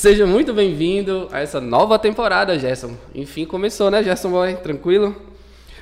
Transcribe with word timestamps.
Seja 0.00 0.26
muito 0.26 0.54
bem-vindo 0.54 1.28
a 1.30 1.40
essa 1.40 1.60
nova 1.60 1.98
temporada, 1.98 2.58
Gerson. 2.58 2.96
Enfim, 3.14 3.44
começou, 3.44 3.90
né, 3.90 4.02
Gerson 4.02 4.30
Boy? 4.30 4.54
Tranquilo? 4.56 5.14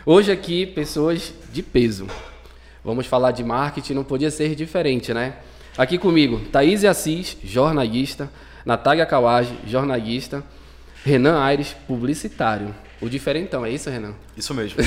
Hoje 0.05 0.33
aqui, 0.33 0.67
pessoas 0.67 1.33
de 1.53 1.63
peso. 1.63 2.09
Vamos 2.85 3.07
falar 3.07 3.31
de 3.31 3.45
marketing, 3.45 3.95
não 3.95 4.03
podia 4.03 4.29
ser 4.33 4.57
diferente, 4.57 5.15
né? 5.15 5.35
Aqui 5.77 5.99
comigo, 5.99 6.41
Thaís 6.51 6.85
Assis, 6.85 7.37
jornalista, 7.45 8.29
Natália 8.67 9.07
Kawage, 9.07 9.57
jornalista, 9.69 10.43
Renan 11.05 11.41
Aires, 11.41 11.77
publicitário. 11.87 12.75
O 13.01 13.09
diferentão, 13.09 13.65
é 13.65 13.71
isso, 13.71 13.89
Renan? 13.89 14.15
Isso 14.37 14.53
mesmo. 14.53 14.83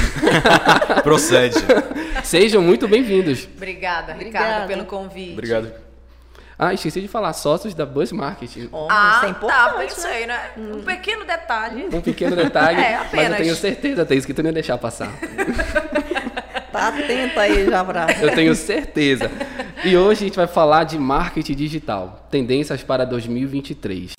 Procede. 1.04 1.55
Sejam 2.26 2.62
muito 2.62 2.85
bem-vindos. 2.85 3.48
Obrigada, 3.55 4.12
Obrigada. 4.12 4.45
Ricardo, 4.45 4.68
pelo 4.68 4.84
convite. 4.84 5.32
Obrigado. 5.32 5.91
Ah, 6.63 6.75
esqueci 6.75 7.01
de 7.01 7.07
falar, 7.07 7.33
sócios 7.33 7.73
da 7.73 7.88
Buzz 7.88 8.11
Marketing. 8.11 8.70
Homem, 8.71 8.88
Ah, 8.91 9.13
isso 9.15 9.17
é 9.17 9.21
tá, 9.21 9.29
importante, 9.29 9.77
né? 9.79 9.85
pensei, 9.88 10.27
né? 10.27 10.39
Um 10.55 10.84
pequeno 10.84 11.25
detalhe. 11.25 11.89
Um 11.91 12.01
pequeno 12.01 12.35
detalhe, 12.35 12.77
É, 12.85 12.97
mas 12.97 13.13
eu 13.13 13.20
apenas. 13.20 13.37
tenho 13.39 13.55
certeza, 13.55 14.05
Thaís, 14.05 14.25
que 14.27 14.34
tu 14.34 14.43
não 14.43 14.49
ia 14.49 14.53
deixar 14.53 14.77
passar. 14.77 15.09
Tá 16.71 16.87
atenta 16.87 17.41
aí 17.41 17.70
já 17.70 17.84
pra... 17.84 18.07
Eu 18.21 18.34
tenho 18.34 18.55
certeza. 18.55 19.29
E 19.84 19.97
hoje 19.97 20.23
a 20.23 20.27
gente 20.27 20.37
vai 20.37 20.47
falar 20.47 20.85
de 20.85 20.97
marketing 20.97 21.53
digital, 21.53 22.25
tendências 22.31 22.81
para 22.81 23.05
2023. 23.05 24.13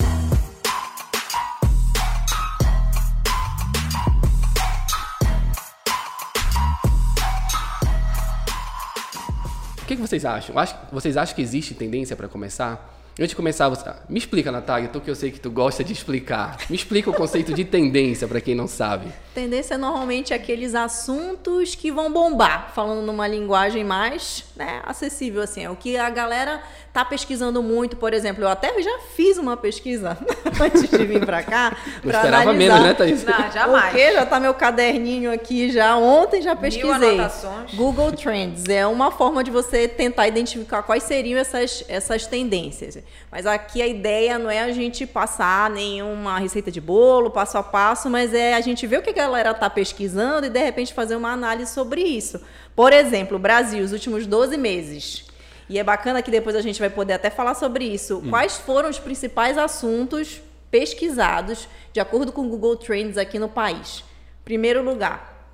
O 9.83 9.85
que, 9.85 9.95
que 9.95 10.01
vocês 10.01 10.23
acham? 10.25 10.57
Acho- 10.57 10.75
Vocês 10.91 11.17
acham 11.17 11.35
que 11.35 11.41
existe 11.41 11.73
tendência 11.73 12.15
para 12.15 12.27
começar? 12.27 12.89
Antes 13.19 13.29
de 13.29 13.35
começar, 13.35 13.69
você... 13.69 13.87
me 14.09 14.17
explica, 14.17 14.51
Natália, 14.51 14.89
tu 14.89 14.99
que 14.99 15.07
eu 15.11 15.13
sei 15.15 15.29
que 15.29 15.39
tu 15.39 15.51
gosta 15.51 15.83
de 15.83 15.93
explicar. 15.93 16.57
Me 16.67 16.75
explica 16.75 17.09
o 17.11 17.13
conceito 17.13 17.53
de 17.53 17.63
tendência 17.63 18.27
para 18.27 18.41
quem 18.41 18.55
não 18.55 18.67
sabe. 18.67 19.07
Tendência 19.33 19.73
é 19.73 19.77
normalmente 19.77 20.33
aqueles 20.33 20.75
assuntos 20.75 21.73
que 21.73 21.91
vão 21.91 22.11
bombar, 22.11 22.71
falando 22.75 23.01
numa 23.03 23.27
linguagem 23.27 23.83
mais 23.83 24.45
né, 24.55 24.81
acessível, 24.85 25.41
assim. 25.41 25.65
É 25.65 25.69
o 25.69 25.75
que 25.75 25.97
a 25.97 26.09
galera 26.09 26.61
tá 26.93 27.03
pesquisando 27.03 27.63
muito, 27.63 27.97
por 27.97 28.13
exemplo. 28.13 28.43
Eu 28.43 28.47
até 28.47 28.79
já 28.81 28.99
fiz 29.15 29.39
uma 29.39 29.57
pesquisa 29.57 30.15
antes 30.61 30.87
de 30.87 31.05
vir 31.05 31.25
pra 31.25 31.41
cá. 31.41 31.75
Não 32.03 32.11
esperava 32.11 32.51
analisar. 32.51 32.73
menos, 32.73 32.79
né, 32.81 32.93
Thaís? 32.93 33.23
Não, 33.23 33.51
jamais. 33.51 33.85
Porque 33.85 34.13
já 34.13 34.25
tá 34.27 34.39
meu 34.39 34.53
caderninho 34.53 35.33
aqui 35.33 35.71
já. 35.71 35.95
Ontem 35.95 36.43
já 36.43 36.55
pesquisei. 36.55 37.15
anotações. 37.15 37.73
Google 37.73 38.11
Trends 38.11 38.69
é 38.69 38.85
uma 38.85 39.09
forma 39.09 39.43
de 39.43 39.49
você 39.49 39.87
tentar 39.87 40.27
identificar 40.27 40.83
quais 40.83 41.01
seriam 41.01 41.39
essas, 41.39 41.83
essas 41.87 42.27
tendências. 42.27 42.99
Mas 43.31 43.47
aqui 43.47 43.81
a 43.81 43.87
ideia 43.87 44.37
não 44.37 44.51
é 44.51 44.61
a 44.61 44.71
gente 44.71 45.07
passar 45.07 45.71
nenhuma 45.71 46.37
receita 46.37 46.69
de 46.69 46.79
bolo, 46.79 47.31
passo 47.31 47.57
a 47.57 47.63
passo, 47.63 48.07
mas 48.09 48.31
é 48.31 48.53
a 48.53 48.61
gente 48.61 48.85
ver 48.85 48.99
o 48.99 49.01
que 49.01 49.19
a 49.19 49.22
galera 49.23 49.53
tá 49.53 49.69
pesquisando 49.69 50.47
e 50.47 50.49
de 50.49 50.59
repente 50.59 50.93
fazer 50.93 51.15
uma 51.15 51.31
análise 51.31 51.71
sobre 51.71 52.01
isso. 52.01 52.41
Por 52.75 52.91
exemplo, 52.91 53.39
Brasil, 53.39 53.83
os 53.83 53.91
últimos 53.91 54.27
12 54.27 54.57
meses. 54.57 55.25
E 55.69 55.79
é 55.79 55.83
bacana 55.83 56.21
que 56.21 56.29
depois 56.29 56.55
a 56.55 56.61
gente 56.61 56.79
vai 56.79 56.89
poder 56.89 57.13
até 57.13 57.29
falar 57.29 57.53
sobre 57.53 57.85
isso. 57.85 58.21
Quais 58.29 58.57
foram 58.57 58.89
os 58.89 58.99
principais 58.99 59.57
assuntos 59.57 60.41
pesquisados 60.69 61.67
de 61.93 61.99
acordo 61.99 62.31
com 62.31 62.45
o 62.45 62.49
Google 62.49 62.75
Trends 62.75 63.17
aqui 63.17 63.39
no 63.39 63.47
país? 63.47 64.03
Primeiro 64.43 64.83
lugar, 64.83 65.47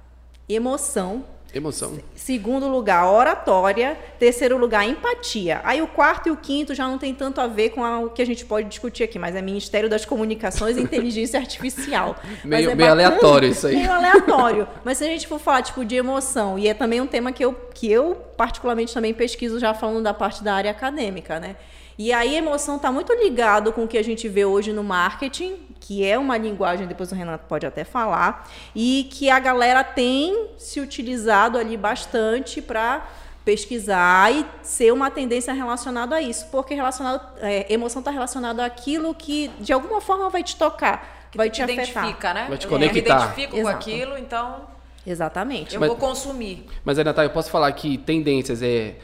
emoção. 0.48 1.24
Emoção. 1.54 1.98
Segundo 2.16 2.68
lugar, 2.68 3.06
oratória. 3.12 3.98
Terceiro 4.20 4.58
lugar, 4.58 4.88
empatia. 4.88 5.62
Aí 5.64 5.82
o 5.82 5.88
quarto 5.88 6.28
e 6.30 6.32
o 6.32 6.38
quinto 6.38 6.76
já 6.76 6.88
não 6.88 6.98
tem 6.98 7.14
tanto 7.14 7.42
a 7.42 7.48
ver 7.48 7.70
com 7.72 7.84
a- 7.84 8.00
o 8.00 8.10
que 8.12 8.22
a 8.22 8.26
gente 8.26 8.46
pode 8.46 8.68
discutir 8.70 9.04
aqui, 9.04 9.18
mas 9.18 9.36
é 9.36 9.42
Ministério 9.42 9.90
das 9.90 10.06
Comunicações 10.06 10.78
e 10.78 10.82
Inteligência 10.82 11.40
Artificial. 11.42 12.16
Meio- 12.44 12.70
é 12.70 12.76
meio 12.76 12.92
aleatório 12.92 13.50
isso 13.50 13.66
aí. 13.68 13.76
Meio 13.78 13.92
aleatório. 13.92 14.68
Mas 14.84 14.98
se 15.00 15.04
a 15.04 15.08
gente 15.08 15.28
for 15.28 15.40
falar 15.40 15.64
tipo 15.64 15.84
de 15.84 15.96
emoção, 15.96 16.60
e 16.60 16.68
é 16.68 16.74
também 16.74 17.02
um 17.02 17.08
tema 17.08 17.32
que 17.32 17.44
eu, 17.44 17.54
que 17.74 17.92
eu 17.92 18.16
particularmente 18.38 18.94
também 18.94 19.14
pesquiso 19.14 19.60
já 19.60 19.74
falando 19.74 20.04
da 20.04 20.14
parte 20.14 20.44
da 20.44 20.54
área 20.54 20.70
acadêmica, 20.72 21.40
né? 21.40 21.56
E 22.02 22.14
aí 22.14 22.34
a 22.34 22.38
emoção 22.38 22.78
está 22.78 22.90
muito 22.94 23.12
ligado 23.14 23.74
com 23.74 23.84
o 23.84 23.88
que 23.88 23.98
a 23.98 24.02
gente 24.04 24.30
vê 24.30 24.46
hoje 24.46 24.72
no 24.72 24.82
marketing, 24.86 25.58
que 25.82 26.06
é 26.06 26.18
uma 26.18 26.38
linguagem, 26.38 26.88
depois 26.88 27.12
o 27.12 27.16
Renato 27.16 27.44
pode 27.46 27.66
até 27.66 27.84
falar, 27.84 28.50
e 28.74 29.10
que 29.12 29.30
a 29.30 29.38
galera 29.38 29.84
tem 29.84 30.48
se 30.58 30.80
utilizado 30.80 31.58
ali 31.58 31.76
bastante 31.76 32.62
para 32.62 33.06
pesquisar 33.44 34.32
e 34.34 34.46
ser 34.62 34.94
uma 34.94 35.12
tendência 35.12 35.52
relacionada 35.52 36.16
a 36.16 36.22
isso, 36.22 36.48
porque 36.50 36.74
relacionado, 36.74 37.22
é, 37.42 37.66
emoção 37.72 38.00
está 38.00 38.12
relacionada 38.12 38.64
àquilo 38.64 39.14
que 39.14 39.50
de 39.60 39.74
alguma 39.74 40.00
forma 40.00 40.30
vai 40.30 40.42
te 40.42 40.56
tocar, 40.56 41.28
Que 41.32 41.38
vai 41.38 41.50
tu 41.50 41.56
te 41.56 41.62
afetar. 41.64 41.84
identifica, 41.84 42.34
né? 42.34 42.46
Vai 42.48 42.58
te 42.58 42.66
Eu 42.66 42.70
conectar. 42.70 42.94
me 42.94 43.00
identifico 43.02 43.52
com 43.56 43.60
Exato. 43.60 43.76
aquilo, 43.76 44.18
então 44.18 44.62
Exatamente. 45.06 45.74
eu 45.74 45.82
Mas- 45.82 45.90
vou 45.90 45.98
consumir. 45.98 46.66
Mas 46.86 46.98
aí, 46.98 47.04
Natália, 47.04 47.28
eu 47.28 47.34
posso 47.34 47.50
falar 47.52 47.70
que 47.74 47.98
tendências 47.98 48.62
é, 48.64 48.96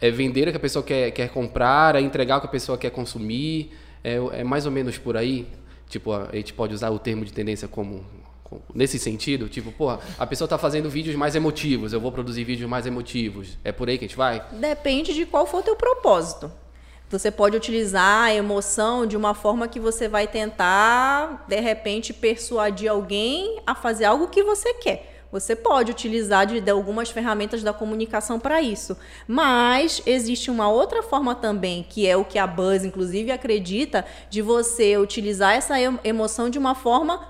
é 0.00 0.10
vender 0.10 0.48
o 0.48 0.50
que 0.50 0.56
a 0.56 0.60
pessoa 0.60 0.82
quer, 0.82 1.10
quer 1.10 1.28
comprar, 1.28 1.94
é 1.96 2.00
entregar 2.00 2.38
o 2.38 2.40
que 2.40 2.46
a 2.46 2.50
pessoa 2.50 2.78
quer 2.78 2.90
consumir, 2.90 3.72
é, 4.02 4.16
é 4.32 4.44
mais 4.44 4.66
ou 4.66 4.72
menos 4.72 4.98
por 4.98 5.16
aí? 5.16 5.46
Tipo, 5.88 6.12
a 6.12 6.28
gente 6.32 6.52
pode 6.52 6.74
usar 6.74 6.90
o 6.90 6.98
termo 6.98 7.24
de 7.24 7.32
tendência 7.32 7.68
como, 7.68 8.04
nesse 8.74 8.98
sentido? 8.98 9.48
Tipo, 9.48 9.72
porra, 9.72 10.00
a 10.18 10.26
pessoa 10.26 10.46
está 10.46 10.56
fazendo 10.56 10.88
vídeos 10.88 11.16
mais 11.16 11.34
emotivos, 11.34 11.92
eu 11.92 12.00
vou 12.00 12.12
produzir 12.12 12.44
vídeos 12.44 12.68
mais 12.68 12.86
emotivos. 12.86 13.58
É 13.64 13.72
por 13.72 13.88
aí 13.88 13.98
que 13.98 14.04
a 14.04 14.08
gente 14.08 14.16
vai? 14.16 14.42
Depende 14.52 15.12
de 15.12 15.26
qual 15.26 15.46
for 15.46 15.58
o 15.58 15.62
teu 15.62 15.76
propósito. 15.76 16.50
Você 17.10 17.28
pode 17.28 17.56
utilizar 17.56 18.26
a 18.26 18.34
emoção 18.34 19.04
de 19.04 19.16
uma 19.16 19.34
forma 19.34 19.66
que 19.66 19.80
você 19.80 20.06
vai 20.06 20.28
tentar, 20.28 21.44
de 21.48 21.58
repente, 21.58 22.12
persuadir 22.12 22.88
alguém 22.88 23.60
a 23.66 23.74
fazer 23.74 24.04
algo 24.04 24.28
que 24.28 24.44
você 24.44 24.74
quer. 24.74 25.09
Você 25.30 25.54
pode 25.54 25.90
utilizar 25.92 26.46
de, 26.46 26.60
de 26.60 26.70
algumas 26.70 27.10
ferramentas 27.10 27.62
da 27.62 27.72
comunicação 27.72 28.40
para 28.40 28.60
isso. 28.60 28.96
Mas 29.28 30.02
existe 30.04 30.50
uma 30.50 30.68
outra 30.68 31.02
forma 31.02 31.34
também, 31.34 31.86
que 31.88 32.06
é 32.06 32.16
o 32.16 32.24
que 32.24 32.38
a 32.38 32.46
Buzz, 32.46 32.84
inclusive, 32.84 33.30
acredita, 33.30 34.04
de 34.28 34.42
você 34.42 34.96
utilizar 34.98 35.54
essa 35.54 35.78
em- 35.80 35.98
emoção 36.02 36.50
de 36.50 36.58
uma 36.58 36.74
forma 36.74 37.20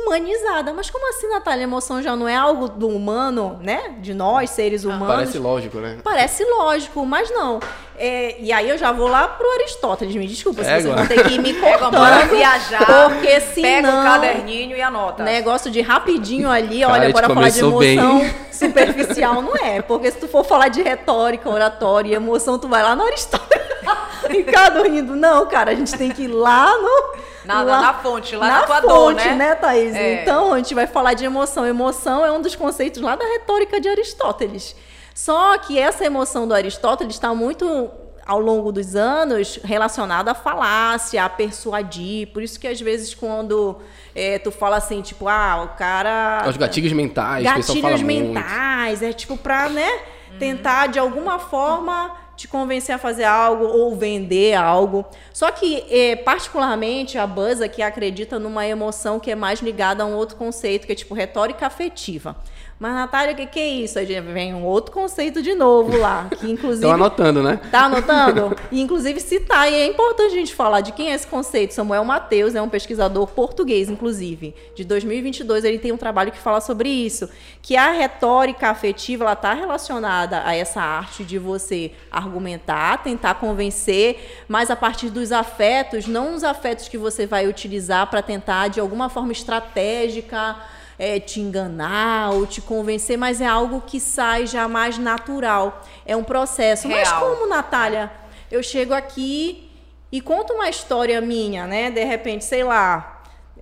humanizada. 0.00 0.72
Mas 0.72 0.88
como 0.90 1.08
assim, 1.10 1.28
Natália? 1.28 1.60
A 1.60 1.64
emoção 1.64 2.02
já 2.02 2.14
não 2.16 2.28
é 2.28 2.36
algo 2.36 2.68
do 2.68 2.88
humano, 2.88 3.58
né? 3.62 3.94
De 3.98 4.14
nós, 4.14 4.50
seres 4.50 4.84
humanos. 4.84 5.06
Parece 5.08 5.38
lógico, 5.38 5.78
né? 5.78 5.98
Parece 6.02 6.44
lógico, 6.44 7.04
mas 7.04 7.30
não. 7.30 7.60
É, 7.98 8.36
e 8.40 8.50
aí 8.52 8.68
eu 8.68 8.76
já 8.78 8.90
vou 8.90 9.06
lá 9.06 9.28
pro 9.28 9.48
Aristóteles, 9.52 10.14
me 10.16 10.26
desculpa, 10.26 10.64
se 10.64 10.70
É, 10.70 10.74
vocês 10.80 10.86
agora. 10.86 11.04
vão 11.06 11.16
ter 11.16 11.24
que 11.24 11.34
ir 11.34 11.38
me 11.40 11.52
Pega 11.60 11.78
cortando. 11.78 12.30
viajar, 12.30 12.86
porque 13.10 13.28
pega 13.28 13.40
senão... 13.86 14.00
o 14.00 14.04
caderninho 14.04 14.76
e 14.76 14.82
anota. 14.82 15.22
Negócio 15.22 15.70
de 15.70 15.80
rapidinho 15.82 16.50
ali, 16.50 16.80
Cara, 16.80 16.92
olha, 16.94 17.12
bora 17.12 17.28
falar 17.28 17.48
de 17.50 17.58
emoção 17.60 17.78
bem. 18.18 18.34
superficial, 18.50 19.42
não 19.42 19.54
é? 19.56 19.82
Porque 19.82 20.10
se 20.10 20.18
tu 20.18 20.26
for 20.26 20.44
falar 20.44 20.68
de 20.68 20.82
retórica, 20.82 21.48
oratória 21.48 22.10
e 22.10 22.14
emoção, 22.14 22.58
tu 22.58 22.66
vai 22.68 22.82
lá 22.82 22.96
no 22.96 23.04
Aristóteles. 23.04 23.62
Ricardo 24.28 24.82
rindo. 24.84 25.14
Não, 25.14 25.46
cara, 25.46 25.72
a 25.72 25.74
gente 25.74 25.92
tem 25.96 26.10
que 26.10 26.22
ir 26.22 26.28
lá 26.28 26.76
no... 26.78 27.21
Na- 27.44 27.62
lá- 27.62 27.80
na 27.80 27.94
fonte, 27.94 28.36
lá 28.36 28.46
na 28.46 28.60
na 28.60 28.66
tua 28.66 28.82
fonte, 28.82 29.24
dor, 29.28 29.34
né? 29.36 29.54
Thaís? 29.54 29.94
É. 29.94 30.22
Então, 30.22 30.52
a 30.52 30.56
gente 30.58 30.74
vai 30.74 30.86
falar 30.86 31.14
de 31.14 31.24
emoção. 31.24 31.66
Emoção 31.66 32.24
é 32.24 32.30
um 32.32 32.40
dos 32.40 32.54
conceitos 32.54 33.02
lá 33.02 33.16
da 33.16 33.24
retórica 33.24 33.80
de 33.80 33.88
Aristóteles. 33.88 34.76
Só 35.14 35.58
que 35.58 35.78
essa 35.78 36.04
emoção 36.04 36.46
do 36.48 36.54
Aristóteles 36.54 37.14
está 37.14 37.34
muito 37.34 37.90
ao 38.24 38.38
longo 38.40 38.70
dos 38.70 38.94
anos 38.94 39.58
relacionada 39.64 40.30
à 40.30 40.34
falácia, 40.34 41.24
a 41.24 41.28
persuadir. 41.28 42.28
Por 42.28 42.42
isso 42.42 42.58
que 42.58 42.68
às 42.68 42.80
vezes 42.80 43.14
quando 43.14 43.78
eh, 44.14 44.38
tu 44.38 44.50
fala 44.52 44.76
assim, 44.76 45.02
tipo, 45.02 45.26
ah, 45.28 45.62
o 45.64 45.76
cara 45.76 46.44
Os 46.48 46.56
gatilhos 46.56 46.92
mentais, 46.92 47.44
o 47.46 47.54
pessoal 47.54 47.78
fala 47.78 47.92
gatilhos 47.94 48.02
muito. 48.20 48.34
mentais, 48.34 49.02
é 49.02 49.12
tipo 49.12 49.36
pra, 49.36 49.68
né, 49.68 49.90
tentar 50.38 50.86
de 50.86 50.98
alguma 51.00 51.38
forma 51.40 52.12
te 52.42 52.48
convencer 52.48 52.92
a 52.94 52.98
fazer 52.98 53.24
algo 53.24 53.64
ou 53.64 53.94
vender 53.96 54.54
algo. 54.54 55.06
Só 55.32 55.50
que, 55.52 55.84
eh, 55.88 56.16
particularmente, 56.16 57.16
a 57.16 57.26
Buzz 57.26 57.60
aqui 57.60 57.80
acredita 57.80 58.38
numa 58.38 58.66
emoção 58.66 59.20
que 59.20 59.30
é 59.30 59.34
mais 59.34 59.60
ligada 59.60 60.02
a 60.02 60.06
um 60.06 60.14
outro 60.14 60.36
conceito, 60.36 60.86
que 60.86 60.92
é 60.92 60.96
tipo 60.96 61.14
retórica 61.14 61.66
afetiva. 61.66 62.36
Mas, 62.82 62.94
Natália, 62.94 63.32
o 63.32 63.36
que, 63.36 63.46
que 63.46 63.60
é 63.60 63.68
isso? 63.68 63.96
Aí 63.96 64.06
vem 64.06 64.52
um 64.52 64.64
outro 64.64 64.90
conceito 64.90 65.40
de 65.40 65.54
novo 65.54 65.96
lá, 65.96 66.28
que 66.40 66.50
inclusive 66.50 66.84
Estão 66.84 66.90
anotando, 66.90 67.40
né? 67.40 67.60
Tá 67.70 67.84
anotando? 67.84 68.56
E, 68.72 68.80
inclusive, 68.80 69.20
citar. 69.20 69.70
E 69.70 69.74
é 69.76 69.86
importante 69.86 70.32
a 70.32 70.36
gente 70.36 70.52
falar 70.52 70.80
de 70.80 70.90
quem 70.90 71.12
é 71.12 71.14
esse 71.14 71.24
conceito. 71.24 71.74
Samuel 71.74 72.04
Mateus 72.04 72.56
é 72.56 72.60
um 72.60 72.68
pesquisador 72.68 73.28
português, 73.28 73.88
inclusive. 73.88 74.52
De 74.74 74.82
2022, 74.82 75.62
ele 75.62 75.78
tem 75.78 75.92
um 75.92 75.96
trabalho 75.96 76.32
que 76.32 76.38
fala 76.40 76.60
sobre 76.60 76.88
isso. 76.88 77.30
Que 77.62 77.76
a 77.76 77.92
retórica 77.92 78.70
afetiva, 78.70 79.22
ela 79.22 79.34
está 79.34 79.54
relacionada 79.54 80.42
a 80.44 80.52
essa 80.52 80.82
arte 80.82 81.22
de 81.22 81.38
você 81.38 81.92
argumentar, 82.10 83.00
tentar 83.04 83.34
convencer, 83.34 84.44
mas 84.48 84.72
a 84.72 84.74
partir 84.74 85.08
dos 85.08 85.30
afetos, 85.30 86.08
não 86.08 86.34
os 86.34 86.42
afetos 86.42 86.88
que 86.88 86.98
você 86.98 87.26
vai 87.26 87.46
utilizar 87.46 88.10
para 88.10 88.22
tentar, 88.22 88.66
de 88.66 88.80
alguma 88.80 89.08
forma 89.08 89.30
estratégica, 89.30 90.56
é, 91.02 91.18
te 91.18 91.40
enganar 91.40 92.30
ou 92.30 92.46
te 92.46 92.60
convencer, 92.60 93.18
mas 93.18 93.40
é 93.40 93.46
algo 93.46 93.82
que 93.84 93.98
sai 93.98 94.46
já 94.46 94.68
mais 94.68 94.98
natural. 94.98 95.82
É 96.06 96.16
um 96.16 96.22
processo. 96.22 96.86
Mas 96.88 97.08
Real. 97.08 97.20
como, 97.20 97.48
Natália, 97.48 98.08
eu 98.48 98.62
chego 98.62 98.94
aqui 98.94 99.68
e 100.12 100.20
conto 100.20 100.52
uma 100.52 100.68
história 100.68 101.20
minha, 101.20 101.66
né? 101.66 101.90
De 101.90 102.04
repente, 102.04 102.44
sei 102.44 102.62
lá, 102.62 103.11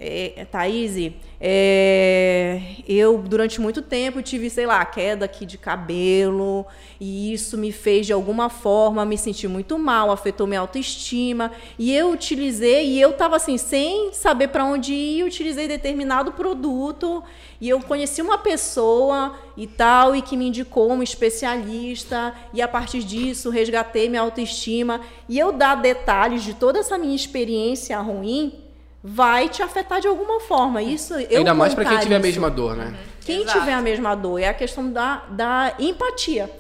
é, 0.03 0.47
Thaís, 0.51 1.13
é, 1.39 2.59
eu 2.89 3.19
durante 3.19 3.61
muito 3.61 3.83
tempo 3.83 4.23
tive, 4.23 4.49
sei 4.49 4.65
lá, 4.65 4.83
queda 4.83 5.27
aqui 5.27 5.45
de 5.45 5.59
cabelo, 5.59 6.65
e 6.99 7.35
isso 7.35 7.59
me 7.59 7.71
fez 7.71 8.07
de 8.07 8.13
alguma 8.15 8.49
forma 8.49 9.05
me 9.05 9.19
sentir 9.19 9.47
muito 9.47 9.79
mal, 9.79 10.11
afetou 10.11 10.47
minha 10.47 10.61
autoestima, 10.61 11.53
e 11.79 11.95
eu 11.95 12.11
utilizei, 12.11 12.87
e 12.87 13.01
eu 13.01 13.11
estava 13.11 13.37
assim, 13.37 13.59
sem 13.59 14.11
saber 14.15 14.49
para 14.49 14.65
onde 14.65 14.95
ir, 14.95 15.23
utilizei 15.23 15.69
determinado 15.69 16.33
produto, 16.33 17.23
e 17.61 17.69
eu 17.69 17.79
conheci 17.81 18.23
uma 18.23 18.39
pessoa 18.39 19.39
e 19.55 19.67
tal, 19.67 20.17
e 20.17 20.23
que 20.23 20.35
me 20.35 20.49
indicou 20.49 20.91
um 20.91 21.03
especialista, 21.03 22.35
e 22.55 22.63
a 22.63 22.69
partir 22.69 23.05
disso 23.05 23.51
resgatei 23.51 24.09
minha 24.09 24.23
autoestima, 24.23 25.03
e 25.29 25.39
eu 25.39 25.53
dar 25.53 25.75
detalhes 25.75 26.43
de 26.43 26.55
toda 26.55 26.79
essa 26.79 26.97
minha 26.97 27.15
experiência 27.15 27.99
ruim 28.01 28.70
vai 29.03 29.49
te 29.49 29.63
afetar 29.63 30.01
de 30.01 30.07
alguma 30.07 30.41
forma. 30.41 30.83
Isso 30.83 31.15
eu 31.15 31.39
Ainda 31.39 31.55
mais 31.55 31.75
para 31.75 31.85
quem 31.85 31.99
tiver 31.99 32.17
a 32.17 32.19
isso. 32.19 32.27
mesma 32.27 32.51
dor, 32.51 32.77
né? 32.77 32.95
Quem 33.21 33.43
Exato. 33.43 33.61
tiver 33.61 33.73
a 33.73 33.81
mesma 33.81 34.15
dor, 34.15 34.39
é 34.39 34.49
a 34.49 34.55
questão 34.55 34.91
da, 34.91 35.23
da 35.31 35.75
empatia. 35.79 36.51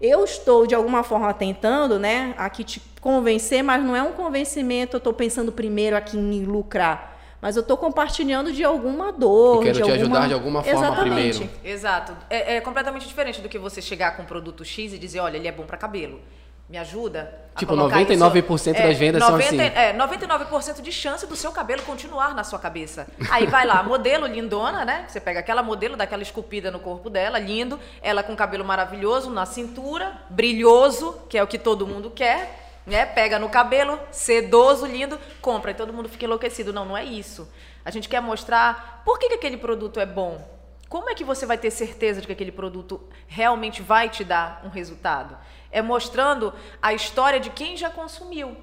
Eu 0.00 0.24
estou, 0.24 0.66
de 0.66 0.74
alguma 0.74 1.02
forma, 1.02 1.32
tentando, 1.32 1.98
né, 1.98 2.34
aqui 2.36 2.64
te 2.64 2.82
convencer, 3.00 3.62
mas 3.62 3.82
não 3.82 3.96
é 3.96 4.02
um 4.02 4.12
convencimento, 4.12 4.96
eu 4.96 4.98
estou 4.98 5.12
pensando 5.12 5.50
primeiro 5.50 5.96
aqui 5.96 6.18
em 6.18 6.44
lucrar. 6.44 7.16
Mas 7.40 7.54
eu 7.54 7.60
estou 7.60 7.76
compartilhando 7.76 8.52
de 8.52 8.64
alguma 8.64 9.12
dor. 9.12 9.56
Eu 9.56 9.62
quero 9.62 9.74
de 9.74 9.84
te 9.84 9.90
alguma... 9.90 10.02
ajudar 10.02 10.28
de 10.28 10.34
alguma 10.34 10.62
forma 10.62 10.78
Exatamente. 10.78 11.38
primeiro. 11.38 11.50
Exato. 11.64 12.16
É, 12.28 12.56
é 12.56 12.60
completamente 12.60 13.06
diferente 13.06 13.40
do 13.40 13.48
que 13.48 13.58
você 13.58 13.80
chegar 13.80 14.16
com 14.16 14.22
um 14.22 14.26
produto 14.26 14.64
X 14.64 14.92
e 14.92 14.98
dizer, 14.98 15.20
olha, 15.20 15.36
ele 15.36 15.46
é 15.46 15.52
bom 15.52 15.64
para 15.64 15.76
cabelo. 15.76 16.20
Me 16.68 16.78
ajuda? 16.78 17.46
Tipo, 17.56 17.74
colocar 17.74 18.00
99% 18.00 18.82
das 18.82 18.98
vendas 18.98 19.24
são 19.24 19.36
assim. 19.36 19.58
É, 19.60 19.96
99% 19.96 20.82
de 20.82 20.92
chance 20.92 21.26
do 21.26 21.34
seu 21.34 21.52
cabelo 21.52 21.82
continuar 21.82 22.34
na 22.34 22.44
sua 22.44 22.58
cabeça. 22.58 23.06
Aí 23.30 23.46
vai 23.46 23.64
lá, 23.64 23.82
modelo 23.82 24.26
lindona, 24.26 24.84
né? 24.84 25.06
Você 25.08 25.20
pega 25.20 25.40
aquela 25.40 25.62
modelo, 25.62 25.96
dá 25.96 26.04
aquela 26.04 26.22
esculpida 26.22 26.70
no 26.70 26.78
corpo 26.78 27.08
dela, 27.08 27.38
lindo, 27.38 27.80
ela 28.02 28.22
com 28.22 28.36
cabelo 28.36 28.64
maravilhoso 28.64 29.30
na 29.30 29.46
cintura, 29.46 30.20
brilhoso, 30.28 31.18
que 31.28 31.38
é 31.38 31.42
o 31.42 31.46
que 31.46 31.58
todo 31.58 31.86
mundo 31.86 32.10
quer, 32.10 32.82
né? 32.84 33.06
Pega 33.06 33.38
no 33.38 33.48
cabelo, 33.48 33.98
sedoso, 34.10 34.84
lindo, 34.84 35.18
compra 35.40 35.70
e 35.70 35.74
todo 35.74 35.92
mundo 35.92 36.08
fica 36.08 36.26
enlouquecido. 36.26 36.72
Não, 36.72 36.84
não 36.84 36.96
é 36.96 37.04
isso. 37.04 37.48
A 37.84 37.90
gente 37.90 38.08
quer 38.08 38.20
mostrar 38.20 39.02
por 39.04 39.18
que, 39.18 39.28
que 39.28 39.34
aquele 39.34 39.56
produto 39.56 39.98
é 39.98 40.04
bom. 40.04 40.56
Como 40.88 41.08
é 41.10 41.14
que 41.14 41.24
você 41.24 41.46
vai 41.46 41.56
ter 41.56 41.70
certeza 41.70 42.20
de 42.20 42.26
que 42.26 42.32
aquele 42.32 42.52
produto 42.52 43.00
realmente 43.26 43.82
vai 43.82 44.08
te 44.08 44.22
dar 44.22 44.62
um 44.64 44.68
resultado? 44.68 45.36
É 45.70 45.82
mostrando 45.82 46.52
a 46.80 46.92
história 46.92 47.38
de 47.40 47.50
quem 47.50 47.76
já 47.76 47.90
consumiu, 47.90 48.56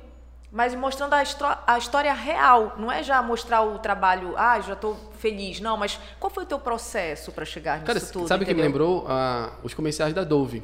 mas 0.51 0.73
mostrando 0.75 1.13
a, 1.13 1.23
a 1.67 1.77
história 1.77 2.13
real. 2.13 2.73
Não 2.77 2.91
é 2.91 3.03
já 3.03 3.21
mostrar 3.21 3.61
o 3.61 3.79
trabalho, 3.79 4.33
ah, 4.37 4.59
já 4.61 4.73
estou 4.73 4.97
feliz. 5.19 5.59
Não, 5.59 5.75
mas 5.77 5.99
qual 6.19 6.29
foi 6.29 6.43
o 6.43 6.47
teu 6.47 6.59
processo 6.59 7.31
para 7.31 7.45
chegar 7.45 7.79
nisso 7.79 7.85
Cara, 7.87 7.99
tudo? 7.99 8.27
sabe 8.27 8.43
o 8.43 8.47
que 8.47 8.53
me 8.53 8.61
lembrou? 8.61 9.05
Ah, 9.07 9.51
os 9.63 9.73
comerciais 9.73 10.13
da 10.13 10.23
Dove. 10.23 10.63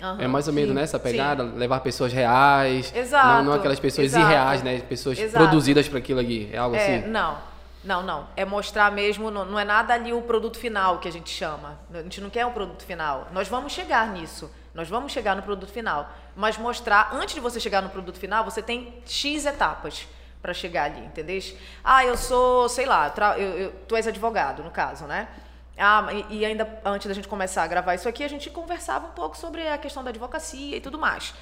Aham, 0.00 0.22
é 0.22 0.28
mais 0.28 0.46
ou 0.46 0.54
menos 0.54 0.70
sim, 0.70 0.74
nessa 0.76 0.96
sim. 0.96 1.02
pegada, 1.02 1.42
levar 1.42 1.80
pessoas 1.80 2.12
reais, 2.12 2.92
Exato, 2.94 3.26
não, 3.26 3.42
não 3.44 3.52
aquelas 3.54 3.80
pessoas 3.80 4.06
exato. 4.06 4.24
irreais, 4.26 4.62
né? 4.62 4.80
Pessoas 4.80 5.18
Exato. 5.18 5.44
produzidas 5.44 5.88
para 5.88 5.98
aquilo 5.98 6.20
ali. 6.20 6.48
É 6.52 6.58
algo 6.58 6.76
É, 6.76 6.98
assim? 6.98 7.08
não. 7.08 7.36
Não, 7.82 8.02
não. 8.02 8.26
É 8.36 8.44
mostrar 8.44 8.90
mesmo, 8.92 9.30
não, 9.30 9.44
não 9.44 9.58
é 9.58 9.64
nada 9.64 9.94
ali 9.94 10.12
o 10.12 10.20
produto 10.22 10.58
final 10.58 10.98
que 10.98 11.08
a 11.08 11.12
gente 11.12 11.30
chama. 11.30 11.78
A 11.92 12.02
gente 12.02 12.20
não 12.20 12.28
quer 12.28 12.44
o 12.44 12.50
produto 12.50 12.84
final. 12.84 13.28
Nós 13.32 13.48
vamos 13.48 13.72
chegar 13.72 14.08
nisso. 14.12 14.50
Nós 14.74 14.88
vamos 14.88 15.12
chegar 15.12 15.34
no 15.34 15.42
produto 15.42 15.70
final. 15.70 16.10
Mas 16.36 16.56
mostrar, 16.58 17.10
antes 17.12 17.34
de 17.34 17.40
você 17.40 17.58
chegar 17.58 17.82
no 17.82 17.88
produto 17.90 18.18
final, 18.18 18.44
você 18.44 18.62
tem 18.62 19.02
X 19.06 19.44
etapas 19.46 20.06
para 20.40 20.54
chegar 20.54 20.84
ali, 20.84 21.00
entendeu? 21.04 21.40
Ah, 21.82 22.04
eu 22.04 22.16
sou, 22.16 22.68
sei 22.68 22.86
lá, 22.86 23.12
eu, 23.36 23.58
eu- 23.58 23.72
tu 23.88 23.96
és 23.96 24.06
advogado, 24.06 24.62
no 24.62 24.70
caso, 24.70 25.04
né? 25.06 25.28
Ah, 25.76 26.06
e 26.30 26.44
ainda 26.44 26.80
antes 26.84 27.06
da 27.06 27.14
gente 27.14 27.28
começar 27.28 27.62
a 27.62 27.66
gravar 27.66 27.94
isso 27.94 28.08
aqui, 28.08 28.24
a 28.24 28.28
gente 28.28 28.50
conversava 28.50 29.06
um 29.06 29.10
pouco 29.12 29.36
sobre 29.36 29.66
a 29.68 29.78
questão 29.78 30.02
da 30.02 30.10
advocacia 30.10 30.76
e 30.76 30.80
tudo 30.80 30.98
mais. 30.98 31.32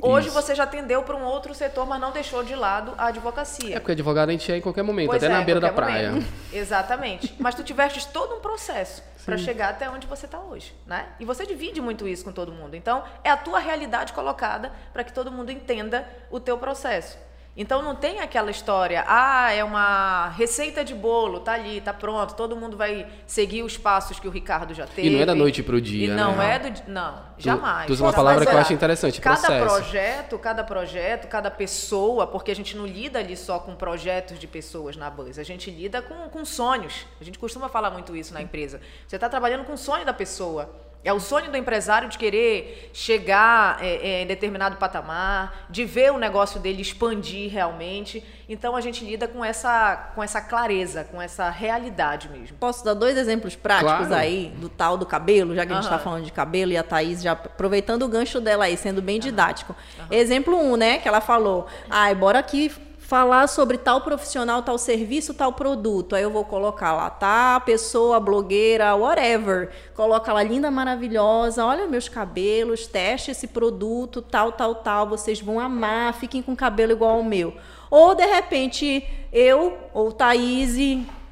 Hoje 0.00 0.28
Isso. 0.28 0.34
você 0.34 0.54
já 0.54 0.64
atendeu 0.64 1.02
para 1.02 1.16
um 1.16 1.22
outro 1.22 1.54
setor, 1.54 1.86
mas 1.86 2.00
não 2.00 2.10
deixou 2.10 2.42
de 2.42 2.54
lado 2.54 2.92
a 2.98 3.06
advocacia. 3.06 3.76
É 3.76 3.80
porque 3.80 3.92
advogado 3.92 4.28
a 4.28 4.32
gente 4.32 4.50
é 4.50 4.56
em 4.56 4.60
qualquer 4.60 4.82
momento, 4.82 5.08
Pois 5.08 5.22
até 5.22 5.32
é, 5.32 5.36
na 5.36 5.44
beira 5.44 5.60
da 5.60 5.72
praia. 5.72 6.10
momento. 6.10 6.26
Exatamente. 6.52 7.34
Mas 7.38 7.54
tu 7.54 7.62
tiveste 7.62 8.06
todo 8.08 8.34
um 8.34 8.40
processo 8.40 9.02
para 9.24 9.38
chegar 9.38 9.70
até 9.70 9.88
onde 9.88 10.06
você 10.06 10.26
está 10.26 10.38
hoje, 10.38 10.74
né? 10.86 11.06
E 11.18 11.24
você 11.24 11.46
divide 11.46 11.80
muito 11.80 12.06
isso 12.06 12.24
com 12.24 12.32
todo 12.32 12.52
mundo. 12.52 12.74
Então, 12.74 13.02
é 13.22 13.30
a 13.30 13.36
tua 13.36 13.58
realidade 13.58 14.12
colocada 14.12 14.70
para 14.92 15.02
que 15.02 15.12
todo 15.12 15.32
mundo 15.32 15.50
entenda 15.50 16.06
o 16.30 16.38
teu 16.38 16.58
processo. 16.58 17.16
Então 17.56 17.82
não 17.82 17.94
tem 17.94 18.18
aquela 18.18 18.50
história, 18.50 19.04
ah, 19.06 19.52
é 19.52 19.62
uma 19.62 20.28
receita 20.30 20.84
de 20.84 20.92
bolo, 20.92 21.38
tá 21.38 21.52
ali, 21.52 21.80
tá 21.80 21.92
pronto, 21.92 22.34
todo 22.34 22.56
mundo 22.56 22.76
vai 22.76 23.06
seguir 23.26 23.62
os 23.62 23.76
passos 23.76 24.18
que 24.18 24.26
o 24.26 24.30
Ricardo 24.30 24.74
já 24.74 24.88
teve. 24.88 25.06
E 25.06 25.10
não 25.12 25.20
é 25.20 25.26
da 25.26 25.36
noite 25.36 25.62
pro 25.62 25.80
dia, 25.80 26.08
E 26.08 26.10
não 26.10 26.34
né? 26.36 26.56
é 26.56 26.58
do 26.58 26.90
não, 26.90 27.22
jamais. 27.38 27.86
tu 27.86 27.92
usa 27.92 28.02
uma 28.04 28.12
palavra 28.12 28.40
que 28.40 28.48
eu 28.48 28.52
será. 28.54 28.62
acho 28.62 28.72
interessante, 28.72 29.20
Cada 29.20 29.36
processo. 29.40 29.64
projeto, 29.66 30.38
cada 30.38 30.64
projeto, 30.64 31.28
cada 31.28 31.48
pessoa, 31.48 32.26
porque 32.26 32.50
a 32.50 32.56
gente 32.56 32.76
não 32.76 32.84
lida 32.86 33.20
ali 33.20 33.36
só 33.36 33.60
com 33.60 33.76
projetos 33.76 34.36
de 34.40 34.48
pessoas 34.48 34.96
na 34.96 35.08
Buzz, 35.08 35.38
a 35.38 35.44
gente 35.44 35.70
lida 35.70 36.02
com, 36.02 36.28
com 36.30 36.44
sonhos. 36.44 37.06
A 37.20 37.24
gente 37.24 37.38
costuma 37.38 37.68
falar 37.68 37.90
muito 37.90 38.16
isso 38.16 38.34
na 38.34 38.42
empresa. 38.42 38.80
Você 39.06 39.14
está 39.16 39.28
trabalhando 39.28 39.64
com 39.64 39.74
o 39.74 39.78
sonho 39.78 40.04
da 40.04 40.12
pessoa. 40.12 40.68
É 41.04 41.12
o 41.12 41.20
sonho 41.20 41.50
do 41.50 41.56
empresário 41.56 42.08
de 42.08 42.16
querer 42.16 42.90
chegar 42.94 43.76
é, 43.80 43.96
é, 43.96 44.22
em 44.22 44.26
determinado 44.26 44.76
patamar, 44.76 45.66
de 45.68 45.84
ver 45.84 46.10
o 46.12 46.18
negócio 46.18 46.58
dele 46.58 46.80
expandir 46.80 47.52
realmente. 47.52 48.24
Então 48.48 48.74
a 48.74 48.80
gente 48.80 49.04
lida 49.04 49.28
com 49.28 49.44
essa, 49.44 50.12
com 50.14 50.22
essa 50.22 50.40
clareza, 50.40 51.04
com 51.04 51.20
essa 51.20 51.50
realidade 51.50 52.30
mesmo. 52.30 52.56
Posso 52.56 52.82
dar 52.82 52.94
dois 52.94 53.18
exemplos 53.18 53.54
práticos 53.54 54.06
Claro. 54.06 54.14
aí 54.14 54.52
do 54.56 54.68
tal 54.70 54.96
do 54.96 55.04
cabelo, 55.04 55.54
já 55.54 55.66
que 55.66 55.72
a 55.72 55.76
gente 55.76 55.84
está 55.84 55.98
falando 55.98 56.24
de 56.24 56.32
cabelo 56.32 56.72
e 56.72 56.76
a 56.76 56.82
Thaís 56.82 57.22
já 57.22 57.32
aproveitando 57.32 58.02
o 58.02 58.08
gancho 58.08 58.40
dela 58.40 58.64
aí, 58.64 58.76
sendo 58.76 59.02
bem 59.02 59.20
didático. 59.20 59.76
Exemplo 60.10 60.56
um, 60.56 60.76
né, 60.76 60.98
que 60.98 61.06
ela 61.06 61.20
falou, 61.20 61.66
ai, 61.90 62.14
bora 62.14 62.38
aqui 62.38 62.72
falar 63.04 63.46
sobre 63.48 63.76
tal 63.76 64.00
profissional, 64.00 64.62
tal 64.62 64.78
serviço, 64.78 65.34
tal 65.34 65.52
produto. 65.52 66.16
Aí 66.16 66.22
eu 66.22 66.30
vou 66.30 66.44
colocar 66.44 66.92
lá, 66.92 67.10
tá, 67.10 67.60
pessoa, 67.60 68.18
blogueira, 68.18 68.94
whatever. 68.96 69.70
Coloca 69.94 70.32
lá, 70.32 70.42
linda, 70.42 70.70
maravilhosa, 70.70 71.64
olha 71.64 71.86
meus 71.86 72.08
cabelos, 72.08 72.86
teste 72.86 73.30
esse 73.30 73.46
produto, 73.46 74.22
tal, 74.22 74.52
tal, 74.52 74.76
tal, 74.76 75.06
vocês 75.06 75.40
vão 75.40 75.60
amar, 75.60 76.14
fiquem 76.14 76.40
com 76.40 76.56
cabelo 76.56 76.92
igual 76.92 77.16
ao 77.16 77.22
meu. 77.22 77.54
Ou, 77.90 78.14
de 78.14 78.24
repente, 78.24 79.06
eu 79.30 79.76
ou 79.92 80.10
Thaís 80.10 80.74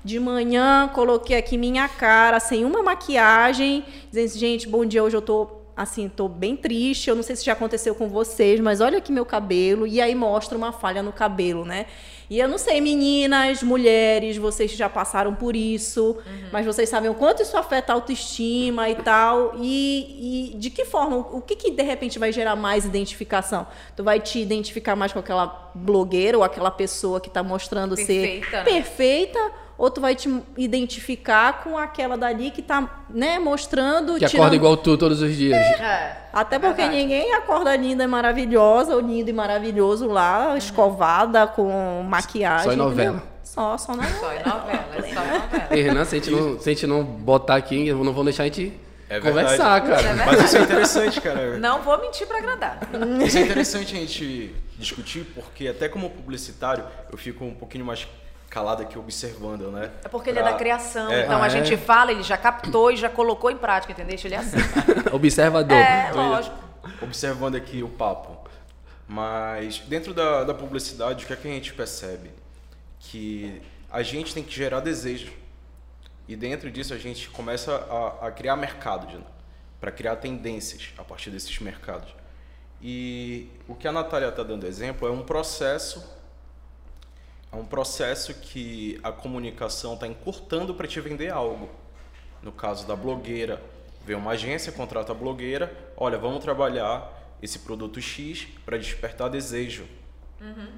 de 0.05 0.21
manhã, 0.21 0.91
coloquei 0.93 1.37
aqui 1.37 1.57
minha 1.57 1.89
cara, 1.89 2.39
sem 2.39 2.65
uma 2.67 2.83
maquiagem, 2.83 3.85
dizendo 4.11 4.27
assim, 4.27 4.39
gente, 4.39 4.69
bom 4.69 4.85
dia, 4.85 5.03
hoje 5.03 5.17
eu 5.17 5.23
tô 5.23 5.62
assim, 5.77 6.09
tô 6.09 6.29
bem 6.29 6.57
triste, 6.57 7.09
eu 7.09 7.17
não 7.17 7.23
sei 7.23 7.35
se 7.37 7.45
já 7.45 7.53
aconteceu 7.53 7.95
com 7.95 8.09
vocês, 8.09 8.61
mas 8.61 8.81
olha 8.81 8.99
aqui 8.99 9.11
meu 9.11 9.25
cabelo, 9.25 9.87
e 9.87 10.01
aí 10.01 10.15
mostra 10.15 10.57
uma 10.57 10.73
falha 10.73 11.03
no 11.03 11.13
cabelo, 11.13 11.65
né? 11.65 11.87
E 12.29 12.39
eu 12.39 12.49
não 12.49 12.57
sei, 12.57 12.81
meninas, 12.81 13.63
mulheres, 13.63 14.39
vocês 14.39 14.71
já 14.73 14.89
passaram 14.89 15.35
por 15.35 15.55
isso, 15.55 16.17
mas 16.51 16.65
vocês 16.65 16.89
sabem 16.89 17.11
o 17.11 17.15
quanto 17.15 17.43
isso 17.43 17.57
afeta 17.57 17.93
a 17.93 17.95
autoestima 17.95 18.89
e 18.89 18.95
tal, 18.95 19.55
e, 19.59 20.53
e 20.53 20.57
de 20.57 20.71
que 20.71 20.85
forma, 20.85 21.17
o 21.17 21.43
que 21.43 21.57
que 21.57 21.71
de 21.71 21.83
repente 21.83 22.19
vai 22.19 22.33
gerar 22.33 22.57
mais 22.57 22.87
identificação? 22.87 23.67
Tu 23.95 24.03
vai 24.03 24.19
te 24.19 24.39
identificar 24.39 24.97
mais 24.97 25.13
com 25.13 25.19
aquela 25.19 25.73
blogueira 25.75 26.39
ou 26.39 26.45
aquela 26.45 26.71
pessoa 26.71 27.21
que 27.21 27.29
tá 27.29 27.43
mostrando 27.43 27.97
Perfeita, 27.97 28.47
ser 28.47 28.57
né? 28.57 28.65
perfeita, 28.65 29.53
ou 29.83 29.91
tu 29.91 30.01
vai 30.01 30.15
te 30.15 30.29
identificar 30.57 31.65
com 31.65 31.77
aquela 31.77 32.17
dali 32.17 32.53
que 32.53 32.63
tá, 32.63 33.05
né, 33.11 33.41
mostrando... 33.41 34.13
Que 34.15 34.27
tirando- 34.27 34.37
acorda 34.37 34.55
igual 34.55 34.77
tu 34.77 34.97
todos 34.97 35.21
os 35.21 35.35
dias. 35.37 35.59
É, 35.59 36.19
Até 36.33 36.55
é 36.55 36.59
porque 36.61 36.83
verdade. 36.83 37.03
ninguém 37.03 37.35
acorda 37.35 37.75
linda 37.75 38.05
e 38.05 38.07
maravilhosa, 38.07 38.95
ou 38.95 39.01
lindo 39.01 39.29
e 39.29 39.33
maravilhoso 39.33 40.07
lá, 40.07 40.57
escovada, 40.57 41.49
com 41.49 42.01
maquiagem. 42.09 42.67
Só 42.67 42.73
em 42.73 42.77
novela. 42.77 43.17
entendeu? 43.17 43.29
Só, 43.43 43.77
só 43.77 43.97
na 43.97 44.05
Só 44.05 44.33
em 44.33 44.39
novela, 44.45 44.87
é 44.97 45.03
só 45.03 45.21
novela. 45.21 45.67
E, 45.73 45.81
Renan, 45.83 46.05
se 46.05 46.15
a, 46.15 46.19
gente 46.21 46.31
não, 46.31 46.61
se 46.61 46.71
a 46.71 46.73
gente 46.75 46.87
não 46.87 47.03
botar 47.03 47.57
aqui, 47.57 47.89
eu 47.89 48.05
não 48.05 48.13
vou 48.13 48.23
deixar 48.23 48.45
a 48.45 48.47
gente 48.47 48.73
É 49.09 49.19
conversar, 49.19 49.81
verdade. 49.81 50.05
cara. 50.15 50.27
Mas 50.27 50.45
isso 50.45 50.57
é 50.59 50.61
interessante, 50.63 51.21
cara. 51.21 51.59
Não 51.59 51.83
vou 51.83 52.01
mentir 52.01 52.25
para 52.29 52.39
agradar. 52.39 52.79
Isso 53.27 53.37
é 53.37 53.41
interessante 53.41 53.97
a 53.97 53.99
gente 53.99 54.55
discutir, 54.79 55.27
porque 55.35 55.67
até 55.67 55.89
como 55.89 56.09
publicitário, 56.09 56.85
eu 57.11 57.19
fico 57.19 57.45
um 57.45 57.53
pouquinho 57.55 57.85
mais 57.85 58.07
calado 58.53 58.83
aqui 58.83 58.99
observando, 58.99 59.71
né? 59.73 59.91
É 60.05 60.09
porque 60.09 60.29
ele 60.29 60.39
é 60.39 60.43
Pra- 60.43 60.53
da 60.53 60.59
criação, 60.59 61.11
É. 61.11 61.23
então 61.25 61.43
Ah, 61.43 61.47
a 61.47 61.49
gente 61.49 61.73
é? 61.73 61.77
fala, 61.79 62.13
ele 62.13 62.23
já 62.23 62.37
captou 62.37 62.91
e 62.91 62.97
já 62.99 63.09
colocou 63.09 63.51
em 63.51 63.57
prática, 63.57 63.93
entendeu? 63.95 64.15
Ele 64.23 64.35
é 64.35 64.39
assim. 64.39 64.59
Observador. 65.11 65.75
É, 65.77 66.11
Então, 66.11 66.29
lógico. 66.29 66.57
observando 67.01 67.55
aqui 67.55 67.83
o 67.83 67.89
papo. 67.89 68.37
Mas 69.09 69.79
dentro 69.81 70.13
da, 70.13 70.45
da 70.45 70.53
publicidade, 70.53 71.25
o 71.25 71.27
que 71.27 71.33
é 71.33 71.37
que 71.37 71.49
a 71.49 71.51
gente 71.51 71.73
percebe? 71.73 72.31
Que 73.01 73.63
a 73.91 74.03
gente 74.03 74.35
tem 74.35 74.43
que 74.45 74.55
gerar 74.55 74.81
desejo. 74.81 75.33
E 76.29 76.37
dentro 76.37 76.71
disso 76.71 76.93
a 76.93 76.99
gente 76.99 77.29
começa 77.31 77.75
a, 78.21 78.27
a 78.29 78.31
criar 78.31 78.55
mercado, 78.57 79.25
para 79.81 79.91
criar 79.91 80.17
tendências 80.17 80.91
a 80.99 81.03
partir 81.03 81.31
desses 81.31 81.59
mercados. 81.59 82.15
E 82.83 83.49
o 83.67 83.75
que 83.75 83.89
a 83.89 83.93
Natália 83.93 84.29
está 84.29 84.43
dando 84.43 84.67
exemplo 84.67 85.09
é 85.09 85.11
um 85.11 85.23
processo 85.23 86.05
é 87.53 87.57
um 87.57 87.65
processo 87.65 88.33
que 88.33 88.99
a 89.03 89.13
comunicação 89.13 89.95
está 89.95 90.07
encurtando 90.07 90.75
para 90.75 90.89
te 90.89 91.01
vender 91.01 91.31
algo. 91.31 91.69
No 92.43 92.51
caso 92.51 92.87
da 92.87 92.97
blogueira, 92.97 93.63
vem 94.05 94.17
uma 94.17 94.33
agência, 94.33 94.73
contrata 94.73 95.13
a 95.13 95.15
blogueira, 95.15 95.73
olha, 95.97 96.19
vamos 96.19 96.43
trabalhar 96.43 97.37
esse 97.43 97.59
produto 97.59 98.01
X 98.01 98.49
para 98.65 98.79
despertar 98.79 99.29
desejo 99.29 99.85
uhum. 100.41 100.69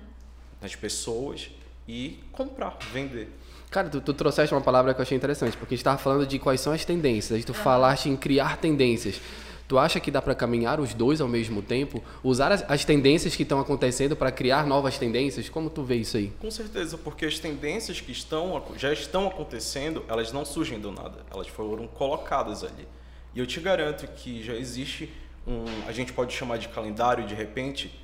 nas 0.60 0.74
pessoas 0.74 1.50
e 1.86 2.22
comprar, 2.32 2.76
vender. 2.92 3.30
Cara, 3.70 3.88
tu, 3.88 4.00
tu, 4.00 4.12
trouxeste 4.12 4.54
uma 4.54 4.60
palavra 4.60 4.92
que 4.94 5.00
eu 5.00 5.02
achei 5.02 5.16
interessante, 5.16 5.56
porque 5.56 5.74
a 5.74 5.76
gente 5.76 5.82
estava 5.82 5.98
falando 5.98 6.26
de 6.26 6.38
quais 6.38 6.60
são 6.60 6.72
as 6.72 6.84
tendências, 6.84 7.36
aí 7.36 7.44
tu 7.44 7.50
uhum. 7.50 7.58
falaste 7.58 8.08
em 8.08 8.16
criar 8.16 8.56
tendências. 8.56 9.20
Tu 9.66 9.78
acha 9.78 9.98
que 9.98 10.10
dá 10.10 10.20
para 10.20 10.34
caminhar 10.34 10.78
os 10.78 10.92
dois 10.92 11.20
ao 11.20 11.28
mesmo 11.28 11.62
tempo? 11.62 12.02
Usar 12.22 12.52
as, 12.52 12.64
as 12.68 12.84
tendências 12.84 13.34
que 13.34 13.42
estão 13.42 13.58
acontecendo 13.58 14.14
para 14.14 14.30
criar 14.30 14.66
novas 14.66 14.98
tendências? 14.98 15.48
Como 15.48 15.70
tu 15.70 15.82
vê 15.82 15.96
isso 15.96 16.16
aí? 16.16 16.32
Com 16.40 16.50
certeza, 16.50 16.98
porque 16.98 17.24
as 17.24 17.38
tendências 17.38 18.00
que 18.00 18.12
estão, 18.12 18.62
já 18.76 18.92
estão 18.92 19.26
acontecendo, 19.26 20.04
elas 20.06 20.32
não 20.32 20.44
surgem 20.44 20.78
do 20.78 20.92
nada. 20.92 21.24
Elas 21.32 21.48
foram 21.48 21.86
colocadas 21.86 22.62
ali. 22.62 22.86
E 23.34 23.38
eu 23.38 23.46
te 23.46 23.58
garanto 23.58 24.06
que 24.06 24.42
já 24.42 24.54
existe 24.54 25.10
um, 25.46 25.64
a 25.86 25.92
gente 25.92 26.12
pode 26.12 26.32
chamar 26.32 26.58
de 26.58 26.68
calendário 26.68 27.26
de 27.26 27.34
repente, 27.34 27.98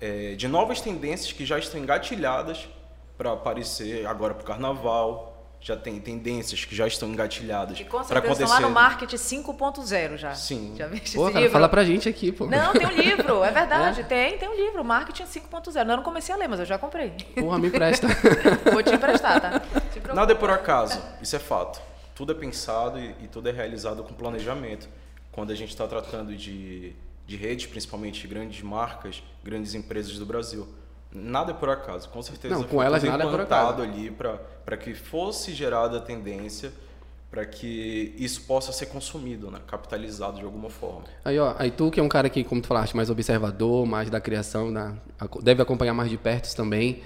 é, 0.00 0.34
de 0.34 0.48
novas 0.48 0.80
tendências 0.80 1.32
que 1.32 1.44
já 1.44 1.58
estão 1.58 1.80
engatilhadas 1.80 2.68
para 3.16 3.32
aparecer 3.32 4.06
agora 4.06 4.34
para 4.34 4.42
o 4.42 4.46
carnaval, 4.46 5.35
já 5.66 5.76
tem 5.76 5.98
tendências 5.98 6.64
que 6.64 6.76
já 6.76 6.86
estão 6.86 7.08
engatilhadas. 7.08 7.80
E 7.80 7.84
com 7.84 8.00
certeza 8.04 8.44
estão 8.44 8.48
lá 8.48 8.60
no 8.60 8.70
marketing 8.70 9.16
5.0 9.16 10.16
já. 10.16 10.32
Sim. 10.32 10.76
Já 10.78 10.86
vi 10.86 11.02
esse 11.04 11.16
pô, 11.16 11.24
cara, 11.24 11.40
livro? 11.40 11.52
fala 11.52 11.68
pra 11.68 11.84
gente 11.84 12.08
aqui, 12.08 12.30
pô. 12.30 12.46
Não, 12.46 12.72
tem 12.72 12.86
um 12.86 12.92
livro, 12.92 13.42
é 13.42 13.50
verdade. 13.50 13.96
É? 13.96 14.04
Tem, 14.04 14.38
tem 14.38 14.48
um 14.48 14.54
livro, 14.54 14.84
Marketing 14.84 15.24
5.0. 15.24 15.78
Eu 15.78 15.84
não 15.84 16.02
comecei 16.02 16.32
a 16.32 16.38
ler, 16.38 16.48
mas 16.48 16.60
eu 16.60 16.66
já 16.66 16.78
comprei. 16.78 17.10
Porra, 17.34 17.58
me 17.58 17.66
empresta. 17.66 18.06
Vou 18.72 18.82
te 18.82 18.94
emprestar, 18.94 19.40
tá? 19.40 19.62
Nada 20.14 20.32
é 20.32 20.34
por 20.36 20.50
acaso, 20.50 21.02
isso 21.20 21.34
é 21.34 21.38
fato. 21.38 21.80
Tudo 22.14 22.30
é 22.30 22.34
pensado 22.34 23.00
e, 23.00 23.14
e 23.22 23.28
tudo 23.28 23.48
é 23.48 23.52
realizado 23.52 24.04
com 24.04 24.14
planejamento. 24.14 24.88
Quando 25.32 25.50
a 25.50 25.54
gente 25.54 25.70
está 25.70 25.86
tratando 25.88 26.36
de, 26.36 26.92
de 27.26 27.36
redes, 27.36 27.66
principalmente 27.66 28.20
de 28.20 28.28
grandes 28.28 28.62
marcas, 28.62 29.22
grandes 29.42 29.74
empresas 29.74 30.16
do 30.16 30.26
Brasil. 30.26 30.68
Nada 31.12 31.52
é 31.52 31.54
por 31.54 31.68
acaso, 31.70 32.08
com 32.08 32.20
certeza. 32.22 32.54
Não, 32.54 32.64
com 32.64 32.82
elas 32.82 33.02
nada 33.02 33.24
é 33.24 33.30
por 33.30 33.40
acaso. 33.40 33.82
ali 33.82 34.10
para 34.10 34.76
que 34.76 34.94
fosse 34.94 35.52
gerada 35.52 35.98
a 35.98 36.00
tendência 36.00 36.72
para 37.30 37.44
que 37.44 38.14
isso 38.16 38.42
possa 38.42 38.72
ser 38.72 38.86
consumido, 38.86 39.50
né? 39.50 39.60
capitalizado 39.66 40.38
de 40.38 40.44
alguma 40.44 40.70
forma. 40.70 41.04
Aí, 41.24 41.38
ó, 41.38 41.54
aí 41.58 41.70
tu 41.70 41.90
que 41.90 42.00
é 42.00 42.02
um 42.02 42.08
cara 42.08 42.30
que, 42.30 42.42
como 42.44 42.60
tu 42.62 42.68
falaste, 42.68 42.96
mais 42.96 43.10
observador, 43.10 43.84
mais 43.84 44.08
da 44.08 44.20
criação, 44.20 44.72
da, 44.72 44.94
deve 45.42 45.60
acompanhar 45.60 45.92
mais 45.92 46.08
de 46.08 46.16
perto 46.16 46.54
também. 46.54 47.02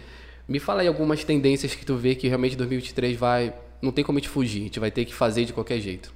Me 0.47 0.61
fala 0.61 0.83
aí 0.83 0.88
algumas 0.88 1.25
tendências 1.25 1.75
que 1.75 1.85
tu 1.85 1.97
vê 1.97 2.14
que 2.14 2.28
realmente 2.28 2.57
2023 2.57 3.16
vai, 3.16 3.54
não 3.80 3.90
tem 3.90 4.04
como 4.04 4.19
a 4.19 4.21
gente 4.21 4.30
fugir, 4.30 4.61
a 4.61 4.64
gente 4.64 4.80
vai 4.80 4.90
ter 4.90 5.04
que 5.04 5.14
fazer 5.14 5.45
de 5.45 5.52
qualquer 5.52 5.80
jeito. 5.80 6.12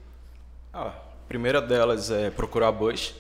Ah, 0.73 0.89
a 0.89 1.29
primeira 1.29 1.63
delas 1.63 2.11
é 2.11 2.31
procurar 2.31 2.71
buzz. 2.73 3.15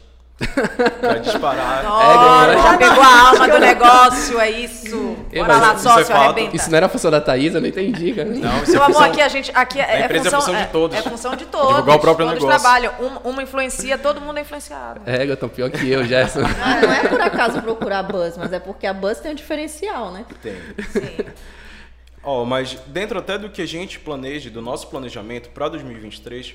Pra 1.01 1.19
disparar. 1.19 1.85
Nossa, 1.85 2.51
é, 2.51 2.63
já 2.63 2.79
pegou 2.79 3.03
a 3.03 3.29
alma 3.29 3.49
do 3.49 3.59
negócio, 3.59 4.41
é 4.41 4.51
isso. 4.51 5.17
Bora 5.33 5.57
lá, 5.57 5.79
sócio, 5.79 6.13
é 6.13 6.17
arrebenta. 6.17 6.57
Isso 6.57 6.71
não 6.71 6.77
era 6.77 6.87
a 6.87 6.89
função 6.89 7.11
da 7.11 7.21
Thaís, 7.21 7.55
eu 7.55 7.61
não 7.61 7.69
entendi, 7.69 8.13
cara. 8.13 8.29
Não, 8.29 8.63
isso 8.63 8.73
Meu 8.73 8.83
é 8.83 8.85
amor, 8.85 8.95
função, 8.95 9.11
aqui 9.11 9.21
a 9.21 9.29
gente. 9.29 9.53
Aqui 9.55 9.81
é, 9.81 9.85
a 9.85 10.05
empresa 10.05 10.31
função, 10.31 10.39
é 10.39 10.43
função 10.43 10.65
de 10.65 10.73
todos. 10.73 10.97
É, 10.97 10.99
é 10.99 11.03
função 11.03 11.37
de 11.37 11.47
todos. 11.47 11.69
Divulgar 11.69 11.97
o 11.97 12.01
próprio 12.01 12.27
todos 12.27 12.43
negócio. 12.43 12.61
trabalham. 12.61 12.93
Um, 13.01 13.31
uma 13.31 13.43
influencia, 13.43 13.97
todo 13.97 14.21
mundo 14.21 14.39
é 14.39 14.41
influenciado. 14.41 15.01
É, 15.07 15.25
eu 15.25 15.37
tô 15.37 15.49
pior 15.49 15.71
que 15.71 15.89
eu, 15.89 16.05
Gerson. 16.05 16.41
Não, 16.41 16.49
não 16.49 16.93
é 16.93 17.09
por 17.09 17.21
acaso 17.21 17.63
procurar 17.63 18.03
buzz, 18.03 18.37
mas 18.37 18.53
é 18.53 18.59
porque 18.59 18.87
a 18.87 18.93
buzz 18.93 19.21
tem 19.21 19.33
um 19.33 19.35
diferencial, 19.35 20.11
né? 20.11 20.25
Tem. 20.43 20.57
Sim. 20.91 21.17
Ó, 22.25 22.45
mas 22.45 22.79
dentro 22.87 23.19
até 23.19 23.37
do 23.37 23.51
que 23.51 23.61
a 23.61 23.67
gente 23.67 24.01
planeja, 24.01 24.49
do 24.49 24.63
nosso 24.63 24.89
planejamento 24.89 25.51
para 25.51 25.69
2023, 25.69 26.55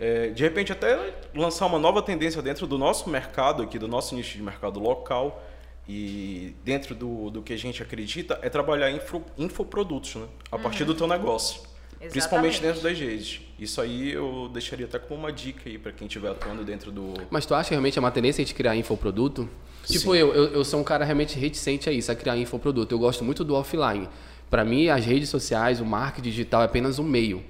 é, 0.00 0.28
de 0.28 0.42
repente 0.42 0.72
até 0.72 1.14
lançar 1.34 1.66
uma 1.66 1.78
nova 1.78 2.02
tendência 2.02 2.40
dentro 2.42 2.66
do 2.66 2.76
nosso 2.78 3.08
mercado 3.08 3.62
aqui, 3.62 3.78
do 3.78 3.88
nosso 3.88 4.14
nicho 4.14 4.36
de 4.36 4.42
mercado 4.42 4.80
local 4.80 5.42
e 5.88 6.54
dentro 6.64 6.94
do, 6.94 7.30
do 7.30 7.42
que 7.42 7.52
a 7.52 7.58
gente 7.58 7.82
acredita 7.82 8.38
é 8.42 8.48
trabalhar 8.48 8.90
info, 8.90 9.22
infoprodutos, 9.36 10.16
né? 10.16 10.26
A 10.50 10.58
partir 10.58 10.84
do 10.84 10.94
teu 10.94 11.06
negócio. 11.06 11.60
Exatamente. 12.04 12.12
Principalmente 12.12 12.60
dentro 12.60 12.82
das 12.82 12.98
redes. 12.98 13.40
Isso 13.58 13.80
aí 13.80 14.12
eu 14.12 14.50
deixaria 14.52 14.86
até 14.86 14.98
como 14.98 15.20
uma 15.20 15.32
dica 15.32 15.68
aí 15.68 15.78
para 15.78 15.92
quem 15.92 16.06
estiver 16.06 16.30
atuando 16.30 16.64
dentro 16.64 16.90
do. 16.90 17.14
Mas 17.30 17.46
tu 17.46 17.54
acha 17.54 17.68
que 17.68 17.74
realmente 17.74 17.98
é 17.98 18.00
uma 18.00 18.10
tendência 18.10 18.44
de 18.44 18.52
criar 18.52 18.76
infoproduto? 18.76 19.48
Tipo, 19.86 20.14
eu, 20.14 20.34
eu, 20.34 20.46
eu 20.48 20.64
sou 20.64 20.80
um 20.80 20.84
cara 20.84 21.04
realmente 21.04 21.38
reticente 21.38 21.88
a 21.88 21.92
isso, 21.92 22.10
a 22.10 22.14
criar 22.14 22.36
infoproduto. 22.36 22.94
Eu 22.94 22.98
gosto 22.98 23.22
muito 23.22 23.44
do 23.44 23.54
offline. 23.54 24.08
Para 24.50 24.64
mim, 24.64 24.88
as 24.88 25.04
redes 25.04 25.28
sociais, 25.28 25.80
o 25.80 25.84
marketing 25.84 26.28
digital 26.28 26.62
é 26.62 26.64
apenas 26.64 26.98
um 26.98 27.04
meio. 27.04 27.42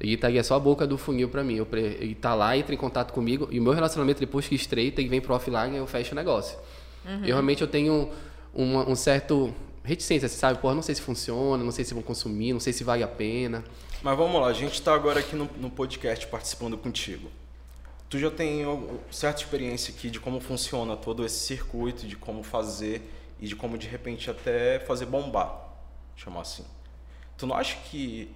E 0.00 0.16
tá 0.16 0.28
aí 0.28 0.38
é 0.38 0.42
só 0.42 0.54
a 0.54 0.58
boca 0.58 0.86
do 0.86 0.96
funil 0.96 1.28
para 1.28 1.44
mim. 1.44 1.56
Eu, 1.56 1.68
e 2.00 2.14
tá 2.14 2.34
lá, 2.34 2.56
entra 2.56 2.74
em 2.74 2.78
contato 2.78 3.12
comigo. 3.12 3.48
E 3.50 3.60
o 3.60 3.62
meu 3.62 3.72
relacionamento, 3.72 4.18
depois 4.18 4.48
que 4.48 4.54
estreita 4.54 5.02
e 5.02 5.08
vem 5.08 5.20
pro 5.20 5.34
offline, 5.34 5.76
eu 5.76 5.86
fecho 5.86 6.12
o 6.12 6.14
negócio. 6.14 6.58
Uhum. 7.04 7.20
Eu 7.20 7.34
realmente 7.34 7.60
eu 7.60 7.68
tenho 7.68 8.10
uma, 8.54 8.88
um 8.88 8.94
certo 8.94 9.54
reticência, 9.84 10.28
você 10.28 10.36
sabe? 10.36 10.58
Pô, 10.58 10.74
não 10.74 10.82
sei 10.82 10.94
se 10.94 11.02
funciona, 11.02 11.62
não 11.62 11.70
sei 11.70 11.84
se 11.84 11.92
vão 11.92 12.02
consumir, 12.02 12.52
não 12.52 12.60
sei 12.60 12.72
se 12.72 12.82
vale 12.82 13.02
a 13.02 13.08
pena. 13.08 13.62
Mas 14.02 14.16
vamos 14.16 14.40
lá, 14.40 14.48
a 14.48 14.52
gente 14.52 14.74
está 14.74 14.94
agora 14.94 15.20
aqui 15.20 15.36
no, 15.36 15.48
no 15.58 15.70
podcast 15.70 16.26
participando 16.26 16.78
contigo. 16.78 17.30
Tu 18.08 18.18
já 18.18 18.30
tem 18.30 18.64
certa 19.10 19.42
experiência 19.42 19.94
aqui 19.94 20.10
de 20.10 20.18
como 20.18 20.40
funciona 20.40 20.96
todo 20.96 21.24
esse 21.24 21.38
circuito, 21.38 22.06
de 22.06 22.16
como 22.16 22.42
fazer 22.42 23.02
e 23.38 23.46
de 23.46 23.54
como 23.54 23.78
de 23.78 23.86
repente 23.86 24.30
até 24.30 24.80
fazer 24.80 25.06
bombar, 25.06 25.68
chamar 26.16 26.40
assim. 26.40 26.64
Tu 27.36 27.46
não 27.46 27.54
acha 27.54 27.76
que 27.90 28.28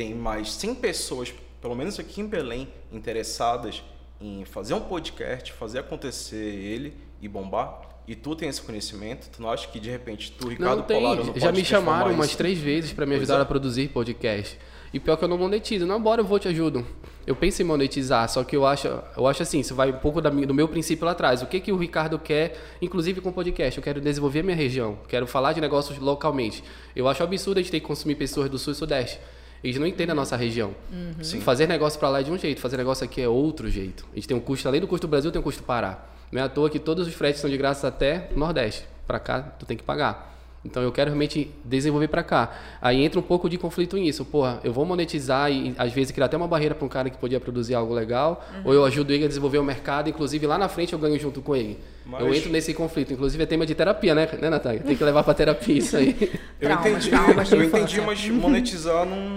tem 0.00 0.14
mais 0.14 0.54
100 0.54 0.76
pessoas, 0.76 1.34
pelo 1.60 1.74
menos 1.74 2.00
aqui 2.00 2.22
em 2.22 2.26
Belém, 2.26 2.66
interessadas 2.90 3.82
em 4.18 4.46
fazer 4.46 4.72
um 4.72 4.80
podcast, 4.80 5.52
fazer 5.52 5.80
acontecer 5.80 6.36
ele 6.36 6.94
e 7.20 7.28
bombar? 7.28 7.82
E 8.08 8.14
tu 8.14 8.34
tem 8.34 8.48
esse 8.48 8.62
conhecimento? 8.62 9.28
Tu 9.28 9.42
não 9.42 9.50
acha 9.50 9.68
que 9.68 9.78
de 9.78 9.90
repente 9.90 10.32
tu, 10.32 10.48
Ricardo 10.48 10.78
não, 10.78 10.86
tem. 10.86 10.98
Polaro, 10.98 11.26
não 11.26 11.38
Já 11.38 11.52
me 11.52 11.62
chamaram 11.62 12.08
isso? 12.08 12.18
umas 12.18 12.34
três 12.34 12.58
vezes 12.58 12.94
para 12.94 13.04
me 13.04 13.14
ajudar 13.16 13.40
é. 13.40 13.42
a 13.42 13.44
produzir 13.44 13.88
podcast. 13.88 14.58
E 14.90 14.98
pior 14.98 15.18
que 15.18 15.24
eu 15.24 15.28
não 15.28 15.36
monetizo. 15.36 15.84
Não, 15.84 16.00
bora, 16.00 16.22
eu 16.22 16.24
vou 16.24 16.38
te 16.38 16.48
ajudo. 16.48 16.84
Eu 17.26 17.36
penso 17.36 17.60
em 17.60 17.64
monetizar, 17.66 18.26
só 18.30 18.42
que 18.42 18.56
eu 18.56 18.64
acho, 18.64 18.88
eu 18.88 19.26
acho 19.26 19.42
assim, 19.42 19.60
isso 19.60 19.74
vai 19.74 19.90
um 19.90 19.98
pouco 19.98 20.22
da, 20.22 20.30
do 20.30 20.54
meu 20.54 20.66
princípio 20.66 21.04
lá 21.04 21.12
atrás. 21.12 21.42
O 21.42 21.46
que, 21.46 21.60
que 21.60 21.70
o 21.70 21.76
Ricardo 21.76 22.18
quer, 22.18 22.58
inclusive 22.80 23.20
com 23.20 23.28
o 23.28 23.32
podcast? 23.34 23.76
Eu 23.76 23.84
quero 23.84 24.00
desenvolver 24.00 24.40
a 24.40 24.44
minha 24.44 24.56
região, 24.56 24.98
quero 25.06 25.26
falar 25.26 25.52
de 25.52 25.60
negócios 25.60 25.98
localmente. 25.98 26.64
Eu 26.96 27.06
acho 27.06 27.22
absurdo 27.22 27.58
a 27.58 27.60
gente 27.60 27.70
ter 27.70 27.80
que 27.80 27.86
consumir 27.86 28.14
pessoas 28.14 28.48
do 28.48 28.58
Sul 28.58 28.72
e 28.72 28.76
Sudeste. 28.76 29.20
Eles 29.62 29.76
não 29.76 29.86
entendem 29.86 30.12
a 30.12 30.14
nossa 30.14 30.36
região. 30.36 30.74
Uhum. 30.92 31.40
Fazer 31.42 31.66
negócio 31.66 31.98
para 31.98 32.08
lá 32.08 32.20
é 32.20 32.22
de 32.22 32.30
um 32.30 32.38
jeito, 32.38 32.60
fazer 32.60 32.76
negócio 32.76 33.04
aqui 33.04 33.20
é 33.20 33.28
outro 33.28 33.70
jeito. 33.70 34.06
A 34.12 34.14
gente 34.14 34.28
tem 34.28 34.36
um 34.36 34.40
custo, 34.40 34.66
além 34.66 34.80
do 34.80 34.88
custo 34.88 35.06
do 35.06 35.10
Brasil, 35.10 35.30
tem 35.30 35.40
um 35.40 35.44
custo 35.44 35.62
Pará. 35.62 36.06
Não 36.32 36.40
é 36.40 36.44
à 36.44 36.48
toa 36.48 36.70
que 36.70 36.78
todos 36.78 37.06
os 37.06 37.14
fretes 37.14 37.40
são 37.40 37.50
de 37.50 37.56
graça 37.56 37.88
até 37.88 38.30
Nordeste. 38.34 38.84
Para 39.06 39.18
cá, 39.18 39.42
tu 39.42 39.66
tem 39.66 39.76
que 39.76 39.82
pagar. 39.82 40.39
Então 40.64 40.82
eu 40.82 40.92
quero 40.92 41.08
realmente 41.08 41.50
desenvolver 41.64 42.08
para 42.08 42.22
cá. 42.22 42.52
Aí 42.82 43.02
entra 43.02 43.18
um 43.18 43.22
pouco 43.22 43.48
de 43.48 43.56
conflito 43.56 43.96
nisso. 43.96 44.24
Porra, 44.24 44.60
eu 44.62 44.72
vou 44.72 44.84
monetizar 44.84 45.50
e 45.50 45.74
às 45.78 45.92
vezes 45.92 46.12
criar 46.12 46.26
até 46.26 46.36
uma 46.36 46.46
barreira 46.46 46.74
para 46.74 46.84
um 46.84 46.88
cara 46.88 47.08
que 47.08 47.16
podia 47.16 47.40
produzir 47.40 47.74
algo 47.74 47.94
legal, 47.94 48.44
uhum. 48.56 48.62
ou 48.66 48.74
eu 48.74 48.84
ajudo 48.84 49.12
ele 49.12 49.24
a 49.24 49.28
desenvolver 49.28 49.58
o 49.58 49.64
mercado, 49.64 50.10
inclusive 50.10 50.46
lá 50.46 50.58
na 50.58 50.68
frente 50.68 50.92
eu 50.92 50.98
ganho 50.98 51.18
junto 51.18 51.40
com 51.40 51.56
ele. 51.56 51.78
Mas... 52.04 52.20
Eu 52.20 52.34
entro 52.34 52.50
nesse 52.50 52.74
conflito. 52.74 53.12
Inclusive 53.12 53.42
é 53.42 53.46
tema 53.46 53.64
de 53.64 53.74
terapia, 53.74 54.14
né, 54.14 54.28
né 54.38 54.50
Natália? 54.50 54.80
Tem 54.80 54.96
que 54.96 55.04
levar 55.04 55.24
para 55.24 55.32
terapia 55.32 55.78
isso 55.78 55.96
aí. 55.96 56.16
eu 56.60 56.68
traumas, 56.68 56.86
entendi, 56.86 57.10
traumas 57.10 57.52
eu 57.52 57.64
entendi, 57.64 58.00
mas 58.02 58.28
monetizar 58.28 59.06
não, 59.06 59.28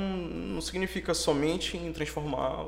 não 0.54 0.62
significa 0.62 1.14
somente 1.14 1.78
em 1.78 1.92
transformar 1.94 2.66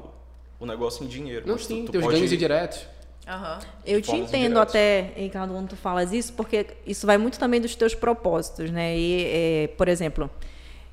o 0.59 0.65
negócio 0.65 1.03
em 1.03 1.07
dinheiro. 1.07 1.45
Não, 1.45 1.57
sim, 1.57 1.81
tu, 1.81 1.88
tu 1.88 1.91
tem 1.91 2.01
os 2.01 2.07
ganhos 2.07 2.31
indiretos. 2.31 2.94
Uhum. 3.27 3.60
Eu 3.86 4.01
te 4.01 4.15
entendo 4.15 4.60
até, 4.60 5.12
Ricardo, 5.15 5.53
quando 5.53 5.70
tu 5.70 5.75
falas 5.75 6.13
isso, 6.13 6.34
porque 6.34 6.67
isso 6.86 7.08
vai 7.08 7.17
muito 7.17 7.39
também 7.39 7.60
dos 7.60 7.75
teus 7.75 7.96
propósitos, 7.96 8.70
né? 8.70 8.96
E, 8.96 9.25
é, 9.25 9.67
por 9.75 9.88
exemplo, 9.88 10.29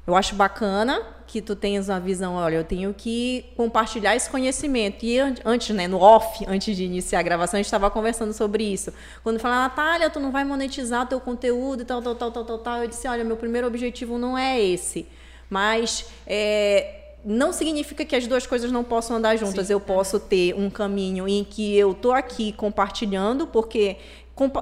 eu 0.06 0.16
acho 0.16 0.34
bacana 0.34 1.00
que 1.26 1.40
tu 1.40 1.54
tenhas 1.54 1.88
uma 1.88 2.00
visão, 2.00 2.34
olha, 2.34 2.56
eu 2.56 2.64
tenho 2.64 2.92
que 2.92 3.44
compartilhar 3.56 4.16
esse 4.16 4.28
conhecimento. 4.28 5.04
E 5.04 5.18
antes, 5.18 5.74
né, 5.74 5.86
no 5.86 6.00
off, 6.00 6.44
antes 6.48 6.76
de 6.76 6.84
iniciar 6.84 7.20
a 7.20 7.22
gravação, 7.22 7.58
a 7.58 7.60
gente 7.60 7.66
estava 7.66 7.90
conversando 7.90 8.32
sobre 8.32 8.64
isso. 8.64 8.92
Quando 9.22 9.38
fala, 9.38 9.56
Natália, 9.56 10.10
tu 10.10 10.18
não 10.18 10.32
vai 10.32 10.44
monetizar 10.44 11.06
teu 11.06 11.20
conteúdo 11.20 11.82
e 11.82 11.84
tal, 11.84 12.02
tal, 12.02 12.14
tal, 12.14 12.30
tal, 12.32 12.44
tal, 12.44 12.58
tal, 12.58 12.82
eu 12.82 12.88
disse, 12.88 13.06
olha, 13.06 13.24
meu 13.24 13.36
primeiro 13.36 13.66
objetivo 13.66 14.18
não 14.18 14.36
é 14.36 14.60
esse. 14.60 15.06
Mas 15.48 16.06
é, 16.26 17.01
não 17.24 17.52
significa 17.52 18.04
que 18.04 18.16
as 18.16 18.26
duas 18.26 18.46
coisas 18.46 18.72
não 18.72 18.82
possam 18.82 19.16
andar 19.16 19.36
juntas. 19.36 19.68
Sim. 19.68 19.72
Eu 19.74 19.80
posso 19.80 20.18
ter 20.18 20.54
um 20.54 20.68
caminho 20.68 21.28
em 21.28 21.44
que 21.44 21.76
eu 21.76 21.94
tô 21.94 22.12
aqui 22.12 22.52
compartilhando, 22.52 23.46
porque 23.46 23.96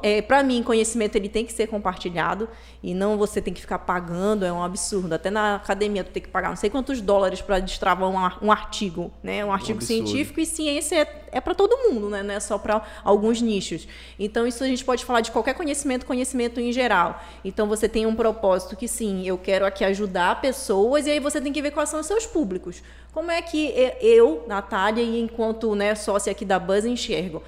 é, 0.02 0.20
para 0.20 0.42
mim, 0.42 0.62
conhecimento 0.62 1.14
ele 1.16 1.28
tem 1.28 1.44
que 1.44 1.52
ser 1.52 1.68
compartilhado 1.68 2.48
e 2.82 2.92
não 2.92 3.16
você 3.16 3.40
tem 3.40 3.54
que 3.54 3.60
ficar 3.60 3.78
pagando, 3.78 4.44
é 4.44 4.52
um 4.52 4.62
absurdo. 4.62 5.14
Até 5.14 5.30
na 5.30 5.56
academia 5.56 6.02
tu 6.02 6.10
tem 6.10 6.22
que 6.22 6.28
pagar 6.28 6.48
não 6.48 6.56
sei 6.56 6.68
quantos 6.68 7.00
dólares 7.00 7.40
para 7.40 7.60
destravar 7.60 8.08
um, 8.08 8.46
um, 8.46 8.50
artigo, 8.50 9.12
né? 9.22 9.44
Um 9.44 9.52
artigo 9.52 9.78
um 9.78 9.80
científico 9.80 10.40
e 10.40 10.46
ciência 10.46 10.96
é, 10.96 11.28
é 11.32 11.40
para 11.40 11.54
todo 11.54 11.76
mundo, 11.88 12.10
né? 12.10 12.22
Não 12.22 12.34
é 12.34 12.40
só 12.40 12.58
para 12.58 12.82
alguns 13.04 13.40
nichos. 13.40 13.86
Então 14.18 14.44
isso 14.44 14.62
a 14.64 14.66
gente 14.66 14.84
pode 14.84 15.04
falar 15.04 15.20
de 15.20 15.30
qualquer 15.30 15.54
conhecimento, 15.54 16.04
conhecimento 16.04 16.60
em 16.60 16.72
geral. 16.72 17.22
Então 17.44 17.68
você 17.68 17.88
tem 17.88 18.06
um 18.06 18.14
propósito 18.16 18.76
que 18.76 18.88
sim, 18.88 19.26
eu 19.26 19.38
quero 19.38 19.64
aqui 19.64 19.84
ajudar 19.84 20.40
pessoas 20.40 21.06
e 21.06 21.10
aí 21.10 21.20
você 21.20 21.40
tem 21.40 21.52
que 21.52 21.62
ver 21.62 21.70
quais 21.70 21.88
são 21.88 22.00
os 22.00 22.06
seus 22.06 22.26
públicos. 22.26 22.82
Como 23.12 23.30
é 23.30 23.40
que 23.40 23.72
eu, 24.00 24.44
Natália, 24.48 25.02
e 25.02 25.20
enquanto 25.20 25.74
né, 25.76 25.94
sócia 25.94 26.32
aqui 26.32 26.44
da 26.44 26.58
Buzz 26.58 26.84
enxergo? 26.84 27.42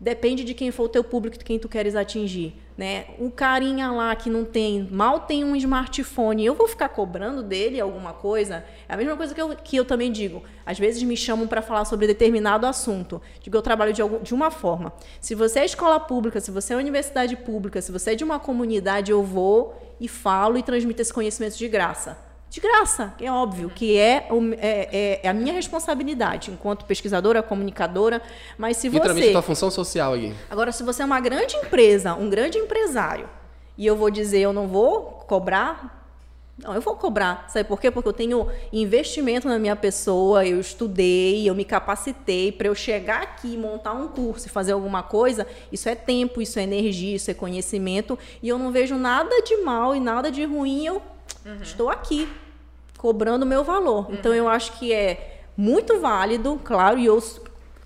Depende 0.00 0.44
de 0.44 0.54
quem 0.54 0.70
for 0.70 0.84
o 0.84 0.88
teu 0.88 1.04
público, 1.04 1.38
de 1.38 1.44
quem 1.44 1.58
tu 1.58 1.68
queres 1.68 1.94
atingir, 1.94 2.54
né? 2.76 3.06
O 3.18 3.30
carinha 3.30 3.90
lá 3.92 4.14
que 4.16 4.28
não 4.28 4.44
tem, 4.44 4.88
mal 4.90 5.20
tem 5.20 5.44
um 5.44 5.54
smartphone, 5.54 6.44
eu 6.44 6.54
vou 6.54 6.66
ficar 6.66 6.88
cobrando 6.88 7.42
dele 7.42 7.80
alguma 7.80 8.12
coisa? 8.12 8.64
É 8.88 8.94
a 8.94 8.96
mesma 8.96 9.16
coisa 9.16 9.32
que 9.32 9.40
eu, 9.40 9.56
que 9.56 9.76
eu 9.76 9.84
também 9.84 10.10
digo. 10.10 10.42
Às 10.66 10.78
vezes 10.78 11.02
me 11.04 11.16
chamam 11.16 11.46
para 11.46 11.62
falar 11.62 11.84
sobre 11.84 12.06
determinado 12.06 12.66
assunto. 12.66 13.22
Digo, 13.40 13.56
eu 13.56 13.62
trabalho 13.62 13.92
de, 13.92 14.02
algum, 14.02 14.20
de 14.20 14.34
uma 14.34 14.50
forma. 14.50 14.92
Se 15.20 15.34
você 15.34 15.60
é 15.60 15.64
escola 15.64 16.00
pública, 16.00 16.40
se 16.40 16.50
você 16.50 16.74
é 16.74 16.76
universidade 16.76 17.36
pública, 17.36 17.80
se 17.80 17.92
você 17.92 18.10
é 18.10 18.14
de 18.14 18.24
uma 18.24 18.40
comunidade, 18.40 19.12
eu 19.12 19.22
vou 19.22 19.80
e 20.00 20.08
falo 20.08 20.58
e 20.58 20.62
transmito 20.62 21.00
esse 21.00 21.12
conhecimento 21.12 21.56
de 21.56 21.68
graça 21.68 22.33
de 22.54 22.60
graça, 22.60 23.12
é 23.20 23.28
óbvio 23.28 23.68
que 23.68 23.98
é, 23.98 24.28
é, 24.58 25.20
é, 25.24 25.28
a 25.28 25.32
minha 25.32 25.52
responsabilidade 25.52 26.52
enquanto 26.52 26.84
pesquisadora, 26.84 27.42
comunicadora, 27.42 28.22
mas 28.56 28.76
se 28.76 28.88
Literalmente 28.88 29.26
você... 29.26 29.32
tua 29.32 29.42
função 29.42 29.72
social 29.72 30.12
aí. 30.12 30.32
Agora, 30.48 30.70
se 30.70 30.84
você 30.84 31.02
é 31.02 31.04
uma 31.04 31.18
grande 31.18 31.56
empresa, 31.56 32.14
um 32.14 32.30
grande 32.30 32.56
empresário, 32.56 33.28
e 33.76 33.84
eu 33.84 33.96
vou 33.96 34.08
dizer, 34.08 34.38
eu 34.38 34.52
não 34.52 34.68
vou 34.68 35.24
cobrar... 35.26 36.00
Não, 36.56 36.72
eu 36.72 36.80
vou 36.80 36.94
cobrar. 36.94 37.46
Sabe 37.48 37.68
por 37.68 37.80
quê? 37.80 37.90
Porque 37.90 38.08
eu 38.08 38.12
tenho 38.12 38.46
investimento 38.72 39.48
na 39.48 39.58
minha 39.58 39.74
pessoa, 39.74 40.46
eu 40.46 40.60
estudei, 40.60 41.48
eu 41.50 41.54
me 41.56 41.64
capacitei 41.64 42.52
para 42.52 42.68
eu 42.68 42.74
chegar 42.76 43.20
aqui, 43.22 43.56
montar 43.56 43.94
um 43.94 44.06
curso 44.06 44.46
e 44.46 44.48
fazer 44.48 44.70
alguma 44.70 45.02
coisa. 45.02 45.44
Isso 45.72 45.88
é 45.88 45.96
tempo, 45.96 46.40
isso 46.40 46.60
é 46.60 46.62
energia, 46.62 47.16
isso 47.16 47.28
é 47.28 47.34
conhecimento. 47.34 48.16
E 48.40 48.48
eu 48.48 48.56
não 48.56 48.70
vejo 48.70 48.94
nada 48.94 49.42
de 49.42 49.56
mal 49.56 49.96
e 49.96 49.98
nada 49.98 50.30
de 50.30 50.44
ruim. 50.44 50.86
Eu 50.86 51.02
uhum. 51.44 51.58
estou 51.60 51.90
aqui 51.90 52.28
cobrando 53.04 53.42
o 53.42 53.46
meu 53.46 53.62
valor. 53.62 54.08
Uhum. 54.08 54.14
Então 54.14 54.32
eu 54.32 54.48
acho 54.48 54.78
que 54.78 54.90
é 54.90 55.42
muito 55.54 56.00
válido, 56.00 56.58
claro, 56.64 56.98
e 56.98 57.04
eu 57.04 57.22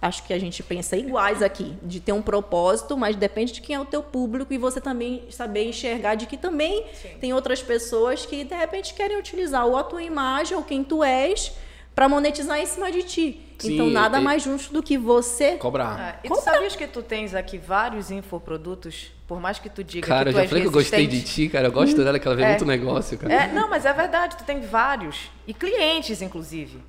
acho 0.01 0.23
que 0.23 0.33
a 0.33 0.39
gente 0.39 0.63
pensa 0.63 0.97
iguais 0.97 1.43
aqui, 1.43 1.77
de 1.83 1.99
ter 1.99 2.13
um 2.13 2.23
propósito, 2.23 2.97
mas 2.97 3.17
depende 3.17 3.53
de 3.53 3.61
quem 3.61 3.75
é 3.75 3.81
o 3.81 3.85
teu 3.85 4.01
público 4.01 4.55
e 4.55 4.59
você 4.59 4.81
também 4.81 5.25
saber 5.29 5.65
enxergar 5.65 6.15
de 6.15 6.27
que 6.27 6.37
também 6.37 6.85
Sim. 6.95 7.09
tem 7.21 7.33
outras 7.33 7.61
pessoas 7.61 8.25
que 8.25 8.45
de 8.45 8.55
repente 8.55 8.95
querem 8.95 9.19
utilizar 9.19 9.67
ou 9.67 9.77
a 9.77 9.83
tua 9.83 10.05
imagem 10.05 10.57
ou 10.57 10.63
quem 10.63 10.85
tu 10.85 11.03
és 11.03 11.53
para 11.97 12.09
monetizar 12.09 12.61
em 12.61 12.67
cima 12.67 12.93
de 12.93 13.03
ti. 13.03 13.48
Sim, 13.59 13.75
então 13.75 13.91
nada 13.91 14.21
mais 14.21 14.43
justo 14.43 14.73
do 14.73 14.83
que 14.83 14.97
você 14.97 15.57
cobrar. 15.57 15.99
Ah, 15.99 16.21
e 16.23 16.29
tu 16.29 16.41
sabias 16.41 16.77
que 16.77 16.87
tu 16.87 17.03
tens 17.03 17.35
aqui 17.35 17.59
vários 17.59 18.11
infoprodutos 18.11 19.13
por 19.29 19.39
mais 19.41 19.59
que 19.59 19.69
tu 19.69 19.85
diga 19.85 20.07
cara, 20.07 20.31
que 20.31 20.37
tu 20.37 20.43
já 20.43 20.49
falei 20.49 20.63
que 20.63 20.69
eu 20.69 20.73
gostei 20.73 21.07
de 21.07 21.23
ti, 21.23 21.51
cara. 21.51 21.69
Eu 21.69 21.73
gosto 21.73 22.03
dela, 22.03 22.19
que 22.19 22.27
ela 22.27 22.35
vê 22.35 22.45
é. 22.45 22.49
muito 22.49 22.65
negócio, 22.65 23.19
cara. 23.19 23.35
É, 23.35 23.53
não, 23.53 23.69
mas 23.69 23.85
é 23.85 23.93
verdade, 23.93 24.37
tu 24.37 24.45
tem 24.45 24.61
vários. 24.63 25.31
E 25.47 25.53
clientes, 25.53 26.23
inclusive. 26.23 26.83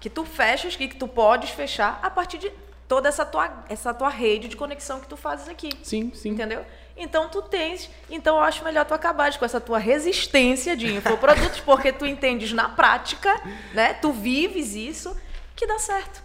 Que 0.00 0.10
tu 0.10 0.24
fechas 0.24 0.74
e 0.74 0.88
que 0.88 0.96
tu 0.96 1.06
podes 1.06 1.50
fechar 1.50 2.00
a 2.02 2.10
partir 2.10 2.38
de 2.38 2.50
toda 2.88 3.08
essa 3.08 3.24
tua, 3.24 3.64
essa 3.68 3.94
tua 3.94 4.08
rede 4.08 4.48
de 4.48 4.56
conexão 4.56 4.98
que 4.98 5.06
tu 5.06 5.16
fazes 5.16 5.48
aqui. 5.48 5.70
Sim, 5.80 6.10
sim. 6.12 6.30
Entendeu? 6.30 6.64
Então 6.96 7.28
tu 7.28 7.42
tens. 7.42 7.88
Então 8.10 8.36
eu 8.36 8.42
acho 8.42 8.64
melhor 8.64 8.84
tu 8.84 8.92
acabar 8.92 9.32
com 9.38 9.44
essa 9.44 9.60
tua 9.60 9.78
resistência 9.78 10.76
de 10.76 10.92
infoprodutos, 10.92 11.60
porque 11.64 11.92
tu 11.92 12.04
entendes 12.04 12.52
na 12.52 12.68
prática, 12.68 13.32
né? 13.74 13.94
Tu 13.94 14.10
vives 14.10 14.74
isso, 14.74 15.16
que 15.56 15.66
dá 15.66 15.78
certo. 15.78 16.22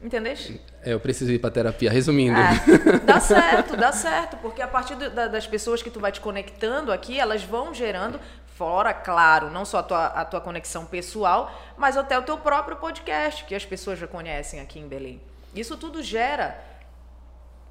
Entendeste? 0.00 0.60
É, 0.82 0.92
eu 0.92 1.00
preciso 1.00 1.32
ir 1.32 1.38
para 1.38 1.50
terapia. 1.50 1.90
Resumindo. 1.90 2.38
É, 2.38 2.98
dá 3.00 3.18
certo, 3.20 3.76
dá 3.76 3.92
certo, 3.92 4.36
porque 4.36 4.60
a 4.60 4.68
partir 4.68 4.94
do, 4.94 5.10
da, 5.10 5.26
das 5.26 5.46
pessoas 5.46 5.82
que 5.82 5.90
tu 5.90 5.98
vai 5.98 6.12
te 6.12 6.20
conectando 6.20 6.92
aqui, 6.92 7.18
elas 7.18 7.42
vão 7.42 7.72
gerando, 7.72 8.20
fora, 8.56 8.92
claro, 8.94 9.50
não 9.50 9.64
só 9.64 9.78
a 9.78 9.82
tua, 9.82 10.06
a 10.06 10.24
tua 10.24 10.40
conexão 10.40 10.86
pessoal, 10.86 11.50
mas 11.76 11.96
até 11.96 12.18
o 12.18 12.22
teu 12.22 12.38
próprio 12.38 12.76
podcast, 12.76 13.44
que 13.44 13.54
as 13.54 13.64
pessoas 13.64 13.98
já 13.98 14.06
conhecem 14.06 14.60
aqui 14.60 14.78
em 14.78 14.86
Belém. 14.86 15.20
Isso 15.54 15.76
tudo 15.76 16.02
gera 16.02 16.58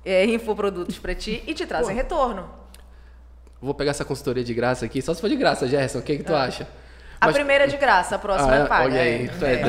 é, 0.03 0.25
infoprodutos 0.25 0.97
para 0.99 1.13
ti 1.13 1.43
e 1.45 1.53
te 1.53 1.65
trazem 1.65 1.95
retorno. 1.95 2.49
Vou 3.61 3.73
pegar 3.73 3.91
essa 3.91 4.05
consultoria 4.05 4.43
de 4.43 4.53
graça 4.53 4.85
aqui, 4.85 5.01
só 5.01 5.13
se 5.13 5.21
for 5.21 5.29
de 5.29 5.35
graça, 5.35 5.67
Gerson. 5.67 5.99
O 5.99 6.01
que, 6.01 6.17
que 6.17 6.23
tu 6.23 6.33
é. 6.33 6.37
acha? 6.37 6.67
A 7.25 7.27
Mas... 7.27 7.35
primeira 7.35 7.63
é 7.63 7.67
de 7.67 7.77
graça, 7.77 8.15
a 8.15 8.19
próxima 8.19 8.53
ah, 8.53 8.55
é 8.57 8.65
paga. 8.65 8.85
Olha 8.85 9.01
aí, 9.01 9.29
é. 9.41 9.53
é. 9.53 9.63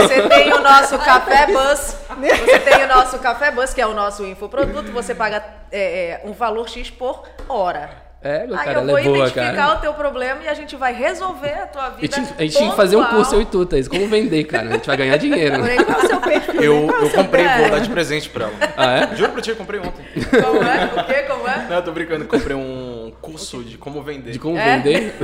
Você 0.00 0.28
tem 0.28 0.52
o 0.52 0.60
nosso 0.60 0.98
Café 0.98 1.46
Bus, 1.46 1.96
você 2.08 2.58
tem 2.60 2.84
o 2.84 2.88
nosso 2.88 3.18
Café 3.18 3.50
Bus, 3.50 3.74
que 3.74 3.80
é 3.80 3.86
o 3.86 3.92
nosso 3.92 4.24
infoproduto, 4.24 4.90
você 4.92 5.14
paga 5.14 5.44
é, 5.70 6.10
é 6.10 6.22
um 6.24 6.32
valor 6.32 6.68
X 6.68 6.90
por 6.90 7.22
hora. 7.48 8.06
É, 8.22 8.42
Aí 8.42 8.48
cara, 8.48 8.80
eu 8.80 8.86
vou 8.86 8.98
é 8.98 9.04
boa, 9.04 9.16
identificar 9.18 9.54
cara. 9.54 9.74
o 9.74 9.76
teu 9.76 9.94
problema 9.94 10.42
e 10.42 10.48
a 10.48 10.54
gente 10.54 10.74
vai 10.74 10.92
resolver 10.92 11.52
a 11.52 11.66
tua 11.66 11.90
vida. 11.90 12.16
A 12.16 12.20
gente, 12.20 12.34
a 12.36 12.42
gente 12.42 12.56
tinha 12.56 12.70
que 12.70 12.76
fazer 12.76 12.96
um 12.96 13.04
curso, 13.04 13.36
eu 13.36 13.42
e 13.42 13.44
tu, 13.44 13.64
Thaís. 13.64 13.86
Como 13.86 14.08
vender, 14.08 14.42
cara? 14.44 14.70
A 14.70 14.72
gente 14.72 14.86
vai 14.86 14.96
ganhar 14.96 15.16
dinheiro. 15.16 15.56
Eu, 16.54 16.88
eu 16.88 17.10
comprei, 17.10 17.46
vou 17.46 17.70
dar 17.70 17.80
de 17.80 17.90
presente 17.90 18.30
pra 18.30 18.46
ela. 18.46 18.54
Ah, 18.76 18.96
é? 18.96 19.16
Juro 19.16 19.32
pra 19.32 19.42
ti, 19.42 19.50
eu 19.50 19.56
comprei 19.56 19.78
ontem. 19.78 20.04
Como 20.42 20.62
é? 20.62 20.84
O 20.86 21.06
quê? 21.06 21.22
Como 21.22 21.46
é? 21.46 21.66
Não, 21.68 21.76
eu 21.76 21.82
tô 21.82 21.92
brincando, 21.92 22.24
comprei 22.24 22.56
um 22.56 22.85
curso 23.26 23.62
de 23.62 23.76
como 23.76 24.02
vender. 24.02 24.32
De 24.32 24.38
como 24.38 24.56
é? 24.56 24.78
vender? 24.78 25.14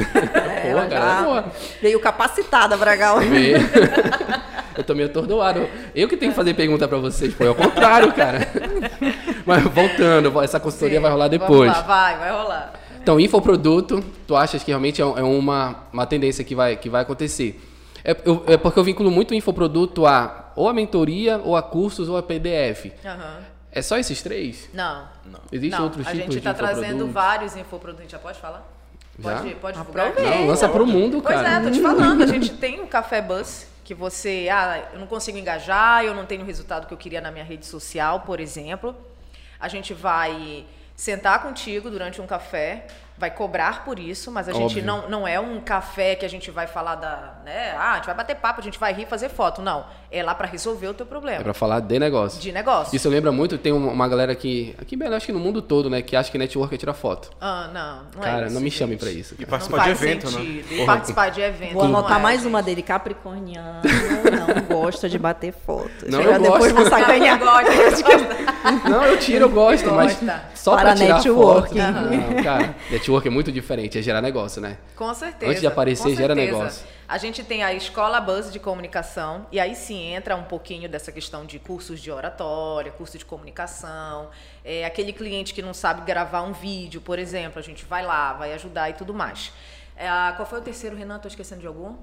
É, 0.65 0.73
Pô, 0.73 0.89
cara, 0.89 1.23
boa. 1.23 1.45
Veio 1.81 2.01
capacitada, 2.01 2.77
Bragal. 2.77 3.21
Veio. 3.21 3.59
Eu 4.77 4.83
tô 4.83 4.95
meio 4.95 5.09
atordoado. 5.09 5.69
Eu 5.95 6.09
que 6.09 6.17
tenho 6.17 6.33
que 6.33 6.37
fazer 6.37 6.55
pergunta 6.55 6.89
pra 6.89 6.99
vocês, 6.99 7.35
foi 7.35 7.47
ao 7.47 7.55
contrário, 7.55 8.13
cara. 8.13 8.49
Mas 9.45 9.63
voltando, 9.65 10.41
essa 10.41 10.59
consultoria 10.59 10.97
Sim, 10.97 11.03
vai 11.03 11.11
rolar 11.11 11.29
depois. 11.29 11.71
Lá, 11.71 11.83
vai, 11.83 12.19
vai 12.19 12.31
rolar. 12.31 12.73
Então, 13.03 13.21
infoproduto, 13.21 14.03
tu 14.27 14.35
achas 14.35 14.63
que 14.63 14.71
realmente 14.71 15.03
é, 15.03 15.05
é 15.05 15.23
uma, 15.23 15.85
uma 15.93 16.07
tendência 16.07 16.43
que 16.43 16.55
vai, 16.55 16.77
que 16.77 16.89
vai 16.89 17.03
acontecer? 17.03 17.61
É, 18.05 18.17
eu, 18.25 18.45
é 18.47 18.57
porque 18.57 18.79
eu 18.79 18.85
vinculo 18.85 19.11
muito 19.11 19.33
o 19.33 19.35
infoproduto 19.35 20.07
a 20.07 20.43
ou 20.55 20.69
a 20.69 20.73
mentoria, 20.73 21.41
ou 21.45 21.57
a 21.57 21.63
cursos, 21.63 22.09
ou 22.09 22.17
a 22.17 22.23
PDF. 22.23 22.87
Uhum. 23.05 23.52
É 23.73 23.81
só 23.81 23.97
esses 23.97 24.23
três? 24.23 24.69
Não. 24.75 25.09
Não. 25.25 25.41
Existem 25.51 25.79
Não, 25.79 25.87
outros 25.87 26.07
tipos 26.07 26.15
de 26.15 26.21
A 26.21 26.25
gente 26.27 26.39
está 26.39 26.53
trazendo 26.53 27.09
vários 27.09 27.57
infoprodutos. 27.57 28.13
Já 28.13 28.19
pode 28.19 28.39
falar? 28.39 28.63
Já? 29.19 29.37
Pode, 29.37 29.55
pode 29.57 29.79
divulgar? 29.79 30.15
Não, 30.15 30.47
lança 30.47 30.69
para 30.69 30.83
o 30.83 30.87
mundo, 30.87 31.23
pois 31.23 31.35
cara. 31.35 31.49
Pois 31.49 31.67
é, 31.67 31.71
tô 31.71 31.71
te 31.71 31.81
falando. 31.81 32.23
A 32.23 32.27
gente 32.27 32.51
tem 32.53 32.83
o 32.83 32.87
Café 32.87 33.23
Bus, 33.23 33.67
que 33.83 33.95
você... 33.95 34.49
Ah, 34.53 34.91
eu 34.93 35.01
não 35.01 35.07
consigo 35.07 35.39
engajar, 35.39 36.05
eu 36.05 36.15
não 36.15 36.27
tenho 36.27 36.43
o 36.43 36.45
resultado 36.45 36.87
que 36.87 36.93
eu 36.93 36.99
queria 36.99 37.21
na 37.21 37.31
minha 37.31 37.45
rede 37.45 37.65
social, 37.65 38.21
por 38.21 38.41
exemplo. 38.41 38.95
A 39.59 39.69
gente 39.69 39.95
vai 39.95 40.67
sentar 40.95 41.43
contigo 41.43 41.91
durante 41.91 42.21
um 42.21 42.27
café, 42.27 42.87
vai 43.17 43.31
cobrar 43.31 43.85
por 43.85 43.99
isso, 43.99 44.31
mas 44.31 44.49
a 44.49 44.53
Óbvio. 44.53 44.69
gente 44.69 44.83
não, 44.83 45.09
não 45.09 45.27
é 45.27 45.41
um 45.41 45.61
café 45.61 46.15
que 46.15 46.25
a 46.25 46.29
gente 46.29 46.51
vai 46.51 46.67
falar 46.67 46.97
da, 46.97 47.35
né, 47.45 47.73
ah, 47.77 47.93
a 47.93 47.97
gente 47.97 48.07
vai 48.07 48.15
bater 48.15 48.37
papo, 48.37 48.61
a 48.61 48.63
gente 48.63 48.79
vai 48.79 48.93
rir, 48.93 49.07
fazer 49.07 49.29
foto, 49.29 49.63
não. 49.63 49.87
É 50.13 50.23
lá 50.23 50.35
para 50.35 50.47
resolver 50.47 50.89
o 50.89 50.95
teu 50.95 51.07
problema. 51.07 51.41
É 51.41 51.43
para 51.43 51.55
falar 51.55 51.81
de 51.81 51.99
negócio. 51.99 52.39
De 52.39 52.53
negócio. 52.53 52.95
Isso 52.95 53.09
lembra 53.09 53.33
muito, 53.33 53.57
tem 53.57 53.73
uma 53.73 54.07
galera 54.07 54.35
que 54.35 54.75
aqui 54.79 54.95
bem, 54.95 55.09
acho 55.09 55.25
que 55.25 55.33
no 55.33 55.41
mundo 55.41 55.63
todo, 55.63 55.89
né, 55.89 56.03
que 56.03 56.15
acha 56.15 56.31
que 56.31 56.37
network 56.37 56.75
é 56.75 56.79
tirar 56.79 56.93
foto. 56.93 57.31
Ah, 57.41 57.71
não, 57.73 58.03
não 58.15 58.23
é 58.23 58.31
Cara, 58.31 58.43
é 58.43 58.47
isso, 58.47 58.55
não 58.55 58.61
me 58.61 58.69
gente. 58.69 58.79
chamem 58.79 58.99
para 58.99 59.11
isso. 59.11 59.35
Cara. 59.35 59.43
E 59.43 59.47
participar 59.47 59.85
de 59.85 59.91
evento, 59.91 60.27
né? 60.27 60.33
sentido. 60.33 60.71
né? 60.71 60.83
E 60.83 60.87
participar 60.87 61.31
de 61.31 61.41
evento. 61.41 61.73
Vou 61.73 61.85
anotar 61.85 62.19
é, 62.19 62.23
mais 62.23 62.41
gente. 62.41 62.49
uma 62.49 62.63
dele, 62.63 62.83
Capricorniano, 62.83 63.81
não 64.69 64.77
gosta 64.77 65.09
de 65.09 65.19
bater 65.19 65.53
foto. 65.53 65.91
Não, 66.07 66.21
eu 66.21 66.39
depois 66.41 66.73
gosto. 66.73 66.75
vou 66.75 66.85
sacanear. 66.99 67.41
Não, 68.89 69.05
eu 69.07 69.17
tiro, 69.19 69.47
eu 69.47 69.51
gosto, 69.51 69.91
mas 69.93 70.19
só 70.55 70.77
para 70.77 70.95
tirar 70.95 71.17
network. 71.17 71.69
foto. 71.69 71.79
Não, 71.79 72.43
cara, 72.43 72.75
network 72.91 73.27
é 73.27 73.31
muito 73.31 73.51
diferente, 73.51 73.99
é 73.99 74.03
gerar 74.03 74.21
negócio, 74.21 74.61
né? 74.61 74.77
Com 74.95 75.13
certeza. 75.15 75.51
Antes 75.51 75.61
de 75.61 75.67
aparecer, 75.67 76.15
gera 76.15 76.35
certeza. 76.35 76.59
negócio. 76.59 76.85
A 77.13 77.19
gente 77.19 77.45
tem 77.45 77.63
a 77.63 77.75
Escola 77.75 78.19
Buzz 78.23 78.51
de 78.51 78.59
Comunicação, 78.59 79.47
e 79.53 79.61
aí 79.61 79.75
sim 79.77 80.15
entra 80.15 80.35
um 80.35 80.45
pouquinho 80.45 80.89
dessa 80.89 81.13
questão 81.13 81.45
de 81.45 81.59
cursos 81.59 82.01
de 82.01 82.11
oratória, 82.11 82.91
curso 82.91 83.19
de 83.19 83.25
comunicação. 83.27 84.31
É, 84.65 84.87
aquele 84.87 85.13
cliente 85.13 85.53
que 85.53 85.61
não 85.61 85.75
sabe 85.75 86.07
gravar 86.07 86.41
um 86.41 86.55
vídeo, 86.55 87.03
por 87.03 87.19
exemplo, 87.19 87.59
a 87.59 87.63
gente 87.63 87.85
vai 87.85 88.03
lá, 88.03 88.33
vai 88.33 88.55
ajudar 88.55 88.89
e 88.89 88.95
tudo 88.95 89.13
mais. 89.13 89.53
É, 89.95 90.07
qual 90.37 90.49
foi 90.49 90.61
o 90.61 90.63
terceiro, 90.63 90.97
Renan? 90.97 91.17
Estou 91.17 91.29
esquecendo 91.29 91.61
de 91.61 91.67
algum? 91.67 91.99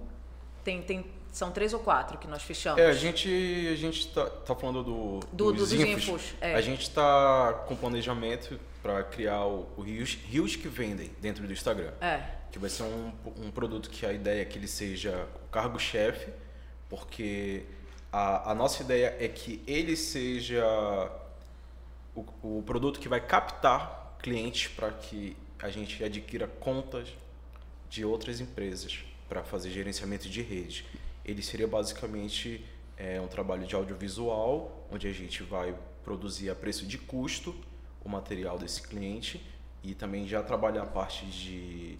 Tem, 0.63 0.79
tem, 0.83 1.03
são 1.31 1.49
três 1.49 1.73
ou 1.73 1.79
quatro 1.79 2.19
que 2.19 2.27
nós 2.27 2.43
fechamos. 2.43 2.79
É, 2.79 2.85
a 2.85 2.93
gente, 2.93 3.27
a 3.73 3.75
gente 3.75 4.09
tá, 4.13 4.25
tá 4.27 4.53
falando 4.53 4.83
do, 4.83 5.19
Do- 5.33 5.51
dos, 5.53 5.71
dos 5.71 5.73
infos. 5.73 6.03
infos, 6.07 6.35
é. 6.39 6.53
A 6.53 6.61
gente 6.61 6.87
tá 6.87 7.63
com 7.67 7.75
planejamento 7.75 8.59
para 8.83 9.01
criar 9.05 9.43
o, 9.43 9.67
o 9.75 9.81
rios, 9.81 10.19
rios 10.27 10.55
que 10.55 10.67
vendem 10.67 11.09
dentro 11.19 11.47
do 11.47 11.51
Instagram. 11.51 11.93
É. 11.99 12.37
Que 12.51 12.59
vai 12.59 12.69
ser 12.69 12.83
um, 12.83 13.11
um 13.37 13.51
produto 13.51 13.89
que 13.89 14.05
a 14.05 14.13
ideia 14.13 14.41
é 14.41 14.45
que 14.45 14.57
ele 14.57 14.67
seja 14.67 15.27
o 15.45 15.49
cargo-chefe, 15.49 16.31
porque 16.89 17.63
a, 18.11 18.51
a 18.51 18.55
nossa 18.55 18.81
ideia 18.83 19.15
é 19.19 19.27
que 19.27 19.61
ele 19.67 19.95
seja 19.95 20.65
o, 22.15 22.25
o 22.41 22.63
produto 22.63 22.99
que 22.99 23.07
vai 23.07 23.21
captar 23.21 24.17
clientes 24.21 24.67
para 24.67 24.91
que 24.91 25.35
a 25.61 25.69
gente 25.69 26.03
adquira 26.03 26.47
contas 26.47 27.09
de 27.89 28.05
outras 28.05 28.39
empresas 28.39 29.03
para 29.27 29.43
fazer 29.43 29.71
gerenciamento 29.71 30.29
de 30.29 30.41
rede. 30.41 30.85
Ele 31.23 31.41
seria 31.41 31.67
basicamente 31.67 32.65
é, 32.97 33.19
um 33.21 33.27
trabalho 33.27 33.65
de 33.65 33.75
audiovisual, 33.75 34.87
onde 34.91 35.07
a 35.07 35.13
gente 35.13 35.43
vai 35.43 35.75
produzir 36.03 36.49
a 36.49 36.55
preço 36.55 36.85
de 36.85 36.97
custo 36.97 37.55
o 38.03 38.09
material 38.09 38.57
desse 38.57 38.81
cliente 38.81 39.45
e 39.83 39.93
também 39.93 40.27
já 40.27 40.41
trabalhar 40.41 40.83
a 40.83 40.85
parte 40.85 41.25
de, 41.25 41.97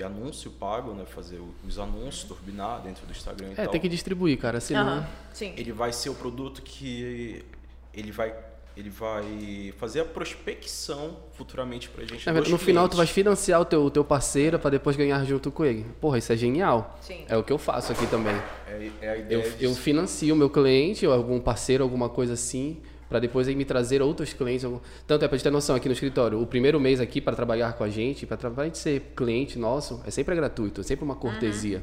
de 0.00 0.04
anúncio 0.04 0.50
pago, 0.52 0.94
né? 0.94 1.04
fazer 1.04 1.38
os 1.66 1.78
anúncios, 1.78 2.24
turbinar 2.24 2.80
dentro 2.80 3.04
do 3.06 3.12
Instagram 3.12 3.48
e 3.50 3.52
É, 3.52 3.54
tal. 3.64 3.68
tem 3.68 3.80
que 3.80 3.88
distribuir, 3.88 4.38
cara, 4.38 4.58
senão... 4.58 4.80
Aham, 4.98 5.06
Sim. 5.34 5.52
Ele 5.58 5.72
vai 5.72 5.92
ser 5.92 6.08
o 6.08 6.14
produto 6.14 6.62
que 6.62 7.44
ele 7.92 8.10
vai 8.10 8.34
ele 8.76 8.88
vai 8.88 9.74
fazer 9.78 10.00
a 10.00 10.04
prospecção 10.04 11.16
futuramente 11.32 11.90
pra 11.90 12.02
gente. 12.04 12.24
Dos 12.32 12.48
no 12.48 12.56
final, 12.56 12.88
tu 12.88 12.96
vai 12.96 13.04
clientes. 13.04 13.14
financiar 13.14 13.60
o 13.60 13.64
teu, 13.64 13.82
o 13.84 13.90
teu 13.90 14.02
parceiro 14.04 14.58
para 14.58 14.70
depois 14.70 14.96
ganhar 14.96 15.22
junto 15.24 15.50
com 15.50 15.64
ele. 15.64 15.84
Porra, 16.00 16.16
isso 16.16 16.32
é 16.32 16.36
genial. 16.36 16.96
Sim. 17.02 17.24
É 17.28 17.36
o 17.36 17.42
que 17.42 17.52
eu 17.52 17.58
faço 17.58 17.92
aqui 17.92 18.06
também. 18.06 18.34
É, 18.66 18.90
é 19.02 19.10
a 19.10 19.16
ideia 19.18 19.38
Eu, 19.38 19.42
disso. 19.42 19.56
eu 19.60 19.74
financio 19.74 20.32
o 20.34 20.38
meu 20.38 20.48
cliente 20.48 21.06
ou 21.06 21.12
algum 21.12 21.38
parceiro, 21.40 21.82
alguma 21.84 22.08
coisa 22.08 22.34
assim, 22.34 22.80
para 23.10 23.18
depois 23.18 23.48
ele 23.48 23.56
me 23.56 23.64
trazer 23.64 24.00
outros 24.00 24.32
clientes. 24.32 24.64
Tanto 25.06 25.24
é 25.24 25.28
para 25.28 25.36
gente 25.36 25.44
ter 25.44 25.50
noção 25.50 25.74
aqui 25.74 25.88
no 25.88 25.92
escritório, 25.92 26.40
o 26.40 26.46
primeiro 26.46 26.78
mês 26.78 27.00
aqui 27.00 27.20
para 27.20 27.34
trabalhar 27.34 27.72
com 27.72 27.82
a 27.82 27.90
gente, 27.90 28.24
para 28.24 28.38
a 28.56 28.64
gente 28.64 28.78
ser 28.78 29.12
cliente 29.16 29.58
nosso, 29.58 30.00
é 30.06 30.10
sempre 30.10 30.34
gratuito, 30.36 30.80
é 30.80 30.84
sempre 30.84 31.04
uma 31.04 31.16
cortesia. 31.16 31.82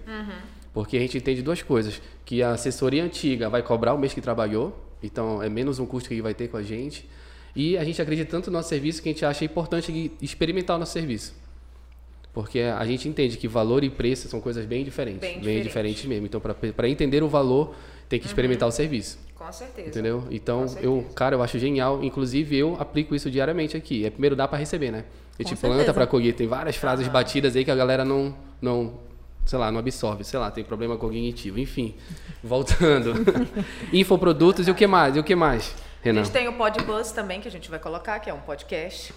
Porque 0.74 0.96
a 0.96 1.00
gente 1.00 1.18
entende 1.18 1.42
duas 1.42 1.62
coisas, 1.62 2.02
que 2.24 2.42
a 2.42 2.52
assessoria 2.52 3.04
antiga 3.04 3.50
vai 3.50 3.62
cobrar 3.62 3.94
o 3.94 3.98
mês 3.98 4.14
que 4.14 4.22
trabalhou, 4.22 4.76
então 5.04 5.44
é 5.44 5.50
menos 5.50 5.80
um 5.80 5.86
custo 5.86 6.08
que 6.08 6.16
ele 6.16 6.22
vai 6.22 6.34
ter 6.34 6.48
com 6.48 6.58
a 6.58 6.64
gente. 6.64 7.08
E 7.54 7.78
a 7.78 7.84
gente 7.84 8.02
acredita 8.02 8.32
tanto 8.32 8.50
no 8.50 8.58
nosso 8.58 8.70
serviço 8.70 9.02
que 9.04 9.10
a 9.10 9.12
gente 9.12 9.26
acha 9.26 9.44
importante 9.44 10.12
experimentar 10.22 10.78
o 10.78 10.80
nosso 10.80 10.94
serviço. 10.94 11.36
Porque 12.32 12.60
a 12.60 12.86
gente 12.86 13.10
entende 13.10 13.36
que 13.36 13.48
valor 13.48 13.84
e 13.84 13.90
preço 13.90 14.28
são 14.30 14.40
coisas 14.40 14.64
bem 14.64 14.84
diferentes. 14.84 15.20
Bem 15.20 15.32
Bem, 15.32 15.40
diferentes. 15.42 15.68
diferentes 15.68 16.06
mesmo. 16.06 16.28
Então, 16.28 16.40
para 16.40 16.88
entender 16.88 17.24
o 17.24 17.28
valor, 17.28 17.76
tem 18.10 18.20
que 18.20 18.26
experimentar 18.26 18.68
o 18.68 18.72
serviço. 18.72 19.20
Com 19.36 19.52
certeza. 19.52 19.90
Entendeu? 19.90 20.24
Então, 20.32 20.60
Com 20.66 20.80
eu, 20.80 20.94
certeza. 20.96 21.14
cara, 21.16 21.36
eu 21.36 21.44
acho 21.44 21.60
genial. 21.60 22.04
Inclusive, 22.04 22.58
eu 22.58 22.76
aplico 22.80 23.14
isso 23.16 23.30
diariamente 23.30 23.78
aqui. 23.78 24.06
É 24.06 24.10
primeiro 24.10 24.36
dá 24.36 24.48
para 24.48 24.58
receber, 24.58 24.92
né? 24.92 25.04
A 25.40 25.44
gente 25.44 25.54
Com 25.56 25.62
planta 25.62 25.76
certeza. 25.76 25.94
para 25.94 26.08
colher. 26.08 26.34
Tem 26.34 26.48
várias 26.48 26.76
frases 26.76 27.08
batidas 27.08 27.56
aí 27.56 27.64
que 27.64 27.70
a 27.72 27.76
galera 27.76 28.04
não, 28.04 28.36
não, 28.60 28.94
sei 29.46 29.60
lá, 29.60 29.72
não 29.72 29.80
absorve. 29.80 30.24
Sei 30.24 30.40
lá, 30.40 30.50
tem 30.50 30.64
problema 30.64 30.98
cognitivo. 30.98 31.60
Enfim, 31.60 31.94
voltando. 32.44 33.14
Infoprodutos 33.94 34.68
e 34.68 34.72
o 34.72 34.76
que 34.76 34.88
mais? 34.88 35.16
E 35.16 35.20
o 35.20 35.24
que 35.24 35.36
mais, 35.36 35.76
A 36.02 36.06
Renan? 36.06 36.24
gente 36.24 36.34
tem 36.34 36.48
o 36.48 36.54
Podbuzz 36.54 37.12
também, 37.12 37.40
que 37.40 37.48
a 37.48 37.52
gente 37.52 37.70
vai 37.70 37.80
colocar, 37.80 38.20
que 38.20 38.30
é 38.30 38.34
um 38.34 38.40
podcast. 38.40 39.14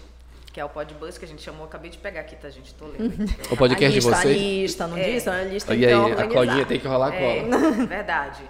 Que 0.53 0.59
é 0.59 0.65
o 0.65 0.69
Podbuzz 0.69 1.17
que 1.17 1.25
a 1.25 1.27
gente 1.27 1.41
chamou. 1.41 1.65
Acabei 1.65 1.89
de 1.89 1.97
pegar 1.97 2.21
aqui, 2.21 2.35
tá, 2.35 2.49
gente? 2.49 2.73
Tô 2.75 2.85
lendo. 2.85 3.15
O 3.49 3.55
podcast 3.57 3.85
a 3.85 3.89
de 3.89 3.95
lista, 3.95 4.15
vocês? 4.21 4.35
A 4.37 4.39
lista, 4.39 4.87
não 4.87 4.97
É. 4.97 5.03
disse? 5.11 5.29
A 5.29 5.43
lista 5.43 5.73
E 5.75 5.85
então 5.85 6.05
aí, 6.05 6.11
a 6.13 6.27
colinha 6.27 6.65
tem 6.65 6.79
que 6.79 6.87
rolar 6.87 7.07
a 7.07 7.11
cola. 7.11 7.23
É, 7.23 7.85
verdade. 7.87 8.43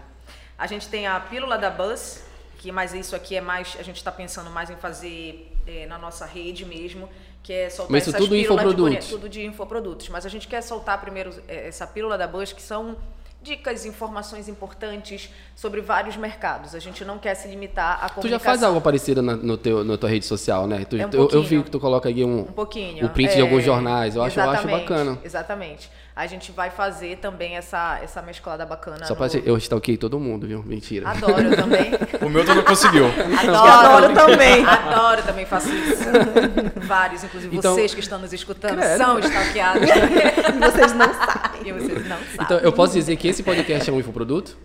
A 0.62 0.68
gente 0.68 0.88
tem 0.88 1.08
a 1.08 1.20
pílula 1.20 1.58
da 1.58 1.70
Buzz, 1.72 2.24
que 2.60 2.72
mas 2.72 2.94
isso 2.94 3.16
aqui 3.16 3.36
é 3.36 3.42
mais, 3.42 3.76
a 3.80 3.84
gente 3.84 3.96
está 3.98 4.12
pensando 4.12 4.50
mais 4.52 4.70
em 4.70 4.76
fazer 4.76 5.52
é, 5.68 5.88
na 5.88 5.98
nossa 5.98 6.26
rede 6.26 6.64
mesmo, 6.66 7.10
que 7.42 7.52
é 7.52 7.70
soltar 7.70 7.92
Mas 7.92 8.04
isso 8.04 8.12
essas 8.16 8.22
tudo 8.22 8.30
pílulas 8.36 8.60
de 8.60 8.68
infoprodutos. 8.68 9.06
bone- 9.08 9.10
tudo 9.22 9.28
de 9.30 9.44
infoprodutos. 9.46 10.10
Mas 10.10 10.26
a 10.26 10.30
gente 10.30 10.48
quer 10.48 10.62
soltar 10.62 11.02
primeiro 11.02 11.32
é, 11.48 11.68
essa 11.68 11.88
pílula 11.88 12.16
da 12.18 12.28
Buzz, 12.28 12.54
que 12.54 12.62
são 12.62 12.96
dicas, 13.44 13.86
informações 13.88 14.48
importantes 14.48 15.32
sobre 15.56 15.82
vários 15.82 16.16
mercados. 16.16 16.76
A 16.76 16.80
gente 16.80 17.04
não 17.04 17.18
quer 17.18 17.34
se 17.34 17.48
limitar 17.48 17.94
à 17.96 18.10
comunicação. 18.10 18.22
Tu 18.22 18.30
já 18.30 18.38
faz 18.40 18.62
algo 18.62 18.80
parecido 18.80 19.24
na, 19.24 19.36
no 19.36 19.58
teu, 19.58 19.84
na 19.84 19.98
tua 19.98 20.10
rede 20.12 20.26
social, 20.28 20.68
né? 20.68 20.86
Tu, 20.88 20.96
É 20.98 21.08
um 21.08 21.10
eu, 21.12 21.28
eu 21.32 21.42
vi 21.42 21.64
que 21.64 21.72
tu 21.72 21.80
coloca 21.80 22.08
aí 22.08 22.24
um, 22.24 22.42
Um 22.42 22.44
pouquinho. 22.54 23.04
o 23.04 23.10
print 23.10 23.32
de 23.34 23.40
É, 23.40 23.42
alguns 23.42 23.64
jornais. 23.64 24.16
Eu 24.16 24.22
acho, 24.22 24.40
eu 24.40 24.48
acho 24.48 24.68
bacana. 24.68 25.18
Exatamente. 25.24 25.90
A 26.22 26.28
gente 26.28 26.52
vai 26.52 26.70
fazer 26.70 27.18
também 27.18 27.56
essa, 27.58 28.00
essa 28.04 28.22
mesclada 28.22 28.64
bacana. 28.64 29.06
Só 29.06 29.14
no- 29.14 29.18
pra 29.18 29.26
dizer, 29.26 29.42
eu 29.44 29.58
stalkeei 29.58 29.98
todo 29.98 30.20
mundo, 30.20 30.46
viu? 30.46 30.62
Mentira. 30.62 31.10
Adoro 31.10 31.42
eu 31.42 31.56
também. 31.58 31.92
O 32.22 32.30
meu 32.30 32.46
tu 32.46 32.54
não 32.54 32.64
conseguiu. 32.64 33.06
Adoro, 33.08 33.58
Adoro 34.06 34.14
também. 34.14 34.64
Adoro 34.64 35.24
também 35.24 35.46
faço 35.48 35.70
isso. 35.74 36.04
Vários, 36.86 37.24
inclusive 37.24 37.58
Então- 37.58 37.74
vocês 37.74 37.94
que 37.96 38.02
estão 38.02 38.20
nos 38.20 38.32
escutando, 38.34 38.78
Credo. 38.78 38.98
são 38.98 39.18
stalkeados. 39.20 39.82
E 39.90 40.60
vocês 40.72 40.94
não 40.94 41.12
sabem. 41.12 41.62
e 41.68 41.74
vocês 41.74 42.08
não 42.08 42.18
sabem. 42.18 42.38
Então, 42.42 42.58
eu 42.60 42.72
posso 42.72 42.94
dizer 42.94 43.16
que 43.16 43.28
esse 43.28 43.42
podcast 43.42 43.90
é 43.90 43.94
um 43.94 44.00
infoproduto? 44.00 44.56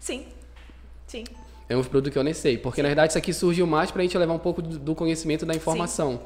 Sim. 0.00 0.24
Sim. 1.06 1.24
É 1.68 1.76
um 1.76 1.80
infoproduto 1.80 2.10
que 2.10 2.18
eu 2.18 2.24
nem 2.24 2.32
sei. 2.32 2.56
Porque, 2.56 2.82
na 2.82 2.88
verdade, 2.88 3.10
isso 3.12 3.18
aqui 3.18 3.34
surgiu 3.34 3.66
mais 3.66 3.90
pra 3.90 4.00
gente 4.02 4.16
levar 4.16 4.32
um 4.32 4.38
pouco 4.38 4.62
do 4.62 4.78
do 4.78 4.94
conhecimento 4.94 5.44
da 5.44 5.54
informação. 5.54 6.20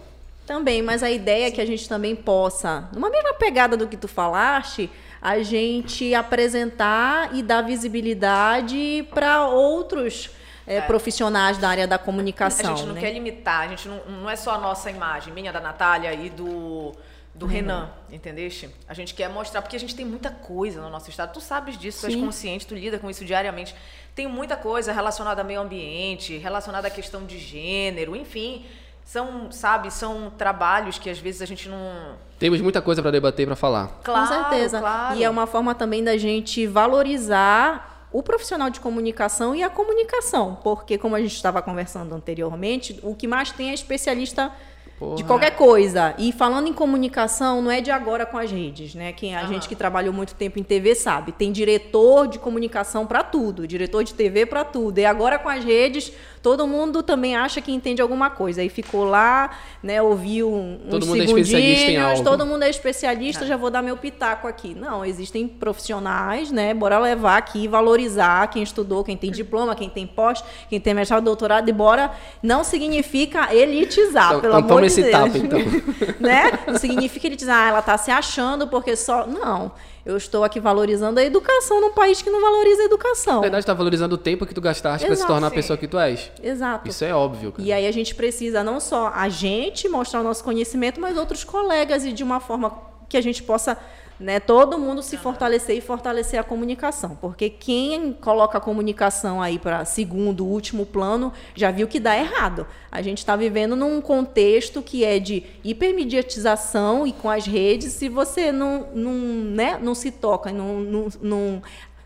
Também, 0.47 0.83
mas 0.83 1.03
a 1.03 1.11
ideia 1.11 1.47
é 1.47 1.51
que 1.51 1.61
a 1.61 1.67
gente 1.67 1.89
também 1.89 2.17
possa, 2.17 2.89
numa 2.93 3.09
mesma 3.09 3.35
pegada 3.35 3.77
do 3.77 3.87
que 3.87 3.97
tu 3.97 4.09
falaste, 4.09 4.91
a 5.21 5.41
gente 5.41 6.13
apresentar 6.15 7.35
e 7.35 7.43
dar 7.43 7.63
visibilidade 7.63 9.07
para 9.15 9.47
outros 9.47 10.31
eh, 10.67 10.81
profissionais 10.81 11.59
da 11.59 11.69
área 11.69 11.87
da 11.87 11.95
A 11.95 11.99
comunicação. 11.99 12.77
gente 12.77 12.87
não 12.87 12.95
né? 12.95 13.01
quer 13.01 13.13
limitar, 13.13 13.61
a 13.61 13.69
gente 13.69 13.89
não, 13.89 14.05
não 14.07 14.31
é 14.31 14.35
só 14.35 14.53
a 14.53 14.59
nossa 14.59 14.91
imagem, 14.91 15.33
minha, 15.33 15.53
da 15.53 15.61
Natália 15.61 16.13
e 16.13 16.29
do, 16.29 16.93
do 17.33 17.47
Renan, 17.47 17.91
entendeste? 18.11 18.69
A 18.89 18.95
gente 18.95 19.15
quer 19.15 19.29
mostrar, 19.29 19.63
porque 19.63 19.77
a 19.77 19.81
gente 19.81 19.95
tem 19.95 20.05
muita 20.05 20.31
coisa 20.31 20.81
no 20.83 20.91
nosso 20.91 21.09
estado. 21.09 21.33
Tu 21.33 21.41
sabes 21.41 21.79
disso, 21.79 22.01
tu 22.01 22.07
és 22.07 22.15
Sim. 22.15 22.21
consciente, 22.25 22.67
tu 22.67 22.75
lida 22.75 22.99
com 22.99 23.09
isso 23.09 23.25
diariamente. 23.25 23.77
Tem 24.15 24.27
muita 24.27 24.57
coisa 24.57 24.93
relacionada 24.93 25.41
ao 25.41 25.47
meio 25.47 25.61
ambiente, 25.61 26.37
relacionada 26.37 26.89
à 26.89 26.91
questão 26.91 27.25
de 27.25 27.39
gênero, 27.39 28.17
enfim. 28.17 28.67
São, 29.05 29.51
sabe, 29.53 29.91
são 29.93 30.33
trabalhos 30.39 30.99
que 30.99 31.11
às 31.11 31.19
vezes 31.19 31.43
a 31.43 31.47
gente 31.47 31.69
não. 31.69 32.15
Temos 32.39 32.61
muita 32.61 32.81
coisa 32.81 33.03
pra 33.03 33.11
debater, 33.11 33.47
pra 33.47 33.57
falar. 33.57 33.89
Claro, 34.03 34.27
Com 34.27 34.35
certeza. 34.51 34.79
claro. 34.81 35.17
E 35.19 35.25
é 35.25 35.29
uma 35.29 35.47
forma 35.47 35.75
também 35.75 36.03
da 36.03 36.17
gente 36.17 36.67
valorizar 36.67 38.07
o 38.13 38.23
profissional 38.23 38.69
de 38.71 38.79
comunicação 38.81 39.55
e 39.55 39.63
a 39.63 39.71
comunicação, 39.71 40.59
porque 40.63 40.99
como 40.99 41.15
a 41.17 41.21
gente 41.21 41.35
estava 41.35 41.63
conversando 41.63 42.15
anteriormente, 42.15 42.99
o 43.03 43.15
que 43.15 43.27
mais 43.27 43.51
tem 43.53 43.71
é 43.71 43.75
especialista 43.75 44.51
de 44.87 44.99
Porra. 44.99 45.25
qualquer 45.25 45.57
coisa. 45.57 46.15
E 46.19 46.31
falando 46.31 46.69
em 46.69 46.73
comunicação, 46.75 47.61
não 47.63 47.71
é 47.71 47.81
de 47.81 47.91
agora 47.91 48.25
com 48.27 48.37
as 48.39 48.51
redes, 48.53 48.95
né? 48.95 49.13
Quem 49.13 49.35
a 49.35 49.41
Aham. 49.41 49.49
gente 49.49 49.69
que 49.69 49.75
trabalhou 49.75 50.13
muito 50.13 50.35
tempo 50.35 50.59
em 50.59 50.63
TV 50.63 50.95
sabe, 50.95 51.33
tem 51.33 51.51
diretor 51.51 52.29
de 52.29 52.39
comunicação 52.39 53.07
para 53.07 53.23
tudo, 53.25 53.67
diretor 53.67 54.05
de 54.05 54.15
TV 54.15 54.47
para 54.47 54.63
tudo. 54.65 54.99
E 54.99 55.05
agora 55.07 55.39
com 55.39 55.49
as 55.49 55.65
redes, 55.65 56.13
todo 56.43 56.67
mundo 56.67 57.03
também 57.03 57.37
acha 57.37 57.61
que 57.61 57.71
entende 57.73 58.03
alguma 58.03 58.29
coisa. 58.29 58.61
Aí 58.61 58.69
ficou 58.69 59.05
lá, 59.05 59.51
né, 59.83 60.03
ouviu 60.03 60.53
um, 60.53 60.79
Todo 60.91 61.03
uns 61.05 61.09
mundo 61.09 61.21
é 61.21 61.25
especialista 61.25 61.57
em 61.59 61.77
segundinhos, 61.77 62.05
algo. 62.19 62.25
todo 62.25 62.45
mundo 62.47 62.63
é 62.65 62.71
especialista, 62.71 63.47
já 63.47 63.57
vou 63.57 63.71
dar 63.71 63.81
meu 63.83 63.97
pitaco 63.97 64.49
aqui. 64.49 64.75
Não, 64.75 65.05
existem 65.05 65.47
profissionais, 65.47 66.51
né? 66.51 66.75
Bora 66.75 66.99
levar 66.99 67.37
aqui, 67.37 67.69
valorizar 67.69 68.49
quem 68.49 68.63
estudou, 68.63 69.05
quem 69.05 69.17
tem 69.17 69.31
diploma, 69.31 69.75
quem 69.75 69.89
tem 69.89 70.07
pós, 70.07 70.43
quem 70.69 70.81
tem 70.81 70.93
mestrado, 70.95 71.23
doutorado, 71.25 71.69
e 71.69 71.73
bora. 71.73 72.11
Não 72.43 72.65
significa 72.65 73.55
elitizar, 73.55 74.29
Então- 74.31 74.41
pelo 74.41 74.59
então 74.59 74.69
amor 74.71 74.81
de 74.81 74.87
esse 74.89 75.03
Deus. 75.03 75.13
tapa, 75.13 75.39
então. 75.39 75.59
né? 76.21 76.59
Não 76.67 76.77
significa 76.79 77.27
elitizar, 77.27 77.67
ah, 77.67 77.69
ela 77.69 77.83
tá 77.83 77.97
se 77.97 78.11
achando 78.11 78.67
porque 78.67 78.97
só. 78.97 79.27
Não. 79.27 79.71
Eu 80.05 80.17
estou 80.17 80.43
aqui 80.43 80.59
valorizando 80.59 81.21
a 81.21 81.25
educação 81.25 81.81
num 81.81 81.93
país 81.93 82.21
que 82.21 82.29
não 82.29 82.41
valoriza 82.41 82.83
a 82.83 82.85
educação. 82.87 83.37
Na 83.37 83.41
verdade, 83.43 83.65
tá 83.65 83.73
valorizando 83.73 84.17
o 84.17 84.19
tempo 84.19 84.45
que 84.45 84.53
tu 84.53 84.61
gastaste 84.61 85.07
pra 85.07 85.15
se 85.15 85.27
tornar 85.27 85.47
a 85.47 85.51
sim. 85.51 85.57
pessoa 85.57 85.77
que 85.77 85.87
tu 85.87 85.99
és. 85.99 86.31
Exato. 86.43 86.89
Isso 86.89 87.05
é 87.05 87.15
óbvio, 87.15 87.53
cara. 87.53 87.63
E 87.63 87.73
aí 87.73 87.87
a 87.87 87.93
gente 87.93 88.15
precisa 88.15 88.65
não 88.65 88.81
só 88.81 89.13
a 89.15 89.29
gente 89.29 89.89
mostrar 89.89 90.21
o 90.21 90.25
nosso 90.25 90.43
conhecimento, 90.43 91.01
mas 91.01 91.17
outros 91.17 91.45
colegas 91.45 92.05
e 92.05 92.13
de 92.13 92.25
uma 92.25 92.41
forma 92.41 92.77
que 93.09 93.17
a 93.17 93.21
gente 93.21 93.45
possa, 93.45 93.79
né, 94.23 94.41
todo 94.41 94.79
mundo 94.79 95.03
se 95.03 95.17
fortalecer 95.17 95.77
e 95.77 95.81
fortalecer 95.81 96.39
a 96.39 96.45
comunicação, 96.45 97.17
porque 97.21 97.51
quem 97.51 98.13
coloca 98.13 98.59
a 98.59 98.61
comunicação 98.61 99.43
aí 99.43 99.59
para 99.59 99.85
segundo, 99.85 100.47
último 100.47 100.87
plano, 100.87 101.33
já 101.55 101.71
viu 101.71 101.89
que 101.89 101.99
dá 101.99 102.17
errado. 102.17 102.67
A 102.91 103.03
gente 103.03 103.19
está 103.19 103.35
vivendo 103.37 103.75
num 103.75 104.01
contexto 104.01 104.81
que 104.81 105.05
é 105.05 105.19
de 105.19 105.45
hipermediatização 105.65 107.07
e 107.07 107.13
com 107.13 107.29
as 107.29 107.47
redes, 107.47 107.93
se 107.93 108.09
você 108.09 108.53
não, 108.53 108.87
não, 108.95 109.13
né, 109.13 109.79
não 109.83 109.95
se 109.95 110.11
toca, 110.11 110.53
não, 110.53 110.81
não, 110.81 111.09
não 111.21 111.63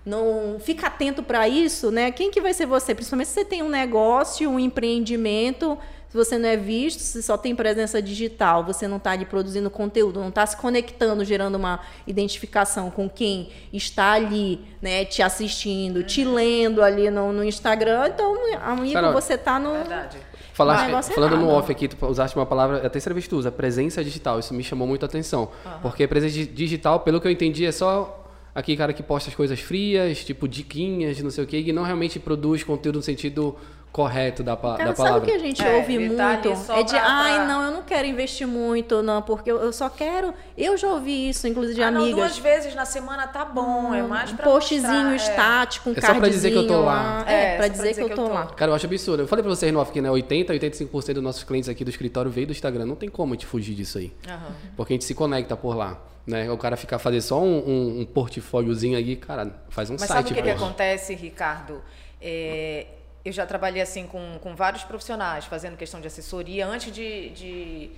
não 0.06 0.60
fica 0.60 0.86
atento 0.86 1.20
para 1.20 1.48
isso, 1.48 1.90
né? 1.90 2.12
Quem 2.12 2.30
que 2.30 2.40
vai 2.40 2.54
ser 2.54 2.64
você? 2.64 2.94
Principalmente 2.94 3.26
se 3.26 3.34
você 3.34 3.44
tem 3.44 3.60
um 3.60 3.68
negócio, 3.68 4.48
um 4.48 4.60
empreendimento, 4.60 5.76
se 6.24 6.30
você 6.30 6.38
não 6.38 6.48
é 6.48 6.56
visto, 6.56 7.00
se 7.00 7.22
só 7.22 7.36
tem 7.36 7.54
presença 7.54 8.00
digital, 8.00 8.64
você 8.64 8.88
não 8.88 8.96
está 8.96 9.10
ali 9.10 9.24
produzindo 9.26 9.68
conteúdo, 9.70 10.18
não 10.18 10.28
está 10.30 10.46
se 10.46 10.56
conectando, 10.56 11.24
gerando 11.24 11.56
uma 11.56 11.80
identificação 12.06 12.90
com 12.90 13.08
quem 13.08 13.50
está 13.72 14.12
ali, 14.12 14.60
né, 14.80 15.04
te 15.04 15.22
assistindo, 15.22 16.02
te 16.02 16.24
lendo 16.24 16.82
ali 16.82 17.10
no, 17.10 17.32
no 17.32 17.44
Instagram, 17.44 18.08
então, 18.08 18.34
amigo, 18.62 18.94
Carol, 18.94 19.12
você 19.12 19.34
está 19.34 19.58
no... 19.58 19.72
Verdade. 19.72 20.16
Falaste- 20.54 20.88
Um 21.10 21.14
falando 21.14 21.36
no 21.36 21.42
errado. 21.48 21.56
off 21.58 21.70
aqui, 21.70 21.86
tu 21.86 22.06
usaste 22.06 22.34
uma 22.34 22.46
palavra, 22.46 22.86
até 22.86 22.98
cerveja 22.98 23.28
tu 23.28 23.36
usa, 23.36 23.52
presença 23.52 24.02
digital. 24.02 24.38
Isso 24.38 24.54
me 24.54 24.64
chamou 24.64 24.88
muito 24.88 25.02
a 25.02 25.06
atenção. 25.06 25.50
Porque 25.82 26.06
presença 26.06 26.32
di- 26.32 26.46
digital, 26.46 27.00
pelo 27.00 27.20
que 27.20 27.26
eu 27.28 27.30
entendi, 27.30 27.66
é 27.66 27.72
só 27.72 28.24
aquele 28.54 28.74
cara 28.78 28.94
que 28.94 29.02
posta 29.02 29.28
as 29.28 29.36
coisas 29.36 29.60
frias, 29.60 30.24
tipo 30.24 30.48
diquinhas, 30.48 31.20
não 31.20 31.30
sei 31.30 31.44
o 31.44 31.46
quê, 31.46 31.58
e 31.60 31.72
não 31.74 31.82
realmente 31.82 32.18
produz 32.18 32.64
conteúdo 32.64 32.96
no 32.96 33.02
sentido 33.02 33.54
correto 33.96 34.42
da, 34.42 34.54
pa- 34.54 34.76
Cara, 34.76 34.90
da 34.90 34.94
sabe 34.94 35.08
o 35.08 35.12
palavra. 35.12 35.26
que 35.26 35.32
a 35.34 35.38
gente 35.38 35.64
É, 35.64 35.76
ouve 35.76 36.08
tá 36.14 36.28
muito? 36.32 36.56
só 36.56 36.76
é 36.76 36.82
de, 36.82 36.90
pra- 36.92 37.02
ai, 37.02 37.46
não, 37.46 37.62
eu 37.64 37.70
não 37.70 37.82
quero 37.82 38.06
investir 38.06 38.46
muito, 38.46 39.02
não, 39.02 39.22
porque 39.22 39.50
eu, 39.50 39.56
eu 39.56 39.72
só 39.72 39.88
quero. 39.88 40.34
Eu 40.56 40.76
já 40.76 40.88
ouvi 40.88 41.30
isso, 41.30 41.48
inclusive 41.48 41.76
de 41.76 41.82
Ah, 41.82 41.90
não, 41.90 42.02
amigas. 42.02 42.16
duas 42.18 42.38
vezes 42.38 42.74
na 42.74 42.84
semana 42.84 43.26
tá 43.26 43.42
bom, 43.46 43.94
é 43.94 44.02
mais 44.02 44.30
um 44.32 44.36
pra 44.36 44.44
postzinho 44.44 44.82
mostrar, 44.82 45.12
é. 45.12 45.16
estático, 45.16 45.88
um 45.88 45.94
É 45.96 46.00
só 46.02 46.14
pra 46.14 46.28
dizer 46.28 46.50
que 46.50 46.58
eu 46.58 46.66
tô 46.66 46.82
lá. 46.82 47.24
É, 47.26 47.54
É, 47.54 47.56
pra 47.56 47.66
só 47.68 47.72
dizer 47.72 47.94
que 47.94 48.00
eu 48.02 48.14
tô 48.14 48.28
lá. 48.28 48.46
Cara, 48.48 48.70
eu 48.70 48.74
acho 48.74 48.84
absurdo. 48.84 49.22
Eu 49.22 49.26
falei 49.28 49.42
pra 49.42 49.54
vocês 49.54 49.72
no 49.72 49.80
off 49.80 49.90
que 49.90 50.00
né, 50.02 50.10
80, 50.10 50.52
85% 50.52 51.14
dos 51.14 51.22
nossos 51.22 51.42
clientes 51.44 51.70
aqui 51.70 51.82
do 51.82 51.88
escritório 51.90 52.30
veio 52.30 52.46
do 52.48 52.52
Instagram. 52.52 52.84
Não 52.84 52.96
tem 52.96 53.08
como 53.08 53.32
a 53.32 53.34
gente 53.34 53.46
fugir 53.46 53.74
disso 53.74 53.96
aí. 53.96 54.12
Aham. 54.28 54.52
Porque 54.76 54.92
a 54.92 54.94
gente 54.94 55.06
se 55.06 55.14
conecta 55.14 55.56
por 55.56 55.74
lá. 55.74 55.98
Né? 56.26 56.50
O 56.50 56.58
cara 56.58 56.76
ficar 56.76 56.98
fazer 56.98 57.20
só 57.22 57.40
um, 57.40 57.56
um, 57.66 58.00
um 58.00 58.04
portfóliozinho 58.04 58.98
aí, 58.98 59.16
cara, 59.16 59.50
faz 59.70 59.88
um 59.88 59.94
Mas 59.94 60.02
site. 60.02 60.10
sabe 60.28 60.32
o 60.32 60.34
que, 60.34 60.42
que 60.42 60.50
acontece, 60.50 61.14
Ricardo? 61.14 61.80
É, 62.20 62.86
eu 63.28 63.32
já 63.32 63.44
trabalhei 63.46 63.82
assim 63.82 64.06
com, 64.06 64.38
com 64.40 64.54
vários 64.54 64.84
profissionais, 64.84 65.44
fazendo 65.44 65.76
questão 65.76 66.00
de 66.00 66.06
assessoria, 66.06 66.66
antes 66.66 66.92
de, 66.92 67.30
de, 67.30 67.90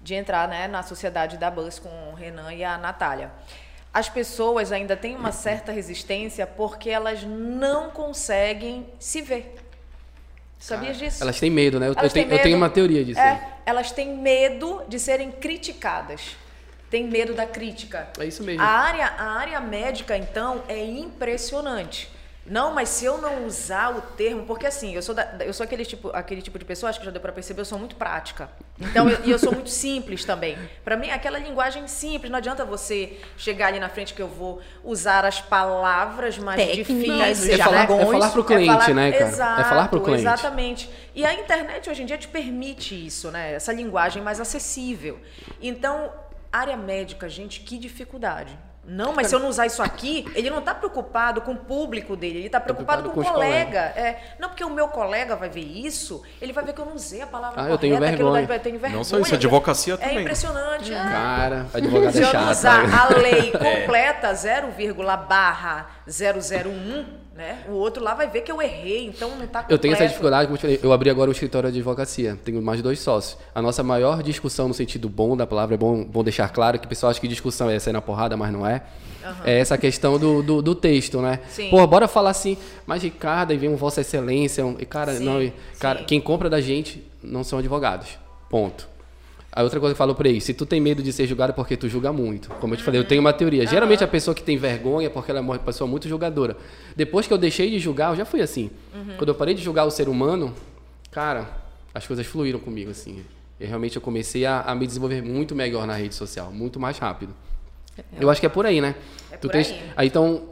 de 0.00 0.14
entrar 0.14 0.48
né, 0.48 0.66
na 0.68 0.82
sociedade 0.82 1.36
da 1.36 1.50
Bus 1.50 1.78
com 1.78 2.10
o 2.10 2.14
Renan 2.14 2.52
e 2.52 2.64
a 2.64 2.76
Natália. 2.78 3.30
As 3.94 4.08
pessoas 4.08 4.72
ainda 4.72 4.96
têm 4.96 5.14
uma 5.14 5.32
certa 5.32 5.70
resistência 5.70 6.46
porque 6.46 6.88
elas 6.90 7.22
não 7.24 7.90
conseguem 7.90 8.86
se 8.98 9.20
ver. 9.20 9.54
Sabias 10.58 10.96
disso? 10.96 11.22
Elas 11.22 11.38
têm 11.38 11.50
medo, 11.50 11.78
né? 11.80 11.88
Eu, 11.88 11.94
eu 11.94 12.08
tenho, 12.10 12.24
eu 12.26 12.38
tenho 12.38 12.42
medo- 12.44 12.56
uma 12.56 12.70
teoria 12.70 13.04
disso. 13.04 13.20
É, 13.20 13.58
elas 13.66 13.90
têm 13.92 14.16
medo 14.16 14.82
de 14.88 14.98
serem 14.98 15.30
criticadas. 15.30 16.36
Têm 16.88 17.04
medo 17.08 17.34
da 17.34 17.46
crítica. 17.46 18.08
É 18.18 18.24
isso 18.26 18.42
mesmo. 18.42 18.62
A 18.62 18.66
área, 18.66 19.06
a 19.06 19.24
área 19.32 19.60
médica, 19.60 20.16
então, 20.16 20.62
é 20.68 20.84
impressionante. 20.84 22.08
Não, 22.44 22.74
mas 22.74 22.88
se 22.88 23.04
eu 23.04 23.18
não 23.18 23.46
usar 23.46 23.96
o 23.96 24.00
termo, 24.00 24.44
porque 24.46 24.66
assim, 24.66 24.92
eu 24.94 25.00
sou, 25.02 25.14
da- 25.14 25.36
eu 25.40 25.52
sou 25.54 25.62
aquele 25.62 25.84
tipo, 25.84 26.10
aquele 26.12 26.42
tipo 26.42 26.58
de 26.58 26.64
pessoa, 26.64 26.90
acho 26.90 26.98
que 26.98 27.04
já 27.04 27.12
deu 27.12 27.20
para 27.20 27.30
perceber, 27.32 27.60
eu 27.60 27.64
sou 27.64 27.78
muito 27.78 27.94
prática. 27.94 28.48
Então, 28.80 29.08
eu- 29.08 29.20
e 29.24 29.30
eu 29.30 29.38
sou 29.38 29.52
muito 29.52 29.70
simples 29.70 30.24
também. 30.24 30.58
Para 30.84 30.96
mim, 30.96 31.08
aquela 31.10 31.38
linguagem 31.38 31.86
simples, 31.86 32.30
não 32.32 32.38
adianta 32.38 32.64
você 32.64 33.20
chegar 33.36 33.68
ali 33.68 33.78
na 33.78 33.88
frente 33.88 34.12
que 34.12 34.20
eu 34.20 34.26
vou 34.26 34.60
usar 34.82 35.24
as 35.24 35.40
palavras 35.40 36.36
mais 36.36 36.60
Técnicas, 36.60 36.86
difíceis. 36.88 37.48
É 37.60 37.62
falar- 37.62 37.88
né? 37.88 38.02
é 38.02 38.06
falar 38.06 38.30
pro 38.30 38.44
cliente, 38.44 38.92
né, 38.94 39.12
cara? 39.12 39.24
É 39.24 39.28
Exato, 39.28 39.64
falar 39.68 39.88
pro 39.88 40.00
cliente. 40.00 40.22
Exatamente. 40.22 40.90
E 41.14 41.24
a 41.24 41.34
internet 41.34 41.88
hoje 41.88 42.02
em 42.02 42.06
dia 42.06 42.18
te 42.18 42.26
permite 42.28 43.06
isso, 43.06 43.30
né? 43.30 43.52
Essa 43.54 43.72
linguagem 43.72 44.20
mais 44.20 44.40
acessível. 44.40 45.20
Então, 45.60 46.12
área 46.52 46.76
médica, 46.76 47.28
gente, 47.28 47.60
que 47.60 47.78
dificuldade. 47.78 48.58
Não, 48.84 49.12
mas 49.12 49.28
se 49.28 49.34
eu 49.34 49.38
não 49.38 49.48
usar 49.48 49.64
isso 49.66 49.80
aqui, 49.80 50.26
ele 50.34 50.50
não 50.50 50.58
está 50.58 50.74
preocupado 50.74 51.40
com 51.40 51.52
o 51.52 51.56
público 51.56 52.16
dele, 52.16 52.38
ele 52.38 52.46
está 52.46 52.58
preocupado, 52.58 53.02
preocupado 53.02 53.28
com 53.28 53.30
o 53.30 53.34
colega. 53.34 53.78
É, 53.94 54.18
não, 54.40 54.48
porque 54.48 54.64
o 54.64 54.70
meu 54.70 54.88
colega 54.88 55.36
vai 55.36 55.48
ver 55.48 55.60
isso, 55.60 56.20
ele 56.40 56.52
vai 56.52 56.64
ver 56.64 56.72
que 56.72 56.80
eu 56.80 56.84
não 56.86 56.94
usei 56.94 57.22
a 57.22 57.26
palavra 57.28 57.60
Ah, 57.60 57.64
correta. 57.64 57.74
eu 57.74 57.78
tenho 57.78 57.98
vergonha. 58.00 58.42
eu 58.50 58.60
tenho 58.60 58.78
vergonha. 58.80 58.96
Não 58.96 59.04
só 59.04 59.20
isso, 59.20 59.34
advocacia 59.34 59.94
É 59.94 59.96
também. 59.98 60.20
impressionante. 60.20 60.92
é. 60.92 60.96
Cara, 60.96 61.66
advogado 61.72 62.12
Se 62.12 62.18
é 62.18 62.22
eu 62.22 62.24
não 62.26 62.32
chato. 62.32 62.50
usar 62.50 62.88
né? 62.88 62.94
a 62.96 63.08
lei 63.18 63.52
completa, 63.54 64.34
0, 64.34 64.68
barra 65.28 65.86
001, 66.08 67.21
né? 67.34 67.64
O 67.68 67.72
outro 67.72 68.02
lá 68.02 68.14
vai 68.14 68.28
ver 68.28 68.42
que 68.42 68.52
eu 68.52 68.60
errei, 68.60 69.06
então 69.06 69.30
não 69.30 69.44
está 69.44 69.60
completo. 69.60 69.72
Eu 69.72 69.78
tenho 69.78 69.94
essa 69.94 70.06
dificuldade, 70.06 70.46
como 70.46 70.54
eu 70.54 70.58
te 70.58 70.62
falei, 70.62 70.80
eu 70.82 70.92
abri 70.92 71.10
agora 71.10 71.30
um 71.30 71.32
escritório 71.32 71.70
de 71.70 71.78
advocacia, 71.78 72.38
tenho 72.44 72.60
mais 72.60 72.82
dois 72.82 73.00
sócios. 73.00 73.38
A 73.54 73.62
nossa 73.62 73.82
maior 73.82 74.22
discussão 74.22 74.68
no 74.68 74.74
sentido 74.74 75.08
bom 75.08 75.36
da 75.36 75.46
palavra, 75.46 75.74
é 75.74 75.78
bom, 75.78 76.04
bom 76.04 76.22
deixar 76.22 76.48
claro 76.50 76.78
que 76.78 76.86
o 76.86 76.88
pessoal 76.88 77.10
acha 77.10 77.20
que 77.20 77.28
discussão 77.28 77.70
é 77.70 77.78
sair 77.78 77.92
na 77.92 78.02
porrada, 78.02 78.36
mas 78.36 78.52
não 78.52 78.66
é. 78.66 78.82
É 79.44 79.58
essa 79.58 79.78
questão 79.78 80.18
do, 80.18 80.42
do, 80.42 80.60
do 80.60 80.74
texto, 80.74 81.20
né? 81.20 81.40
Sim. 81.48 81.70
Pô, 81.70 81.86
bora 81.86 82.08
falar 82.08 82.30
assim, 82.30 82.56
mas 82.84 83.02
Ricardo, 83.02 83.52
aí 83.52 83.56
vem 83.56 83.70
um 83.70 83.76
Vossa 83.76 84.00
Excelência, 84.00 84.66
um, 84.66 84.76
e 84.78 84.84
cara, 84.84 85.14
Sim, 85.14 85.24
não, 85.24 85.40
e, 85.40 85.52
cara, 85.78 86.00
sim. 86.00 86.04
quem 86.06 86.20
compra 86.20 86.50
da 86.50 86.60
gente 86.60 87.04
não 87.22 87.44
são 87.44 87.60
advogados. 87.60 88.18
Ponto. 88.50 88.91
A 89.54 89.62
outra 89.62 89.78
coisa 89.78 89.92
que 89.92 89.96
eu 89.96 89.98
falo 89.98 90.14
pra 90.14 90.28
eles, 90.30 90.44
se 90.44 90.54
tu 90.54 90.64
tem 90.64 90.80
medo 90.80 91.02
de 91.02 91.12
ser 91.12 91.26
julgado 91.26 91.52
é 91.52 91.54
porque 91.54 91.76
tu 91.76 91.86
julga 91.86 92.10
muito. 92.10 92.48
Como 92.58 92.72
eu 92.72 92.78
te 92.78 92.82
falei, 92.82 92.98
eu 92.98 93.04
tenho 93.04 93.20
uma 93.20 93.34
teoria. 93.34 93.66
Geralmente 93.66 94.02
a 94.02 94.08
pessoa 94.08 94.34
que 94.34 94.42
tem 94.42 94.56
vergonha 94.56 95.08
é 95.08 95.10
porque 95.10 95.30
ela 95.30 95.40
é 95.40 95.42
uma 95.42 95.58
pessoa 95.58 95.86
muito 95.86 96.08
julgadora. 96.08 96.56
Depois 96.96 97.26
que 97.26 97.32
eu 97.34 97.38
deixei 97.38 97.68
de 97.70 97.78
julgar, 97.78 98.12
eu 98.12 98.16
já 98.16 98.24
fui 98.24 98.40
assim. 98.40 98.70
Quando 99.18 99.28
eu 99.28 99.34
parei 99.34 99.54
de 99.54 99.62
julgar 99.62 99.84
o 99.84 99.90
ser 99.90 100.08
humano, 100.08 100.54
cara, 101.10 101.50
as 101.92 102.06
coisas 102.06 102.26
fluíram 102.26 102.58
comigo, 102.58 102.90
assim. 102.90 103.22
E 103.60 103.66
realmente 103.66 103.94
eu 103.96 104.00
comecei 104.02 104.46
a, 104.46 104.62
a 104.62 104.74
me 104.74 104.86
desenvolver 104.86 105.20
muito 105.22 105.54
melhor 105.54 105.86
na 105.86 105.94
rede 105.94 106.14
social, 106.14 106.50
muito 106.50 106.80
mais 106.80 106.96
rápido. 106.98 107.34
Eu 108.18 108.30
acho 108.30 108.40
que 108.40 108.46
é 108.46 108.48
por 108.48 108.64
aí, 108.64 108.80
né? 108.80 108.94
É 109.30 109.36
tu 109.36 109.48
por 109.48 109.52
tens- 109.52 109.70
aí. 109.70 109.82
aí, 109.98 110.06
então, 110.08 110.44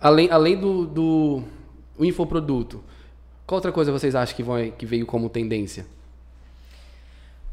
além, 0.00 0.30
além 0.30 0.56
do, 0.56 0.86
do 0.86 1.42
o 1.98 2.04
infoproduto, 2.06 2.82
qual 3.46 3.58
outra 3.58 3.70
coisa 3.70 3.92
vocês 3.92 4.14
acham 4.14 4.34
que, 4.34 4.42
vai, 4.42 4.72
que 4.76 4.86
veio 4.86 5.04
como 5.04 5.28
tendência? 5.28 5.84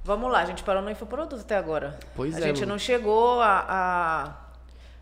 Vamos 0.04 0.32
lá, 0.32 0.40
a 0.42 0.46
gente 0.46 0.64
parou 0.64 0.82
no 0.82 0.92
infoproduto 0.92 1.38
até 1.42 1.56
agora. 1.56 1.98
Pois 2.16 2.36
a 2.36 2.40
é, 2.40 2.42
gente 2.44 2.60
mano. 2.62 2.74
não 2.74 2.80
chegou 2.80 3.40
a, 3.40 3.66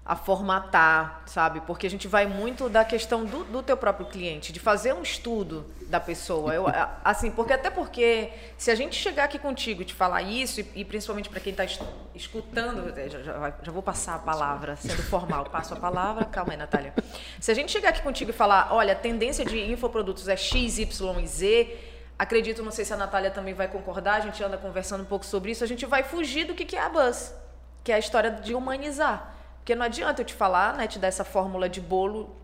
a, 0.06 0.14
a 0.14 0.16
formatar, 0.16 1.24
sabe? 1.26 1.60
Porque 1.62 1.88
a 1.88 1.90
gente 1.90 2.08
vai 2.08 2.28
muito 2.28 2.70
da 2.70 2.86
questão 2.86 3.26
do, 3.26 3.44
do 3.46 3.64
teu 3.64 3.76
próprio 3.76 4.06
cliente, 4.06 4.54
de 4.54 4.60
fazer 4.60 4.94
um 4.94 5.02
estudo 5.02 5.66
da 5.88 6.00
pessoa. 6.00 6.54
Eu, 6.54 6.68
a- 6.68 6.98
assim, 7.04 7.32
porque 7.32 7.52
até 7.52 7.72
porque 7.72 8.30
se 8.60 8.70
a 8.70 8.76
gente 8.76 8.96
chegar 8.96 9.24
aqui 9.24 9.40
contigo 9.40 9.82
e 9.82 9.86
te 9.86 9.94
falar 9.96 10.22
isso, 10.22 10.62
e, 10.62 10.68
e 10.76 10.86
principalmente 10.86 11.30
para 11.30 11.40
quem 11.40 11.52
está 11.52 11.66
escutando, 12.14 12.94
eh, 12.96 13.10
já, 13.10 13.24
já 13.24 13.54
já 13.64 13.72
vou 13.72 13.82
passar 13.82 14.16
a 14.16 14.20
palavra, 14.20 14.76
sendo 14.76 15.02
formal, 15.02 15.46
passo 15.46 15.74
a 15.74 15.78
palavra, 15.78 16.26
calma 16.26 16.54
aí, 16.54 16.58
Natália. 16.58 16.94
Se 17.40 17.50
a 17.52 17.56
gente 17.56 17.72
chegar 17.72 17.90
aqui 17.90 18.04
contigo 18.04 18.30
e 18.30 18.34
falar, 18.34 18.68
olha, 18.72 18.94
a 18.94 18.96
tendência 18.96 19.44
de 19.44 19.60
infoprodutos 19.72 20.28
é 20.28 20.38
X, 20.38 20.78
Y 20.78 21.20
e 21.24 21.28
Z, 21.28 21.78
acredito, 22.24 22.64
não 22.64 22.72
sei 22.72 22.86
se 22.86 22.94
a 22.94 22.98
Natália 22.98 23.32
também 23.32 23.54
vai 23.54 23.68
concordar, 23.68 24.16
a 24.16 24.20
gente 24.20 24.44
anda 24.44 24.58
conversando 24.58 25.02
um 25.02 25.06
pouco 25.06 25.26
sobre 25.26 25.52
isso, 25.52 25.64
a 25.64 25.68
gente 25.68 25.86
vai 25.86 26.04
fugir 26.04 26.46
do 26.46 26.54
que 26.54 26.66
que 26.66 26.76
é 26.76 26.82
a 26.82 26.90
Buzz, 26.90 27.34
que 27.84 27.92
é 27.92 27.96
a 27.96 28.00
história 28.00 28.32
de 28.32 28.54
humanizar. 28.54 29.34
Porque 29.58 29.76
não 29.76 29.86
adianta 29.86 30.22
eu 30.22 30.26
te 30.26 30.34
falar, 30.34 30.76
né, 30.76 30.88
te 30.88 30.98
dar 30.98 31.08
essa 31.08 31.24
fórmula 31.24 31.70
de 31.70 31.80
bolo 31.80 32.36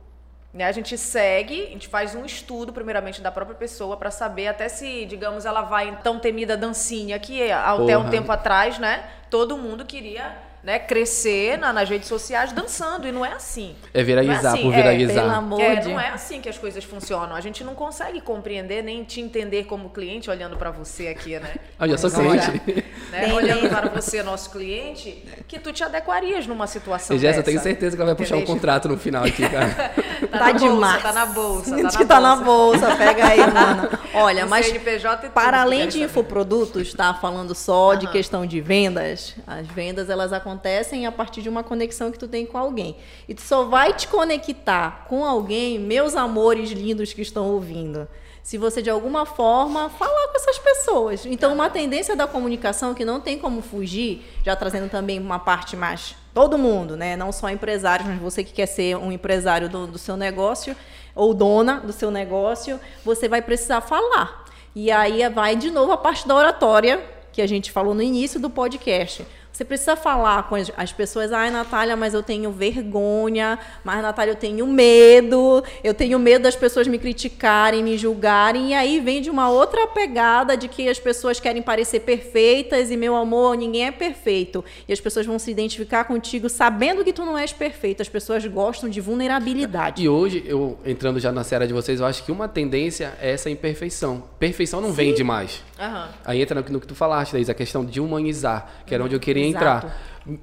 né? 0.54 0.66
A 0.66 0.72
gente 0.72 0.98
segue, 0.98 1.68
a 1.68 1.70
gente 1.70 1.88
faz 1.88 2.16
um 2.16 2.26
estudo, 2.26 2.74
primeiramente, 2.74 3.22
da 3.22 3.32
própria 3.32 3.56
pessoa 3.56 3.98
para 3.98 4.10
saber 4.10 4.48
até 4.48 4.68
se, 4.68 5.06
digamos, 5.06 5.46
ela 5.46 5.62
vai 5.62 5.90
em 5.90 5.96
tão 5.98 6.20
temida 6.20 6.58
dancinha 6.58 7.20
que 7.20 7.52
até 7.52 7.96
um 7.96 8.02
Porra. 8.02 8.10
tempo 8.10 8.32
atrás, 8.32 8.80
né? 8.80 9.08
Todo 9.30 9.58
mundo 9.58 9.86
queria 9.86 10.36
né, 10.67 10.77
crescer 10.80 11.58
na- 11.58 11.71
nas 11.71 11.88
redes 11.89 12.10
sociais 12.10 12.51
dançando, 12.51 13.08
e 13.08 13.12
não 13.13 13.25
é 13.25 13.32
assim. 13.32 13.73
É 13.93 14.03
viralizar 14.03 14.49
é 14.49 14.51
assim, 14.51 14.62
por 14.63 14.73
é, 14.73 14.75
viralizar. 14.75 15.21
pelo 15.21 15.32
amor 15.34 15.62
É, 15.62 15.75
de- 15.77 15.88
não 15.88 15.97
é 15.97 16.10
assim 16.10 16.41
que 16.41 16.49
as 16.49 16.58
coisas 16.58 16.84
funcionam. 16.84 17.34
A 17.34 17.39
gente 17.39 17.63
não 17.63 17.73
consegue 17.73 18.19
compreender 18.19 18.84
nem 18.84 19.01
te 19.06 19.21
entender 19.21 19.63
como 19.63 19.89
cliente 19.91 20.30
olhando 20.30 20.58
para 20.58 20.69
você 20.69 21.08
aqui, 21.08 21.39
né? 21.39 21.56
Ah, 21.80 21.88
já 21.88 21.97
sou 21.97 22.10
Olha, 22.19 22.41
cliente. 22.41 22.84
né, 23.12 23.34
olhando 23.34 23.69
para 23.69 23.88
você, 23.89 24.21
nosso 24.21 24.49
cliente, 24.51 25.23
que 25.47 25.58
tu 25.58 25.71
te 25.71 25.84
adequarias 25.86 26.45
numa 26.47 26.67
situação 26.67 27.15
E 27.15 27.19
eu 27.19 27.21
dessa. 27.21 27.41
tenho 27.43 27.62
certeza 27.62 27.95
que 27.95 28.01
ela 28.01 28.12
vai 28.13 28.17
puxar 28.17 28.36
um 28.36 28.39
Entendeu? 28.39 28.56
contrato 28.56 28.89
no 28.89 28.97
final 28.97 29.23
aqui, 29.23 29.47
cara. 29.47 29.69
Tá, 30.30 30.39
Tá 30.39 30.51
demais. 30.51 31.01
Bolsa, 31.01 31.08
tá 31.08 31.13
na 31.13 31.25
bolsa. 31.27 31.75
A 31.75 31.77
Tá 31.77 31.89
gente 31.89 31.99
na 32.01 32.06
tá 32.06 32.19
na 32.19 32.36
bolsa. 32.36 32.80
bolsa, 32.88 32.95
pega 32.97 33.25
aí, 33.27 33.39
mano. 33.39 33.89
Olha, 34.15 34.45
O 34.45 34.49
mas 34.49 34.65
CNPJ 34.65 35.21
tudo, 35.21 35.32
para 35.32 35.62
além 35.62 35.88
de 35.88 36.01
infoprodutos, 36.03 36.93
tá 36.93 37.13
falando 37.13 37.53
só 37.56 37.93
de 37.93 38.06
Aham. 38.08 38.12
questão 38.13 38.45
de 38.45 38.60
vendas, 38.60 39.36
as 39.45 39.65
vendas 39.67 40.10
elas 40.10 40.34
acontecem 40.58 41.06
a 41.06 41.12
partir 41.12 41.41
de 41.41 41.50
uma 41.50 41.63
conexão 41.63 42.12
que 42.12 42.17
tu 42.17 42.28
tem 42.28 42.46
com 42.46 42.58
alguém. 42.58 42.98
E 43.30 43.36
tu 43.36 43.41
só 43.41 43.63
vai 43.63 43.93
te 43.93 44.08
conectar 44.08 45.06
com 45.08 45.24
alguém, 45.24 45.80
meus 45.80 46.15
amores 46.15 46.72
lindos 46.72 47.13
que 47.13 47.22
estão 47.22 47.46
ouvindo. 47.52 48.08
Se 48.41 48.58
você 48.58 48.82
de 48.82 48.89
alguma 48.89 49.26
forma 49.26 49.89
falar 49.89 50.28
com 50.30 50.36
essas 50.36 50.58
pessoas. 50.58 51.26
Então, 51.26 51.54
uma 51.54 51.70
tendência 51.70 52.15
da 52.15 52.26
comunicação 52.26 52.93
que 52.93 53.06
não 53.06 53.20
tem 53.20 53.38
como 53.38 53.62
fugir, 53.62 54.26
já 54.43 54.56
trazendo 54.56 54.89
também 54.89 55.20
uma 55.20 55.38
parte 55.38 55.76
mais 55.76 56.15
todo 56.34 56.58
mundo, 56.58 56.96
né? 56.96 57.15
Não 57.15 57.32
só 57.32 57.50
empresários, 57.50 58.08
mas 58.08 58.20
você 58.20 58.43
que 58.43 58.54
quer 58.54 58.65
ser 58.65 58.96
um 58.96 59.12
empresário 59.12 59.70
do, 59.70 59.86
do 59.86 59.98
seu 59.98 60.15
negócio 60.15 60.76
ou 61.13 61.34
dona 61.34 61.82
do 61.82 61.91
seu 61.91 62.10
negócio, 62.10 62.80
você 63.04 63.28
vai 63.28 63.41
precisar 63.41 63.82
falar. 63.82 64.46
E 64.74 64.91
aí 64.91 65.28
vai 65.30 65.56
de 65.56 65.70
novo 65.70 65.91
a 65.91 65.98
parte 65.98 66.28
da 66.28 66.36
oratória 66.36 67.04
que 67.34 67.41
a 67.41 67.48
gente 67.48 67.72
falou 67.72 67.93
no 67.93 68.02
início 68.02 68.39
do 68.39 68.50
podcast. 68.50 69.26
Você 69.58 69.65
precisa 69.65 69.96
falar 69.96 70.43
com 70.43 70.54
as, 70.54 70.72
as 70.78 70.93
pessoas, 70.93 71.34
ai, 71.34 71.50
Natália, 71.50 71.96
mas 71.96 72.13
eu 72.13 72.22
tenho 72.22 72.52
vergonha, 72.52 73.58
mas, 73.84 74.04
Natália, 74.04 74.34
eu 74.34 74.36
tenho 74.36 74.67
medo, 74.67 75.63
eu 75.84 75.96
tenho 75.96 76.20
medo 76.20 76.43
das 76.43 76.56
pessoas 76.56 76.88
me 76.88 77.00
criticarem, 77.00 77.82
me 77.82 77.98
julgarem, 77.98 78.70
e 78.70 78.74
aí 78.76 79.00
vem 79.00 79.20
de 79.20 79.32
uma 79.32 79.50
outra 79.50 79.88
pegada 79.88 80.56
de 80.56 80.67
que 80.67 80.88
as 80.88 81.00
pessoas 81.00 81.39
querem 81.39 81.63
parecer 81.63 82.02
perfeitas, 82.02 82.91
e 82.91 82.96
meu 82.96 83.15
amor, 83.15 83.58
ninguém 83.58 83.88
é 83.88 83.91
perfeito. 83.91 84.63
E 84.88 84.93
as 84.93 85.02
pessoas 85.02 85.26
vão 85.26 85.39
se 85.39 85.50
identificar 85.50 86.04
contigo 86.04 86.48
sabendo 86.50 87.04
que 87.04 87.12
tu 87.12 87.26
não 87.26 87.36
és 87.36 87.52
perfeito. 87.52 88.04
As 88.04 88.10
pessoas 88.10 88.46
gostam 88.46 88.88
de 88.88 89.02
vulnerabilidade. 89.02 90.04
E 90.04 90.08
hoje, 90.08 90.43
eu 90.46 90.78
entrando 90.86 91.20
já 91.20 91.32
na 91.32 91.43
série 91.43 91.65
de 91.65 91.74
vocês, 91.74 92.00
eu 92.00 92.06
acho 92.06 92.24
que 92.24 92.32
uma 92.32 92.48
tendência 92.48 93.17
é 93.20 93.32
essa 93.32 93.50
imperfeição. 93.50 94.24
Perfeição 94.38 94.80
não 94.82 94.93
vende 94.93 95.24
mais. 95.24 95.63
Aham. 95.80 96.10
Aí 96.24 96.43
entra 96.43 96.62
no, 96.62 96.70
no 96.70 96.80
que 96.80 96.86
tu 96.86 96.93
falaste, 96.93 97.32
Thaís, 97.32 97.50
a 97.50 97.56
questão 97.56 97.84
de 97.84 98.00
humanizar, 98.00 98.84
que 98.86 98.93
era 98.93 99.04
onde 99.04 99.15
eu 99.15 99.20
queria. 99.20 99.46
Entrar. 99.47 99.97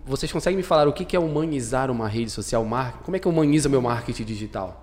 Vocês 0.06 0.32
conseguem 0.32 0.56
me 0.56 0.62
falar 0.62 0.88
o 0.88 0.92
que 0.92 1.14
é 1.14 1.20
humanizar 1.20 1.90
uma 1.90 2.08
rede 2.08 2.30
social? 2.30 2.66
Como 3.02 3.16
é 3.16 3.20
que 3.20 3.28
humaniza 3.28 3.68
o 3.68 3.70
meu 3.70 3.82
marketing 3.82 4.24
digital? 4.24 4.80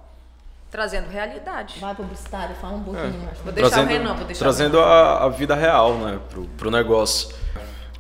Trazendo 0.70 1.10
realidade. 1.10 1.80
Vai 1.82 1.94
publicitário, 1.94 2.56
fala 2.56 2.78
um 2.78 2.84
pouquinho. 2.84 3.28
acho. 3.30 3.42
Vou 3.44 3.52
deixar 3.52 3.70
trazendo, 3.72 3.90
o 3.90 3.92
Renan, 3.92 4.14
vou 4.14 4.26
deixar 4.26 4.46
trazendo 4.46 4.80
a, 4.80 5.26
a 5.26 5.30
vida 5.30 5.54
real, 5.54 5.96
né, 5.96 6.20
pro, 6.30 6.46
pro 6.58 6.72
negócio. 6.72 7.36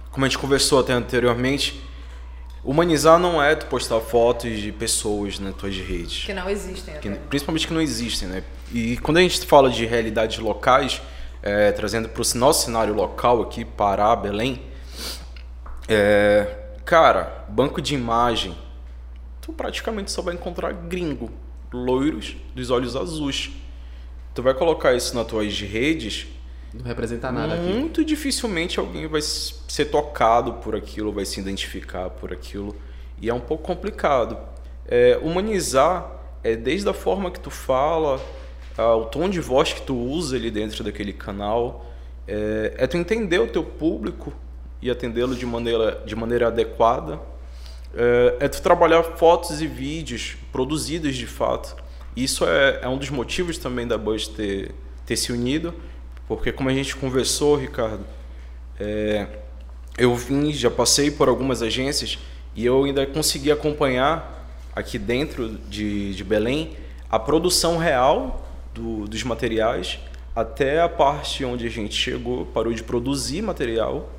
Como 0.10 0.26
a 0.26 0.30
gente 0.30 0.38
conversou 0.38 0.80
até 0.80 0.94
anteriormente, 0.94 1.82
humanizar 2.64 3.20
não 3.20 3.44
é 3.44 3.56
tu 3.56 3.66
postar 3.66 4.00
fotos 4.00 4.58
de 4.60 4.72
pessoas 4.72 5.38
nas 5.40 5.54
tuas 5.56 5.76
redes. 5.76 6.24
Que 6.26 6.34
não 6.34 6.50
existem. 6.50 6.94
que- 7.00 7.10
até. 7.10 7.18
principalmente 7.30 7.68
que 7.68 7.74
não 7.74 7.82
existem, 7.82 8.28
né? 8.30 8.44
E 8.72 8.96
quando 8.98 9.18
a 9.18 9.22
gente 9.22 9.46
fala 9.46 9.70
de 9.70 9.86
realidades 9.86 10.38
locais, 10.40 11.02
é, 11.44 11.72
trazendo 11.74 12.08
para 12.08 12.22
o 12.22 12.38
nosso 12.38 12.66
cenário 12.66 12.94
local 12.94 13.42
aqui, 13.42 13.66
Pará, 13.66 14.16
Belém, 14.16 14.62
é, 15.88 16.48
cara, 16.86 17.46
banco 17.50 17.82
de 17.82 17.94
imagem, 17.94 18.56
tu 19.42 19.52
praticamente 19.54 20.12
só 20.12 20.22
vai 20.22 20.36
encontrar 20.36 20.74
gringo, 20.74 21.30
loiros 21.72 22.36
dos 22.56 22.70
olhos 22.70 22.96
azuis. 22.96 23.52
Tu 24.34 24.42
vai 24.42 24.54
colocar 24.54 24.94
isso 24.94 25.16
nas 25.16 25.28
tuas 25.28 25.60
redes, 25.60 26.28
Não 26.74 26.86
representa 26.86 27.32
nada 27.32 27.56
aqui. 27.56 27.64
muito 27.64 28.06
dificilmente 28.06 28.80
alguém 28.80 29.08
vai 29.08 29.22
ser 29.22 29.86
tocado 29.86 30.54
por 30.56 30.76
aquilo, 30.76 31.12
vai 31.12 31.26
se 31.26 31.40
identificar 31.40 32.10
por 32.10 32.32
aquilo. 32.32 32.76
E 33.22 33.30
é 33.30 33.34
um 33.34 33.40
pouco 33.40 33.64
complicado. 33.64 34.38
É, 34.88 35.20
humanizar 35.22 36.10
é 36.44 36.56
desde 36.56 36.90
a 36.90 36.94
forma 36.94 37.30
que 37.30 37.40
tu 37.40 37.50
fala, 37.50 38.20
ah, 38.78 38.96
o 38.96 39.06
tom 39.06 39.30
de 39.30 39.40
voz 39.40 39.74
que 39.74 39.82
tu 39.82 39.96
usa 39.96 40.36
ali 40.36 40.50
dentro 40.50 40.84
daquele 40.84 41.14
canal. 41.14 41.86
É, 42.28 42.74
é 42.78 42.88
tu 42.88 42.98
entender 42.98 43.40
o 43.40 43.48
teu 43.48 43.64
público 43.64 44.34
e 44.82 44.90
atendê-lo 44.90 45.36
de 45.36 45.46
maneira, 45.46 46.02
de 46.06 46.16
maneira 46.16 46.48
adequada. 46.48 47.20
É, 47.94 48.38
é 48.46 48.48
trabalhar 48.48 49.04
fotos 49.04 49.62
e 49.62 49.68
vídeos 49.68 50.38
produzidos 50.52 51.16
de 51.16 51.28
fato. 51.28 51.76
Isso 52.16 52.46
é, 52.46 52.80
é 52.82 52.88
um 52.88 52.98
dos 52.98 53.10
motivos 53.10 53.58
também 53.58 53.88
da 53.88 53.98
Buzz 53.98 54.28
ter, 54.28 54.74
ter 55.06 55.16
se 55.16 55.32
unido, 55.32 55.74
porque 56.28 56.52
como 56.52 56.70
a 56.70 56.74
gente 56.74 56.96
conversou, 56.96 57.56
Ricardo, 57.56 58.06
é, 58.80 59.28
eu 59.98 60.16
vim, 60.16 60.52
já 60.54 60.72
passei 60.72 61.12
por 61.12 61.28
algumas 61.28 61.62
agências 61.62 62.18
e 62.56 62.66
eu 62.66 62.84
ainda 62.84 63.06
consegui 63.06 63.52
acompanhar 63.52 64.40
aqui 64.74 64.98
dentro 64.98 65.50
de, 65.50 66.16
de 66.16 66.24
Belém 66.24 66.76
a 67.10 67.20
produção 67.20 67.78
real 67.78 68.46
do- 68.74 69.06
dos 69.06 69.24
materiais 69.24 70.00
até 70.34 70.82
a 70.82 70.88
parte 70.88 71.44
onde 71.44 71.68
a 71.68 71.70
gente 71.70 71.94
chegou, 71.94 72.46
parou 72.46 72.74
de 72.74 72.82
produzir 72.84 73.42
material 73.42 74.10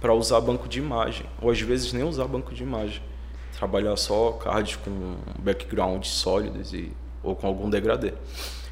para 0.00 0.14
usar 0.14 0.40
banco 0.40 0.68
de 0.68 0.78
imagem, 0.78 1.26
ou 1.40 1.50
às 1.50 1.60
vezes 1.60 1.92
nem 1.92 2.02
usar 2.02 2.26
banco 2.26 2.54
de 2.54 2.62
imagem, 2.62 3.02
trabalhar 3.56 3.96
só 3.96 4.32
cards 4.32 4.76
com 4.76 5.16
background 5.38 6.04
sólidos 6.04 6.72
e 6.72 6.90
ou 7.22 7.36
com 7.36 7.46
algum 7.46 7.68
degradê. 7.68 8.14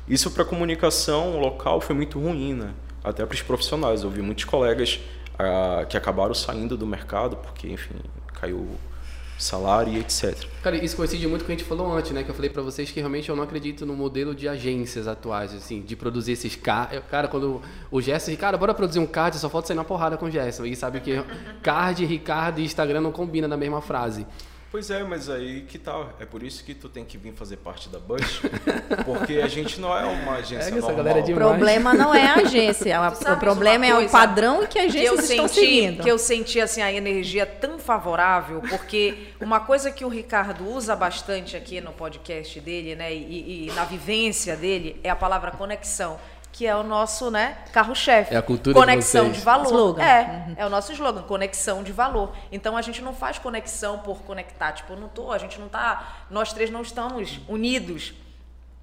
Isso 0.08 0.30
para 0.30 0.44
comunicação 0.44 1.38
local 1.38 1.80
foi 1.80 1.94
muito 1.94 2.18
ruim, 2.18 2.54
né? 2.54 2.72
Até 3.04 3.26
para 3.26 3.34
os 3.34 3.42
profissionais. 3.42 4.02
Eu 4.02 4.10
vi 4.10 4.22
muitos 4.22 4.44
colegas 4.44 5.00
ah, 5.38 5.84
que 5.86 5.96
acabaram 5.96 6.34
saindo 6.34 6.76
do 6.76 6.86
mercado 6.86 7.36
porque, 7.36 7.68
enfim, 7.68 7.94
caiu 8.32 8.66
salário 9.38 9.92
e 9.92 9.98
etc. 9.98 10.36
Cara, 10.62 10.76
isso 10.76 10.96
coincide 10.96 11.26
muito 11.26 11.42
com 11.42 11.44
o 11.44 11.46
que 11.46 11.52
a 11.52 11.56
gente 11.56 11.66
falou 11.66 11.96
antes, 11.96 12.10
né? 12.10 12.24
Que 12.24 12.30
eu 12.30 12.34
falei 12.34 12.50
pra 12.50 12.62
vocês 12.62 12.90
que 12.90 12.98
realmente 12.98 13.28
eu 13.28 13.36
não 13.36 13.44
acredito 13.44 13.86
no 13.86 13.94
modelo 13.94 14.34
de 14.34 14.48
agências 14.48 15.06
atuais, 15.06 15.54
assim, 15.54 15.80
de 15.80 15.94
produzir 15.94 16.32
esses 16.32 16.56
cards. 16.56 17.00
Cara, 17.10 17.28
quando 17.28 17.62
o 17.90 18.00
Gerson, 18.00 18.34
cara, 18.36 18.58
bora 18.58 18.74
produzir 18.74 18.98
um 18.98 19.06
card, 19.06 19.38
só 19.38 19.48
falta 19.48 19.68
sair 19.68 19.76
na 19.76 19.84
porrada 19.84 20.16
com 20.16 20.26
o 20.26 20.30
Gerson. 20.30 20.64
E 20.66 20.74
sabe 20.74 21.00
que 21.00 21.22
card, 21.62 22.04
Ricardo 22.04 22.60
e 22.60 22.64
Instagram 22.64 23.00
não 23.00 23.12
combinam 23.12 23.48
na 23.48 23.56
mesma 23.56 23.80
frase. 23.80 24.26
Pois 24.70 24.90
é, 24.90 25.02
mas 25.02 25.30
aí 25.30 25.62
que 25.62 25.78
tá. 25.78 26.08
É 26.20 26.26
por 26.26 26.42
isso 26.42 26.62
que 26.62 26.74
tu 26.74 26.90
tem 26.90 27.02
que 27.02 27.16
vir 27.16 27.32
fazer 27.32 27.56
parte 27.56 27.88
da 27.88 27.98
Bush, 27.98 28.42
porque 29.06 29.36
a 29.36 29.48
gente 29.48 29.80
não 29.80 29.96
é 29.96 30.04
uma 30.04 30.32
agência 30.34 30.68
É 30.68 30.72
que 30.72 30.78
essa 30.78 30.88
normal. 30.92 30.96
galera 30.96 31.18
é 31.20 31.22
O 31.22 31.34
problema 31.34 31.94
não 31.94 32.14
é 32.14 32.26
a 32.26 32.34
agência, 32.34 32.98
a- 33.00 33.08
o 33.32 33.36
problema 33.38 33.86
é 33.86 33.94
o 33.98 34.08
padrão 34.10 34.66
que 34.66 34.78
as 34.78 34.92
que 34.92 34.98
eu 35.02 35.14
agências 35.14 35.30
estão 35.30 35.48
senti, 35.48 35.60
seguindo. 35.60 36.02
que 36.02 36.10
eu 36.10 36.18
senti 36.18 36.60
assim 36.60 36.82
a 36.82 36.92
energia 36.92 37.46
tão 37.46 37.78
favorável, 37.78 38.60
porque 38.68 39.28
uma 39.40 39.60
coisa 39.60 39.90
que 39.90 40.04
o 40.04 40.08
Ricardo 40.08 40.68
usa 40.68 40.94
bastante 40.94 41.56
aqui 41.56 41.80
no 41.80 41.92
podcast 41.92 42.60
dele, 42.60 42.94
né, 42.94 43.10
e, 43.14 43.68
e 43.68 43.72
na 43.74 43.84
vivência 43.86 44.54
dele 44.54 45.00
é 45.02 45.08
a 45.08 45.16
palavra 45.16 45.50
conexão, 45.50 46.18
que 46.58 46.66
é 46.66 46.74
o 46.74 46.82
nosso, 46.82 47.30
né, 47.30 47.56
carro-chefe. 47.72 48.34
É 48.34 48.36
a 48.36 48.42
cultura 48.42 48.74
de 48.74 48.80
conexão 48.80 49.26
vocês. 49.26 49.36
de 49.36 49.44
valor. 49.44 49.66
Slogan. 49.66 50.02
É, 50.02 50.54
é 50.56 50.66
o 50.66 50.68
nosso 50.68 50.92
slogan, 50.92 51.22
conexão 51.22 51.84
de 51.84 51.92
valor. 51.92 52.32
Então 52.50 52.76
a 52.76 52.82
gente 52.82 53.00
não 53.00 53.14
faz 53.14 53.38
conexão 53.38 54.00
por 54.00 54.22
conectar, 54.22 54.72
tipo, 54.72 54.94
eu 54.94 54.96
não 54.98 55.06
tô, 55.06 55.30
a 55.30 55.38
gente 55.38 55.56
não 55.60 55.68
tá, 55.68 56.24
nós 56.28 56.52
três 56.52 56.68
não 56.68 56.82
estamos 56.82 57.38
unidos 57.46 58.12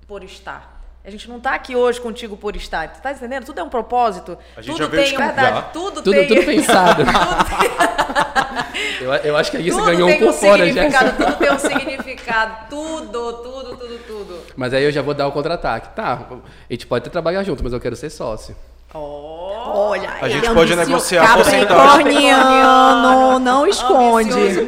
por 0.07 0.23
estar. 0.23 0.74
A 1.05 1.09
gente 1.11 1.29
não 1.29 1.39
tá 1.39 1.53
aqui 1.53 1.75
hoje 1.75 2.01
contigo 2.01 2.35
por 2.35 2.55
estar. 2.55 2.87
Tu 2.91 2.99
tá 3.01 3.11
entendendo? 3.11 3.45
Tudo 3.45 3.59
é 3.59 3.63
um 3.63 3.69
propósito. 3.69 4.37
A 4.57 4.61
gente 4.61 4.71
tudo 4.73 4.83
já 4.85 4.89
veio 4.89 5.03
tem, 5.03 5.11
de- 5.11 5.17
verdade, 5.23 5.55
já. 5.57 5.61
tudo, 5.63 6.01
Tudo, 6.01 6.11
tem. 6.11 6.27
tudo 6.27 6.41
pensado. 6.45 7.03
eu, 9.01 9.13
eu 9.13 9.37
acho 9.37 9.51
que 9.51 9.57
aí 9.57 9.63
você 9.71 9.77
tudo 9.77 9.85
ganhou 9.85 10.07
um 10.07 10.11
tem 10.11 10.19
por 10.19 10.29
um 10.29 10.33
fora, 10.33 10.65
significado, 10.65 11.05
Gerson. 11.05 11.23
tudo 11.25 11.37
tem 11.37 11.51
um 11.53 11.59
significado. 11.59 12.69
Tudo, 12.69 13.33
tudo, 13.33 13.77
tudo, 13.77 13.99
tudo. 14.07 14.41
Mas 14.55 14.73
aí 14.73 14.83
eu 14.83 14.91
já 14.91 15.01
vou 15.01 15.13
dar 15.13 15.27
o 15.27 15.31
contra-ataque. 15.31 15.95
Tá, 15.95 16.25
a 16.69 16.73
gente 16.73 16.87
pode 16.87 17.03
até 17.03 17.09
trabalhar 17.11 17.43
junto, 17.43 17.63
mas 17.63 17.71
eu 17.73 17.79
quero 17.79 17.95
ser 17.95 18.09
sócio. 18.09 18.55
Olha, 18.97 20.09
A 20.21 20.29
gente 20.29 20.45
ele 20.45 20.53
pode 20.53 20.71
ambicioso. 20.73 20.89
negociar 21.15 21.23
a 21.23 21.27
Capricorniano 21.67 23.39
não 23.39 23.67
esconde. 23.67 24.31
Ambicioso. 24.31 24.67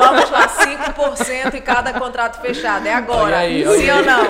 Vamos 0.00 0.30
lá, 0.30 0.48
5% 0.48 1.54
em 1.54 1.60
cada 1.60 1.92
contrato 1.92 2.40
fechado. 2.40 2.86
É 2.86 2.94
agora. 2.94 3.38
Aí, 3.38 3.64
Sim 3.64 3.90
aí. 3.90 3.98
ou 3.98 4.04
não? 4.04 4.22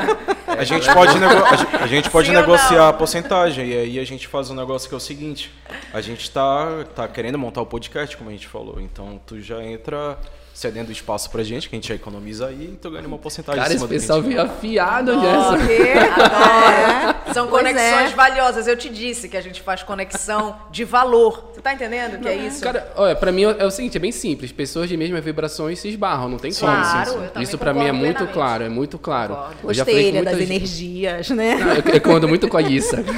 A 0.58 0.64
gente 0.64 0.92
pode, 0.92 1.18
nego- 1.18 1.44
a 1.44 1.56
gente- 1.56 1.88
gente 1.88 2.10
pode 2.10 2.28
Sim 2.28 2.34
negociar 2.34 2.88
a 2.88 2.92
porcentagem 2.92 3.66
e 3.68 3.76
aí 3.76 3.98
a 3.98 4.04
gente 4.04 4.26
faz 4.26 4.50
um 4.50 4.54
negócio 4.54 4.88
que 4.88 4.94
é 4.94 4.98
o 4.98 5.00
seguinte: 5.00 5.52
a 5.94 6.00
gente 6.00 6.28
tá, 6.30 6.66
tá 6.94 7.06
querendo 7.06 7.38
montar 7.38 7.60
o 7.62 7.66
podcast, 7.66 8.16
como 8.16 8.30
a 8.30 8.32
gente 8.32 8.48
falou, 8.48 8.80
então 8.80 9.20
tu 9.26 9.40
já 9.40 9.62
entra 9.62 10.16
cedendo 10.61 10.92
espaço 10.92 11.31
pra 11.31 11.42
gente, 11.42 11.68
que 11.68 11.75
a 11.75 11.79
gente 11.79 11.88
já 11.88 11.94
economiza 11.94 12.46
aí 12.49 12.73
e 12.75 12.79
tu 12.81 12.90
ganha 12.90 13.07
uma 13.07 13.18
porcentagem 13.18 13.61
Cara, 13.62 13.73
em 13.73 13.77
esse 13.77 13.87
pessoal 13.88 14.20
gente- 14.23 14.29
veio 14.29 14.42
afiado, 14.42 15.20
Gerson. 15.20 15.57
Porque 15.57 16.20
adoro. 16.20 17.20
São 17.33 17.46
Pois 17.46 17.62
conexões 17.62 18.12
é. 18.12 18.14
valiosas. 18.14 18.66
Eu 18.66 18.77
te 18.77 18.88
disse 18.88 19.29
que 19.29 19.37
a 19.37 19.40
gente 19.40 19.62
faz 19.62 19.83
conexão 19.83 20.57
de 20.70 20.85
valor. 20.85 21.51
Você 21.55 21.61
tá 21.62 21.73
entendendo 21.73 22.14
o 22.14 22.18
que 22.18 22.29
é 22.29 22.35
isso? 22.35 22.61
Cara, 22.61 22.92
olha, 22.96 23.14
pra 23.16 23.33
mim 23.33 23.44
é 23.44 23.64
o 23.64 23.70
seguinte, 23.70 23.96
é 23.96 24.01
bem 24.01 24.12
simples. 24.12 24.53
Pessoas 24.53 24.88
de 24.88 24.96
mesmas 24.96 25.25
vibrações 25.25 25.79
se 25.79 25.88
esbarram, 25.88 26.29
não 26.29 26.38
tem 26.38 26.53
como. 26.53 26.70
Claro, 26.73 27.12
também 27.29 27.42
Isso 27.42 27.57
pra 27.57 27.73
mim 27.73 27.87
é 27.87 27.92
muito 27.92 28.16
plenamente. 28.16 28.35
claro, 28.35 28.64
é 28.64 28.68
muito 28.68 28.99
claro. 28.99 29.35
Concordo. 29.37 29.57
Eu 29.64 29.75
já 29.75 29.85
falei 29.85 30.12
com 30.12 30.18
Gostei 30.18 30.25
das 30.25 30.37
muita 30.37 30.53
energias, 30.55 31.31
né? 31.31 31.55
Não, 31.55 31.73
eu, 31.75 31.83
eu 32.05 32.16
ando 32.16 32.29
muito 32.29 32.49
com 32.49 32.57
a 32.57 32.62
Issa. 32.62 33.03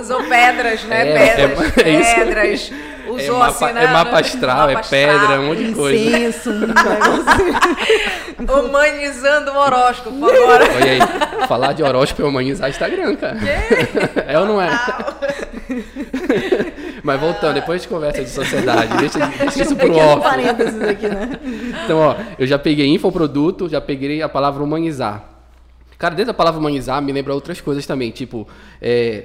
Usou 0.00 0.22
pedras, 0.24 0.84
né? 0.84 1.08
É, 1.10 1.48
pedras, 1.48 1.76
é- 1.76 1.82
é 1.82 2.00
isso. 2.00 2.14
pedras. 2.14 2.72
Usou 3.22 3.36
é, 3.36 3.38
mapa, 3.38 3.64
assim, 3.66 3.74
né? 3.74 3.84
é 3.84 3.88
mapa 3.88 4.20
astral, 4.20 4.56
Mapa 4.56 4.72
é 4.72 4.82
pedra, 4.82 5.16
astral. 5.16 5.32
é 5.32 5.38
um 5.38 5.46
monte 5.46 5.64
de 5.64 5.74
coisa. 5.74 5.98
Incenso, 5.98 6.50
um. 6.50 6.68
Humanizando 8.68 9.50
o 9.50 9.56
horóscopo 9.56 10.24
agora. 10.26 10.64
Olha 10.74 10.92
aí, 10.92 11.46
falar 11.48 11.72
de 11.72 11.82
horóscopo 11.82 12.22
é 12.22 12.24
humanizar 12.26 12.70
Instagram, 12.70 13.16
cara. 13.16 13.38
É 14.26 14.38
ou 14.38 14.46
não 14.46 14.60
é? 14.60 14.68
Mas 17.02 17.20
voltando, 17.20 17.54
depois 17.54 17.80
a 17.80 17.82
gente 17.82 17.88
conversa 17.88 18.22
de 18.22 18.30
sociedade. 18.30 18.96
Deixa, 18.98 19.18
deixa 19.18 19.62
isso 19.62 19.76
pro 19.76 19.88
pequeno 19.88 20.18
off. 20.18 20.26
aqui, 20.26 21.08
né? 21.08 21.30
Então, 21.84 21.98
ó, 21.98 22.16
eu 22.38 22.46
já 22.46 22.58
peguei 22.58 22.86
infoproduto, 22.86 23.68
já 23.68 23.80
peguei 23.80 24.22
a 24.22 24.28
palavra 24.28 24.62
humanizar. 24.62 25.24
Cara, 25.98 26.14
dentro 26.14 26.32
da 26.32 26.34
palavra 26.34 26.60
humanizar 26.60 27.02
me 27.02 27.12
lembra 27.12 27.34
outras 27.34 27.60
coisas 27.60 27.84
também, 27.84 28.10
tipo, 28.10 28.46
é, 28.80 29.24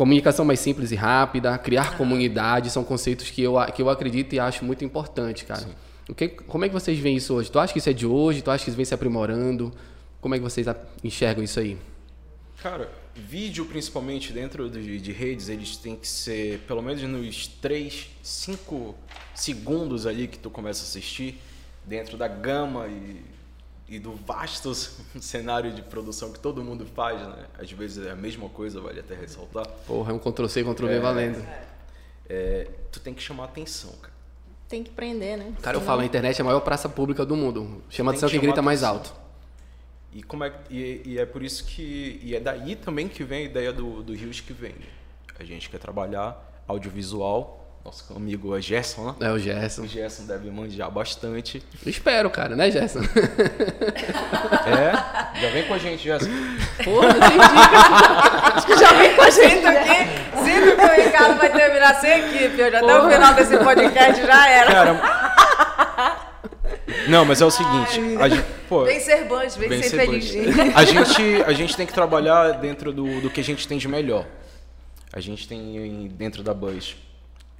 comunicação 0.00 0.46
mais 0.46 0.60
simples 0.60 0.90
e 0.92 0.94
rápida, 0.94 1.58
criar 1.58 1.94
comunidade, 1.98 2.70
são 2.70 2.82
conceitos 2.82 3.28
que 3.28 3.42
eu, 3.42 3.56
que 3.74 3.82
eu 3.82 3.90
acredito 3.90 4.34
e 4.34 4.40
acho 4.40 4.64
muito 4.64 4.82
importante, 4.82 5.44
cara. 5.44 5.68
O 6.08 6.14
que, 6.14 6.26
como 6.26 6.64
é 6.64 6.68
que 6.68 6.72
vocês 6.72 6.98
veem 6.98 7.18
isso 7.18 7.34
hoje? 7.34 7.52
Tu 7.52 7.58
acha 7.58 7.70
que 7.70 7.80
isso 7.80 7.90
é 7.90 7.92
de 7.92 8.06
hoje? 8.06 8.40
Tu 8.40 8.50
acha 8.50 8.64
que 8.64 8.70
isso 8.70 8.76
vem 8.78 8.86
se 8.86 8.94
aprimorando? 8.94 9.70
Como 10.18 10.34
é 10.34 10.38
que 10.38 10.42
vocês 10.42 10.66
enxergam 11.04 11.44
isso 11.44 11.60
aí? 11.60 11.76
Cara, 12.62 12.90
vídeo 13.14 13.66
principalmente 13.66 14.32
dentro 14.32 14.70
de, 14.70 14.98
de 14.98 15.12
redes, 15.12 15.50
eles 15.50 15.76
têm 15.76 15.94
que 15.94 16.08
ser 16.08 16.60
pelo 16.60 16.80
menos 16.80 17.02
nos 17.02 17.46
3, 17.46 18.08
5 18.22 18.94
segundos 19.34 20.06
ali 20.06 20.26
que 20.28 20.38
tu 20.38 20.48
começa 20.48 20.80
a 20.80 20.84
assistir, 20.84 21.38
dentro 21.84 22.16
da 22.16 22.26
gama 22.26 22.88
e, 22.88 23.22
e 23.90 23.98
do 23.98 24.14
vasto 24.14 24.72
cenário 25.20 25.72
de 25.72 25.82
produção 25.82 26.32
que 26.32 26.38
todo 26.38 26.62
mundo 26.62 26.86
faz, 26.86 27.20
né? 27.20 27.46
Às 27.58 27.70
vezes 27.72 28.06
é 28.06 28.12
a 28.12 28.16
mesma 28.16 28.48
coisa, 28.48 28.80
vale 28.80 29.00
até 29.00 29.16
ressaltar. 29.16 29.66
Porra, 29.86 30.12
é 30.12 30.14
um 30.14 30.18
Ctrl-C, 30.18 30.62
Ctrl-V 30.62 31.00
valendo. 31.00 31.44
É, 32.28 32.68
tu 32.92 33.00
tem 33.00 33.12
que 33.12 33.20
chamar 33.20 33.44
atenção, 33.44 33.90
cara. 34.00 34.14
Tem 34.68 34.84
que 34.84 34.90
prender, 34.90 35.36
né? 35.36 35.52
Cara, 35.60 35.76
eu 35.76 35.80
falo, 35.80 36.02
a 36.02 36.04
internet 36.04 36.38
é 36.38 36.42
a 36.42 36.44
maior 36.44 36.60
praça 36.60 36.88
pública 36.88 37.26
do 37.26 37.34
mundo. 37.34 37.82
Chama 37.90 38.12
atenção 38.12 38.28
que 38.28 38.38
quem 38.38 38.40
grita 38.40 38.62
mais 38.62 38.84
atenção. 38.84 39.10
alto. 39.10 39.20
E, 40.12 40.22
como 40.22 40.44
é, 40.44 40.52
e, 40.70 41.02
e 41.04 41.18
é 41.18 41.26
por 41.26 41.42
isso 41.42 41.64
que. 41.64 42.20
E 42.22 42.36
é 42.36 42.40
daí 42.40 42.76
também 42.76 43.08
que 43.08 43.24
vem 43.24 43.40
a 43.40 43.44
ideia 43.46 43.72
do, 43.72 44.04
do 44.04 44.14
Rios 44.14 44.40
que 44.40 44.52
vem. 44.52 44.74
A 45.36 45.44
gente 45.44 45.68
quer 45.68 45.78
trabalhar 45.78 46.62
audiovisual 46.68 47.59
nosso 47.84 48.04
amigo 48.14 48.56
é 48.56 48.60
Gerson, 48.60 49.06
né? 49.06 49.14
É 49.20 49.30
o 49.30 49.34
O 49.34 49.38
Gerson. 49.38 49.86
Gerson 49.86 50.26
deve 50.26 50.50
manjar 50.50 50.90
bastante. 50.90 51.62
Espero, 51.86 52.28
cara, 52.28 52.54
né, 52.54 52.70
Gerson? 52.70 53.00
É, 54.66 55.40
já 55.40 55.50
vem 55.50 55.64
com 55.66 55.74
a 55.74 55.78
gente, 55.78 56.02
Gerson. 56.02 56.28
Pô, 56.84 57.02
não 57.02 57.08
entendi. 57.08 58.80
Já 58.80 58.92
vem 58.92 59.16
com 59.16 59.22
a 59.22 59.30
gente 59.30 59.66
aqui. 59.66 60.10
Sinto 60.44 60.76
que 60.76 60.84
o 60.84 61.04
Ricardo 61.04 61.38
vai 61.38 61.50
terminar 61.50 61.94
sem 62.00 62.20
equipe. 62.20 62.62
Hoje, 62.62 62.76
até 62.76 62.98
o 62.98 63.10
final 63.10 63.34
desse 63.34 63.58
podcast 63.58 64.26
já 64.26 64.48
era. 64.48 64.70
Cara. 64.70 66.20
Não, 67.08 67.24
mas 67.24 67.40
é 67.40 67.46
o 67.46 67.50
seguinte, 67.50 68.00
a 68.20 68.28
gente, 68.28 68.44
pô, 68.68 68.84
Vem 68.84 69.00
ser 69.00 69.24
Bunch, 69.24 69.58
vem, 69.58 69.68
Vem 69.68 69.82
ser, 69.82 69.90
ser 69.90 70.06
feliz. 70.06 70.30
A 70.74 70.84
gente, 70.84 71.42
a 71.46 71.52
gente 71.52 71.76
tem 71.76 71.86
que 71.86 71.92
trabalhar 71.92 72.52
dentro 72.52 72.92
do, 72.92 73.20
do 73.20 73.30
que 73.30 73.40
a 73.40 73.44
gente 73.44 73.66
tem 73.66 73.78
de 73.78 73.88
melhor. 73.88 74.26
A 75.12 75.20
gente 75.20 75.48
tem 75.48 76.08
dentro 76.14 76.42
da 76.42 76.52
Buzz. 76.52 76.96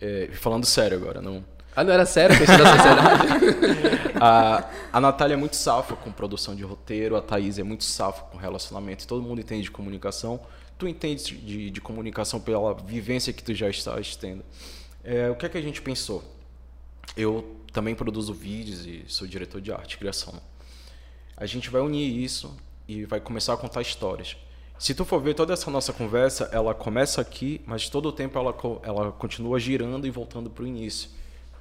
É, 0.01 0.31
falando 0.33 0.65
sério 0.65 0.97
agora, 0.97 1.21
não. 1.21 1.45
Ah, 1.75 1.85
não 1.85 1.93
era 1.93 2.05
sério 2.05 2.35
a 2.35 2.39
questão 2.39 2.59
da 2.59 2.77
sociedade? 2.77 4.11
A, 4.23 4.69
a 4.93 5.01
Natália 5.01 5.35
é 5.35 5.37
muito 5.37 5.57
safa 5.57 5.97
com 5.97 6.13
produção 6.13 6.55
de 6.55 6.63
roteiro, 6.63 7.17
a 7.17 7.23
Thaís 7.23 7.59
é 7.59 7.63
muito 7.63 7.85
safa 7.85 8.25
com 8.25 8.37
relacionamento. 8.37 9.07
Todo 9.07 9.23
mundo 9.23 9.41
entende 9.41 9.63
de 9.63 9.71
comunicação. 9.71 10.41
Tu 10.77 10.87
entende 10.89 11.37
de, 11.37 11.71
de 11.71 11.81
comunicação 11.81 12.39
pela 12.39 12.75
vivência 12.75 13.33
que 13.33 13.43
tu 13.43 13.55
já 13.55 13.71
estás 13.71 14.17
tendo. 14.17 14.45
É, 15.03 15.31
o 15.31 15.37
que 15.37 15.47
é 15.47 15.49
que 15.49 15.57
a 15.57 15.63
gente 15.63 15.81
pensou? 15.81 16.23
Eu 17.17 17.57
também 17.73 17.95
produzo 17.95 18.35
vídeos 18.35 18.85
e 18.85 19.05
sou 19.07 19.27
diretor 19.27 19.61
de 19.61 19.73
arte 19.73 19.95
e 19.95 19.99
criação. 19.99 20.35
A 21.37 21.47
gente 21.47 21.71
vai 21.71 21.81
unir 21.81 22.23
isso 22.23 22.55
e 22.87 23.07
vai 23.07 23.21
começar 23.21 23.55
a 23.55 23.57
contar 23.57 23.81
histórias. 23.81 24.37
Se 24.81 24.95
tu 24.95 25.05
for 25.05 25.21
ver 25.21 25.35
toda 25.35 25.53
essa 25.53 25.71
nossa 25.71 25.93
conversa, 25.93 26.49
ela 26.53 26.73
começa 26.73 27.21
aqui, 27.21 27.61
mas 27.67 27.91
todo 27.91 28.07
o 28.09 28.13
tempo 28.13 28.39
ela, 28.39 28.57
ela 28.83 29.13
continua 29.13 29.61
girando 29.61 30.07
e 30.07 30.11
voltando 30.11 30.49
para 30.49 30.65
o 30.65 30.67
início, 30.67 31.11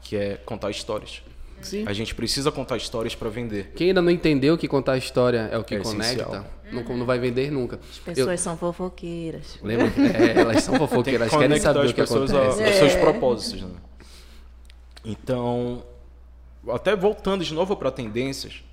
que 0.02 0.16
é 0.16 0.36
contar 0.38 0.72
histórias. 0.72 1.22
Sim. 1.62 1.84
A 1.86 1.92
gente 1.92 2.16
precisa 2.16 2.50
contar 2.50 2.78
histórias 2.78 3.14
para 3.16 3.28
vender. 3.30 3.74
Quem 3.76 3.90
ainda 3.90 4.02
não 4.02 4.10
entendeu 4.10 4.58
que 4.58 4.70
contar 4.70 4.96
história 4.98 5.50
é 5.52 5.58
o 5.58 5.66
que 5.66 5.76
É 5.76 5.80
conecta, 5.80 6.24
essencial. 6.24 6.46
não, 6.72 6.98
não 6.98 7.06
vai 7.06 7.20
vender 7.20 7.52
nunca. 7.52 7.78
As 7.92 8.00
pessoas 8.00 8.40
são 8.40 8.56
fofoqueiras. 8.56 9.60
Eu, 9.62 9.68
lembra? 9.68 9.88
É, 10.18 10.40
elas 10.40 10.64
são 10.64 10.76
Tem 10.80 10.88
que 10.88 10.88
fofoqueiras, 10.88 11.30
querem 11.30 11.60
saber 11.60 11.80
as 11.82 11.92
o 11.92 11.94
que 11.94 12.00
pessoas 12.02 12.34
a- 12.34 12.42
acontece. 12.42 12.64
aos 12.70 12.76
seus 12.78 12.94
É. 12.94 13.00
propósitos. 13.02 13.62
Né? 13.64 13.72
Então, 15.04 15.84
até 16.70 16.96
voltando 16.96 17.44
de 17.44 17.54
novo 17.54 17.76
para 17.76 17.92
tendências, 17.92 18.64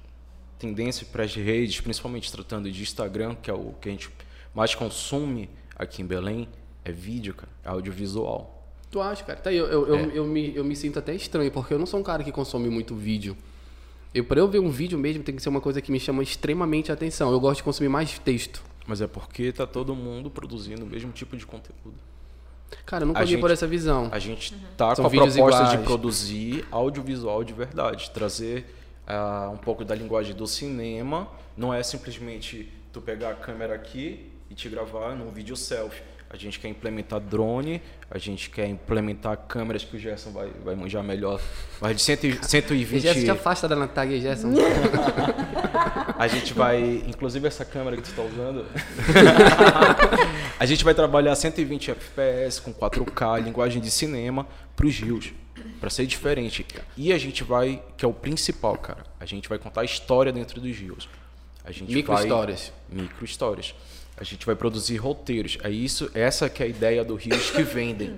tendência 0.57 1.05
para 1.11 1.25
as 1.25 1.35
redes, 1.35 1.81
principalmente 1.81 2.31
tratando 2.31 2.71
de 2.71 2.81
Instagram, 2.83 3.35
que 3.43 3.51
é 3.51 3.55
o 3.55 3.75
que 3.81 3.89
a 3.89 3.93
gente 3.93 4.09
mais 4.57 4.75
consome 4.75 5.49
aqui 5.77 6.01
em 6.03 6.07
Belém, 6.07 6.49
é 6.85 6.91
vídeo, 6.91 7.35
cara, 7.35 7.53
é 7.65 7.69
audiovisual. 7.69 8.67
Tu 8.91 9.01
acha, 9.01 9.23
cara? 9.25 9.39
Tá 9.39 9.51
aí, 9.51 9.57
eu, 9.57 9.67
eu, 9.67 9.87
eu, 9.89 9.97
É. 9.97 10.11
eu 10.15 10.25
me, 10.25 10.57
eu 10.57 10.65
me 10.65 10.75
sinto 10.75 10.99
até 10.99 11.15
estranho, 11.15 11.51
porque 11.53 11.75
eu 11.75 11.79
não 11.79 11.85
sou 11.87 12.01
um 12.01 12.03
cara 12.03 12.25
que 12.25 12.33
consome 12.33 12.69
muito 12.71 12.95
vídeo. 12.95 13.37
Eu, 14.15 14.25
pra 14.25 14.41
eu 14.41 14.49
ver 14.49 14.61
um 14.61 14.71
vídeo 14.71 14.99
mesmo, 14.99 15.23
tem 15.23 15.35
que 15.37 15.43
ser 15.43 15.51
uma 15.51 15.61
coisa 15.61 15.83
que 15.83 15.93
me 15.93 16.01
chama 16.01 16.23
extremamente 16.23 16.91
a 16.91 16.95
atenção. 16.95 17.31
Eu 17.31 17.39
gosto 17.39 17.59
de 17.59 17.65
consumir 17.65 17.91
mais 17.91 18.19
texto. 18.19 18.63
Mas 18.87 19.01
é 19.03 19.07
porque 19.07 19.53
tá 19.53 19.67
todo 19.67 19.95
mundo 19.95 20.31
produzindo 20.31 20.85
o 20.85 20.87
mesmo 20.87 21.13
tipo 21.13 21.37
de 21.37 21.45
conteúdo. 21.45 21.95
Cara, 22.87 23.03
eu 23.03 23.09
nunca 23.09 23.21
A 23.21 23.25
vi 23.25 23.33
gente- 23.33 23.41
por 23.41 23.51
essa 23.51 23.67
visão. 23.67 24.09
A 24.11 24.19
gente 24.19 24.55
tá 24.77 24.95
São 24.95 25.03
com 25.05 25.09
a 25.09 25.11
proposta 25.11 25.65
de 25.65 25.69
iguais. 25.75 25.81
produzir 25.85 26.65
audiovisual 26.71 27.45
de 27.45 27.53
verdade, 27.53 28.11
trazer 28.13 28.65
ah, 29.07 29.51
um 29.53 29.57
pouco 29.59 29.85
da 29.85 29.95
linguagem 29.95 30.35
do 30.35 30.47
cinema. 30.47 31.29
Não 31.57 31.75
é 31.75 31.83
simplesmente 31.83 32.73
tu 32.93 33.01
pegar 33.03 33.31
a 33.31 33.35
câmera 33.35 33.75
aqui 33.75 34.33
te 34.57 34.69
gravar 34.69 35.15
num 35.15 35.31
vídeo 35.31 35.55
selfie. 35.57 36.03
A 36.29 36.37
gente 36.37 36.59
quer 36.59 36.67
implementar 36.69 37.21
drone, 37.21 37.81
a 38.11 38.19
gente 38.19 38.51
quer 38.51 38.67
implementar 38.67 39.37
câmeras 39.47 39.85
que 39.85 39.97
o 39.97 39.99
Gerson 39.99 40.33
vai, 40.33 40.51
vai 40.65 40.75
manjar 40.75 41.05
melhor. 41.05 41.41
Mais 41.81 41.95
de 41.97 42.03
100, 42.03 42.19
e- 42.25 42.39
120. 42.43 43.01
Gerson, 43.01 43.21
te 43.25 43.31
afasta 43.31 43.69
da 43.69 43.77
Natália, 43.77 44.21
Gerson. 44.21 44.53
A 46.19 46.27
gente 46.29 46.53
vai, 46.55 47.05
inclusive 47.07 47.47
essa 47.47 47.65
câmera 47.65 47.95
que 47.97 48.03
tu 48.03 48.09
está 48.09 48.23
usando, 48.23 48.65
a 50.59 50.65
gente 50.67 50.83
vai 50.83 50.95
trabalhar 50.95 51.35
120 51.37 51.91
FPS 51.91 52.61
com 52.61 52.73
4K, 52.73 53.43
linguagem 53.43 53.83
de 53.83 53.91
cinema 53.91 54.47
para 54.75 54.87
os 54.87 54.99
rios, 54.99 55.33
para 55.79 55.91
ser 55.91 56.07
diferente. 56.07 56.67
E 56.97 57.13
a 57.13 57.19
gente 57.19 57.45
vai, 57.45 57.83
que 57.99 58.05
é 58.05 58.09
o 58.09 58.15
principal, 58.15 58.77
cara, 58.79 59.05
a 59.21 59.27
gente 59.27 59.47
vai 59.49 59.59
contar 59.59 59.83
a 59.83 59.85
história 59.85 60.33
dentro 60.33 60.59
dos 60.61 60.75
rios. 60.77 61.07
A 61.65 61.71
gente 61.71 61.93
Micro 61.93 62.15
vai- 62.15 62.23
histórias. 62.25 62.73
Micro 62.89 63.25
histórias. 63.25 63.75
A 64.17 64.25
gente 64.25 64.47
vai 64.47 64.55
produzir 64.55 64.97
roteiros. 64.97 65.59
É 65.63 65.71
isso, 65.71 66.11
essa 66.15 66.49
que 66.49 66.63
é 66.63 66.67
a 66.67 66.69
ideia 66.69 67.05
do 67.05 67.15
rios 67.15 67.51
que 67.51 67.63
vendem. 67.63 68.15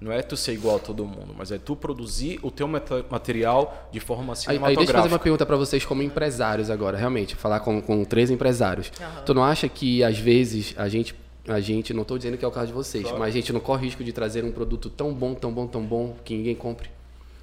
Não 0.00 0.12
é 0.12 0.20
tu 0.22 0.36
ser 0.36 0.52
igual 0.52 0.76
a 0.76 0.78
todo 0.78 1.04
mundo, 1.06 1.34
mas 1.36 1.50
é 1.50 1.58
tu 1.58 1.74
produzir 1.74 2.38
o 2.42 2.50
teu 2.50 2.68
material 2.68 3.88
de 3.90 4.00
forma 4.00 4.32
Aí, 4.32 4.36
aí 4.36 4.36
cinematográfica. 4.36 4.76
deixa 4.76 4.92
eu 4.92 5.02
fazer 5.02 5.14
uma 5.14 5.18
pergunta 5.18 5.46
pra 5.46 5.56
vocês 5.56 5.84
como 5.84 6.02
empresários 6.02 6.68
agora, 6.68 6.98
realmente, 6.98 7.34
falar 7.34 7.60
com, 7.60 7.80
com 7.80 8.04
três 8.04 8.30
empresários. 8.30 8.92
Tu 9.24 9.32
não 9.32 9.42
acha 9.42 9.68
que 9.68 10.02
às 10.04 10.18
vezes 10.18 10.74
a 10.76 10.88
gente, 10.88 11.14
a 11.48 11.60
gente, 11.60 11.94
não 11.94 12.02
estou 12.02 12.18
dizendo 12.18 12.36
que 12.36 12.44
é 12.44 12.48
o 12.48 12.50
caso 12.50 12.66
de 12.66 12.72
vocês, 12.74 13.10
mas 13.12 13.28
a 13.28 13.30
gente 13.30 13.52
não 13.52 13.60
corre 13.60 13.86
risco 13.86 14.04
de 14.04 14.12
trazer 14.12 14.44
um 14.44 14.52
produto 14.52 14.90
tão 14.90 15.14
bom, 15.14 15.32
tão 15.32 15.52
bom, 15.52 15.66
tão 15.66 15.82
bom 15.82 16.16
que 16.24 16.36
ninguém 16.36 16.54
compre? 16.54 16.90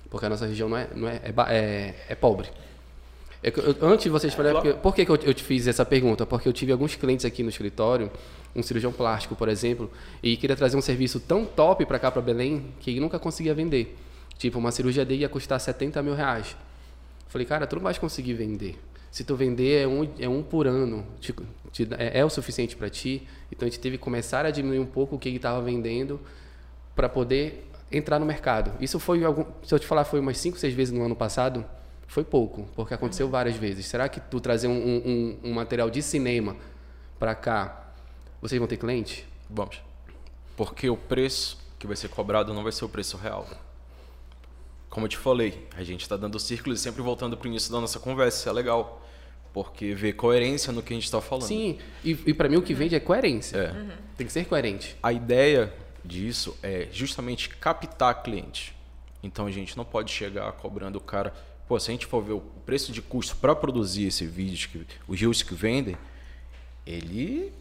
Porque 0.09 0.25
a 0.25 0.29
nossa 0.29 0.45
região 0.45 0.69
não 0.69 0.77
é, 0.77 0.87
não 0.93 1.07
é, 1.07 1.21
é, 1.23 1.33
é, 1.49 1.95
é 2.09 2.15
pobre. 2.15 2.49
É 3.43 3.49
eu- 3.49 3.75
antes 3.89 4.03
de 4.03 4.09
vocês 4.09 4.33
falarem, 4.33 4.61
claro. 4.61 4.67
porque- 4.77 4.81
por 4.83 4.95
que, 4.95 5.05
que 5.05 5.11
eu, 5.11 5.29
eu 5.29 5.33
te 5.33 5.43
fiz 5.43 5.67
essa 5.67 5.83
pergunta? 5.85 6.25
Porque 6.25 6.47
eu 6.47 6.53
tive 6.53 6.71
alguns 6.71 6.95
clientes 6.95 7.25
aqui 7.25 7.41
no 7.41 7.49
escritório, 7.49 8.11
um 8.55 8.61
cirurgião 8.61 8.91
plástico, 8.91 9.35
por 9.35 9.49
exemplo, 9.49 9.89
e 10.21 10.37
queria 10.37 10.55
trazer 10.55 10.77
um 10.77 10.81
serviço 10.81 11.19
tão 11.19 11.43
top 11.45 11.85
para 11.85 11.97
cá, 11.97 12.11
para 12.11 12.21
Belém, 12.21 12.65
que 12.79 12.91
ele 12.91 12.99
nunca 12.99 13.17
conseguia 13.17 13.53
vender. 13.53 13.97
Tipo, 14.37 14.59
uma 14.59 14.71
cirurgia 14.71 15.03
dele 15.05 15.21
ia 15.21 15.29
custar 15.29 15.59
70 15.59 16.01
mil 16.03 16.13
reais. 16.13 16.55
Falei, 17.29 17.45
cara, 17.47 17.65
tu 17.65 17.75
não 17.77 17.83
vais 17.83 17.97
conseguir 17.97 18.33
vender. 18.33 18.77
Se 19.09 19.23
tu 19.23 19.35
vender, 19.35 19.83
é 19.83 19.87
um, 19.87 20.07
é 20.19 20.29
um 20.29 20.41
por 20.43 20.67
ano. 20.67 21.05
Te- 21.19 21.33
te- 21.71 21.87
é, 21.97 22.19
é 22.19 22.25
o 22.25 22.29
suficiente 22.29 22.75
para 22.75 22.89
ti. 22.89 23.27
Então, 23.51 23.67
a 23.67 23.69
gente 23.69 23.79
teve 23.79 23.97
que 23.97 24.03
começar 24.03 24.45
a 24.45 24.51
diminuir 24.51 24.79
um 24.79 24.85
pouco 24.85 25.15
o 25.15 25.19
que 25.19 25.27
ele 25.29 25.35
estava 25.37 25.61
vendendo 25.61 26.19
para 26.95 27.09
poder 27.09 27.67
entrar 27.91 28.19
no 28.19 28.25
mercado. 28.25 28.71
Isso 28.79 28.99
foi, 28.99 29.23
algum, 29.23 29.45
se 29.63 29.73
eu 29.73 29.79
te 29.79 29.85
falar, 29.87 30.03
foi 30.05 30.19
umas 30.19 30.37
5, 30.37 30.57
6 30.57 30.73
vezes 30.73 30.93
no 30.93 31.03
ano 31.03 31.15
passado. 31.15 31.65
Foi 32.11 32.25
pouco, 32.25 32.67
porque 32.75 32.93
aconteceu 32.93 33.29
várias 33.29 33.55
vezes. 33.55 33.85
Será 33.85 34.09
que 34.09 34.19
tu 34.19 34.41
trazer 34.41 34.67
um, 34.67 34.73
um- 34.73 35.37
um 35.45 35.53
material 35.53 35.89
de 35.89 36.01
cinema 36.01 36.57
para 37.17 37.33
cá, 37.33 37.93
vocês 38.41 38.59
vão 38.59 38.67
ter 38.67 38.75
cliente? 38.75 39.25
Vamos. 39.49 39.81
Porque 40.57 40.89
o 40.89 40.97
preço 40.97 41.57
que 41.79 41.87
vai 41.87 41.95
ser 41.95 42.09
cobrado 42.09 42.53
não 42.53 42.63
vai 42.63 42.73
ser 42.73 42.83
o 42.83 42.89
preço 42.89 43.15
real. 43.15 43.47
Como 44.89 45.05
eu 45.05 45.09
te 45.09 45.15
falei, 45.15 45.65
a 45.77 45.83
gente 45.83 46.01
está 46.01 46.17
dando 46.17 46.37
círculos 46.37 46.81
e 46.81 46.83
sempre 46.83 47.01
voltando 47.01 47.37
para 47.37 47.45
o 47.45 47.49
início 47.49 47.71
da 47.71 47.79
nossa 47.79 47.97
conversa. 47.97 48.39
Isso 48.39 48.49
é 48.49 48.51
legal. 48.51 49.01
Porque 49.53 49.93
vê 49.95 50.11
coerência 50.11 50.73
no 50.73 50.83
que 50.83 50.91
a 50.91 50.95
gente 50.97 51.05
está 51.05 51.21
falando. 51.21 51.47
Sim, 51.47 51.77
e, 52.03 52.11
e 52.25 52.33
para 52.33 52.49
mim 52.49 52.57
o 52.57 52.61
que 52.61 52.73
vende 52.73 52.93
é 52.93 52.99
coerência. 52.99 53.55
É. 53.57 53.97
Tem 54.17 54.27
que 54.27 54.33
ser 54.33 54.43
coerente. 54.45 54.97
A 55.01 55.13
ideia 55.13 55.73
disso 56.03 56.57
é 56.61 56.89
justamente 56.91 57.47
captar 57.47 58.21
cliente. 58.21 58.75
Então 59.23 59.45
a 59.45 59.51
gente 59.51 59.77
não 59.77 59.85
pode 59.85 60.11
chegar 60.11 60.51
cobrando 60.53 60.97
o 60.97 61.01
cara. 61.01 61.33
Pô, 61.71 61.79
se 61.79 61.89
a 61.89 61.93
gente 61.93 62.05
for 62.05 62.21
ver 62.21 62.33
o 62.33 62.41
preço 62.41 62.91
de 62.91 63.01
custo 63.01 63.33
para 63.37 63.55
produzir 63.55 64.05
esse 64.05 64.25
vídeo, 64.27 64.67
que, 64.67 64.85
os 65.07 65.17
rios 65.17 65.41
que 65.41 65.55
vendem, 65.55 65.97
ele 66.85 67.53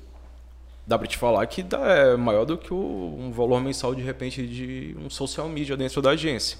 dá 0.84 0.98
para 0.98 1.06
te 1.06 1.16
falar 1.16 1.46
que 1.46 1.62
dá, 1.62 1.78
é 1.78 2.16
maior 2.16 2.44
do 2.44 2.58
que 2.58 2.74
o, 2.74 2.76
um 2.76 3.30
valor 3.30 3.60
mensal 3.60 3.94
de 3.94 4.02
repente 4.02 4.44
de 4.44 4.96
um 4.98 5.08
social 5.08 5.48
media 5.48 5.76
dentro 5.76 6.02
da 6.02 6.10
agência. 6.10 6.58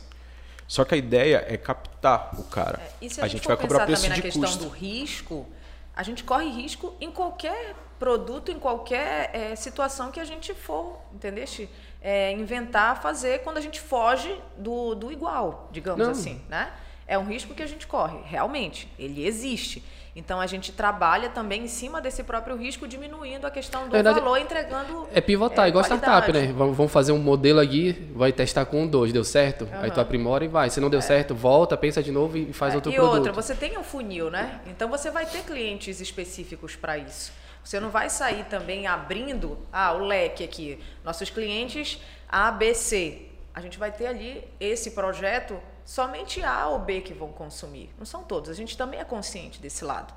Só 0.68 0.84
que 0.84 0.94
a 0.94 0.96
ideia 0.96 1.44
é 1.48 1.57
captar 1.57 2.38
o 2.38 2.44
cara. 2.44 2.80
E 3.03 3.11
se 3.11 3.20
a, 3.20 3.24
a 3.24 3.26
gente, 3.26 3.38
gente 3.38 3.42
for 3.42 3.57
vai 3.57 3.66
cobrar 3.66 3.78
pensar 3.80 3.86
preço 3.86 4.03
também 4.03 4.11
na 4.11 4.14
de 4.14 4.22
questão 4.22 4.42
custo. 4.42 4.64
do 4.66 4.70
risco, 4.70 5.48
a 5.96 6.05
gente 6.05 6.22
corre 6.22 6.48
risco 6.51 6.94
em 7.01 7.11
qualquer 7.11 7.74
produto, 7.98 8.53
em 8.53 8.61
qualquer 8.61 9.28
eh, 9.34 9.57
situação 9.57 10.12
que 10.12 10.20
a 10.20 10.24
gente 10.24 10.55
for, 10.55 11.01
entendeste? 11.12 11.68
É, 12.01 12.30
inventar, 12.30 13.03
fazer 13.03 13.40
quando 13.40 13.57
a 13.57 13.61
gente 13.61 13.80
foge 13.80 14.32
do, 14.57 14.94
do 14.94 15.11
igual, 15.11 15.68
digamos 15.72 16.07
Não. 16.07 16.12
assim, 16.12 16.40
né? 16.48 16.72
É 17.11 17.18
um 17.18 17.24
risco 17.24 17.52
que 17.54 17.62
a 17.62 17.66
gente 17.66 17.88
corre, 17.88 18.18
realmente, 18.24 18.86
ele 18.96 19.26
existe. 19.26 19.82
Então 20.14 20.40
a 20.40 20.46
gente 20.46 20.70
trabalha 20.70 21.28
também 21.28 21.64
em 21.64 21.68
cima 21.68 22.00
desse 22.00 22.22
próprio 22.22 22.56
risco, 22.56 22.86
diminuindo 22.86 23.44
a 23.46 23.50
questão 23.50 23.86
do 23.86 23.90
Verdade, 23.90 24.20
valor, 24.20 24.38
entregando. 24.38 25.08
É 25.12 25.20
pivotar, 25.20 25.66
é, 25.66 25.68
igual 25.70 25.84
startup, 25.84 26.30
qualidade. 26.30 26.52
né? 26.52 26.52
Vamos 26.52 26.92
fazer 26.92 27.11
um 27.11 27.18
modelo 27.18 27.58
aqui, 27.58 28.11
vai 28.14 28.32
testar 28.32 28.64
com 28.64 28.82
um, 28.82 28.86
dois, 28.86 29.12
deu 29.12 29.24
certo? 29.24 29.68
Aí 29.82 29.90
tu 29.90 30.00
aprimora 30.00 30.44
e 30.44 30.48
vai. 30.48 30.70
Se 30.70 30.80
não 30.80 30.88
deu 30.88 31.02
certo, 31.02 31.34
volta, 31.34 31.76
pensa 31.76 32.00
de 32.00 32.12
novo 32.12 32.36
e 32.36 32.52
faz 32.52 32.74
É, 32.74 32.76
outro 32.76 32.92
e 32.92 32.94
produto. 32.94 33.14
outra, 33.16 33.32
você 33.32 33.54
tem 33.56 33.76
um 33.76 33.82
funil, 33.82 34.30
né? 34.30 34.61
Então 34.68 34.88
você 34.88 35.11
vai 35.11 35.26
ter 35.26 35.42
clientes 35.42 36.00
específicos 36.00 36.76
para 36.76 36.96
isso. 36.96 37.32
Você 37.64 37.80
não 37.80 37.90
vai 37.90 38.08
sair 38.08 38.44
também 38.44 38.86
abrindo 38.86 39.58
ah, 39.72 39.92
o 39.92 39.98
leque 40.04 40.44
aqui. 40.44 40.78
Nossos 41.04 41.28
clientes 41.28 42.00
A, 42.28 42.50
B, 42.52 42.72
C. 42.74 43.22
A 43.52 43.61
gente 43.61 43.78
vai 43.78 43.90
ter 43.90 44.06
ali 44.06 44.44
esse 44.61 44.92
projeto, 44.92 45.61
somente 45.91 46.41
A 46.41 46.68
ou 46.68 46.78
B 46.78 47.01
que 47.01 47.12
vão 47.12 47.32
consumir. 47.32 47.91
Não 47.99 48.07
são 48.07 48.22
todos. 48.22 48.49
A 48.49 48.55
gente 48.55 48.78
também 48.78 49.01
é 49.01 49.05
consciente 49.05 49.61
desse 49.61 49.84
lado. 49.84 50.14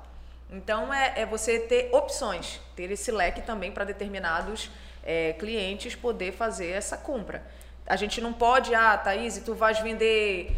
Então 0.48 0.94
é, 0.94 1.22
é 1.22 1.26
você 1.26 1.58
ter 1.58 1.92
opções, 1.92 2.60
ter 2.76 2.92
esse 2.92 3.10
leque 3.10 3.42
também 3.42 3.72
para 3.72 3.84
determinados 3.84 4.70
é, 5.02 5.32
clientes 5.32 5.96
poder 5.96 6.30
fazer 6.30 6.68
essa 6.68 6.96
compra. 6.96 7.44
A 7.84 7.96
gente 7.96 8.20
não 8.20 8.32
pode, 8.32 8.72
ah, 8.72 8.96
Thaís, 8.96 9.36
tu 9.44 9.52
vais 9.52 9.80
vender 9.80 10.56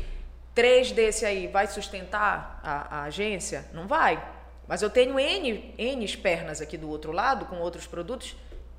três 0.54 0.92
desse 0.92 1.24
aí, 1.24 1.46
vai 1.46 1.66
sustentar 1.66 2.60
a, 2.62 2.98
a 2.98 3.02
agência? 3.04 3.64
Não 3.72 3.86
vai. 3.86 4.22
Mas 4.68 4.82
eu 4.82 4.90
tenho 4.90 5.18
N, 5.18 5.74
N 5.78 6.16
pernas 6.18 6.60
aqui 6.60 6.76
do 6.76 6.90
outro 6.90 7.10
lado, 7.10 7.46
com 7.46 7.56
outros 7.56 7.86
produtos, 7.86 8.36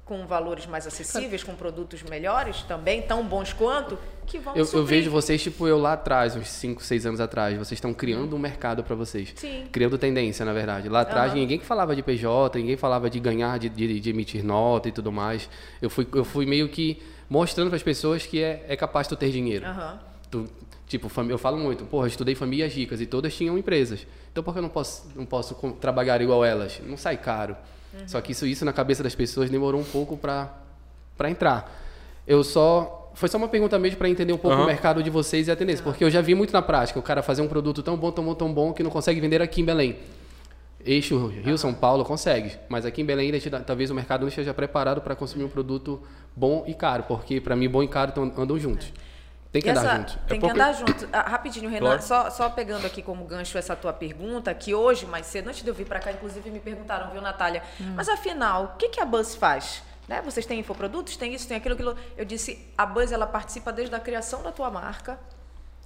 com 0.07 0.25
valores 0.25 0.65
mais 0.65 0.87
acessíveis, 0.87 1.43
com 1.43 1.53
produtos 1.53 2.01
melhores 2.01 2.63
também, 2.63 3.01
tão 3.01 3.25
bons 3.27 3.51
quanto, 3.51 3.99
que 4.25 4.39
vão 4.39 4.55
Eu, 4.55 4.65
eu 4.71 4.85
vejo 4.85 5.11
vocês, 5.11 5.43
tipo, 5.43 5.67
eu 5.67 5.77
lá 5.77 5.93
atrás, 5.93 6.33
uns 6.35 6.47
5, 6.47 6.81
6 6.81 7.05
anos 7.05 7.19
atrás. 7.19 7.57
Vocês 7.57 7.73
estão 7.73 7.93
criando 7.93 8.33
um 8.35 8.39
mercado 8.39 8.83
para 8.85 8.95
vocês. 8.95 9.33
Sim. 9.35 9.67
Criando 9.71 9.97
tendência, 9.97 10.45
na 10.45 10.53
verdade. 10.53 10.87
Lá 10.87 11.01
atrás, 11.01 11.31
Aham. 11.31 11.41
ninguém 11.41 11.59
que 11.59 11.65
falava 11.65 11.93
de 11.93 12.01
PJ, 12.01 12.57
ninguém 12.57 12.77
falava 12.77 13.09
de 13.09 13.19
ganhar, 13.19 13.59
de, 13.59 13.67
de, 13.67 13.99
de 13.99 14.09
emitir 14.09 14.43
nota 14.45 14.87
e 14.87 14.91
tudo 14.93 15.11
mais. 15.11 15.49
Eu 15.81 15.89
fui, 15.89 16.07
eu 16.13 16.23
fui 16.23 16.45
meio 16.45 16.69
que 16.69 17.01
mostrando 17.29 17.67
para 17.67 17.75
as 17.75 17.83
pessoas 17.83 18.25
que 18.25 18.41
é, 18.41 18.65
é 18.69 18.77
capaz 18.77 19.07
de 19.09 19.15
ter 19.17 19.29
dinheiro. 19.29 19.65
Aham. 19.65 19.99
Tu- 20.31 20.47
tipo, 20.87 21.11
eu 21.29 21.37
falo 21.37 21.57
muito, 21.57 21.83
porra, 21.85 22.07
estudei 22.07 22.33
famílias 22.33 22.73
ricas 22.73 23.01
e 23.01 23.05
todas 23.05 23.35
tinham 23.35 23.57
empresas. 23.57 24.07
Então 24.31 24.41
por 24.41 24.53
que 24.53 24.59
eu 24.59 24.63
não 24.63 24.69
posso, 24.69 25.05
não 25.15 25.25
posso 25.25 25.53
trabalhar 25.81 26.21
igual 26.21 26.45
elas? 26.45 26.79
Não 26.85 26.95
sai 26.95 27.17
caro. 27.17 27.57
Uhum. 27.99 28.07
Só 28.07 28.21
que 28.21 28.31
isso, 28.31 28.45
isso 28.45 28.63
na 28.65 28.73
cabeça 28.73 29.03
das 29.03 29.15
pessoas 29.15 29.49
demorou 29.49 29.81
um 29.81 29.85
pouco 29.85 30.17
para 30.17 30.53
para 31.17 31.29
entrar. 31.31 31.83
Eu 32.27 32.43
só 32.43 33.11
foi 33.15 33.27
só 33.27 33.37
uma 33.37 33.47
pergunta 33.47 33.79
mesmo 33.79 33.97
para 33.97 34.07
entender 34.07 34.31
um 34.31 34.37
pouco 34.37 34.55
Aham. 34.55 34.63
o 34.63 34.67
mercado 34.67 35.01
de 35.01 35.09
vocês 35.09 35.47
e 35.47 35.51
a 35.51 35.55
tendência, 35.55 35.83
porque 35.83 36.03
eu 36.03 36.09
já 36.09 36.21
vi 36.21 36.35
muito 36.35 36.53
na 36.53 36.61
prática, 36.61 36.99
o 36.99 37.01
cara 37.01 37.23
fazer 37.23 37.41
um 37.41 37.47
produto 37.47 37.81
tão 37.81 37.97
bom, 37.97 38.11
tão 38.11 38.23
bom, 38.23 38.35
tão 38.35 38.53
bom 38.53 38.73
que 38.73 38.83
não 38.83 38.91
consegue 38.91 39.19
vender 39.19 39.41
aqui 39.41 39.61
em 39.61 39.65
Belém. 39.65 39.95
Eixo 40.85 41.27
Rio 41.27 41.57
São 41.57 41.73
Paulo 41.73 42.05
consegue, 42.05 42.51
mas 42.69 42.85
aqui 42.85 43.01
em 43.01 43.05
Belém 43.05 43.31
talvez 43.65 43.89
o 43.89 43.95
mercado 43.95 44.21
não 44.21 44.27
esteja 44.27 44.53
preparado 44.53 45.01
para 45.01 45.15
consumir 45.15 45.43
um 45.43 45.49
produto 45.49 45.99
bom 46.35 46.63
e 46.67 46.75
caro, 46.75 47.03
porque 47.07 47.41
para 47.41 47.55
mim 47.55 47.67
bom 47.67 47.81
e 47.81 47.87
caro 47.87 48.13
andam 48.37 48.59
juntos. 48.59 48.93
Tem 49.57 49.61
que 49.63 49.67
E 49.67 49.71
andar 49.71 49.83
essa- 49.85 49.97
juntos. 49.97 50.13
Tem 50.13 50.21
É 50.23 50.27
que 50.27 50.39
porque- 50.39 50.61
andar 50.61 50.73
junto. 50.73 51.09
Ah, 51.11 51.21
rapidinho, 51.29 51.69
Renan, 51.69 51.85
Claro. 51.87 52.01
só, 52.01 52.29
só 52.29 52.49
pegando 52.49 52.85
aqui 52.85 53.01
como 53.01 53.25
gancho 53.25 53.57
essa 53.57 53.75
tua 53.75 53.91
pergunta, 53.93 54.53
que 54.53 54.73
hoje, 54.75 55.05
mais 55.05 55.25
cedo, 55.25 55.49
antes 55.49 55.61
de 55.63 55.69
eu 55.69 55.73
vir 55.73 55.85
para 55.87 55.99
cá, 55.99 56.11
inclusive 56.11 56.49
me 56.51 56.59
perguntaram, 56.59 57.11
viu, 57.11 57.21
Natália? 57.21 57.63
Mas 57.95 58.07
afinal, 58.09 58.73
o 58.75 58.77
que, 58.77 58.89
que 58.89 58.99
a 58.99 59.05
Buzz 59.05 59.35
faz? 59.35 59.81
Né? 60.07 60.21
Vocês 60.23 60.45
têm 60.45 60.59
infoprodutos, 60.59 61.17
tem 61.17 61.33
isso, 61.33 61.47
tem 61.47 61.57
aquilo, 61.57 61.73
aquilo. 61.73 61.95
Eu 62.15 62.23
disse, 62.23 62.65
a 62.77 62.85
Buzz 62.85 63.11
ela 63.11 63.27
participa 63.27 63.73
desde 63.73 63.93
a 63.93 63.99
criação 63.99 64.41
da 64.41 64.51
tua 64.53 64.69
marca, 64.69 65.19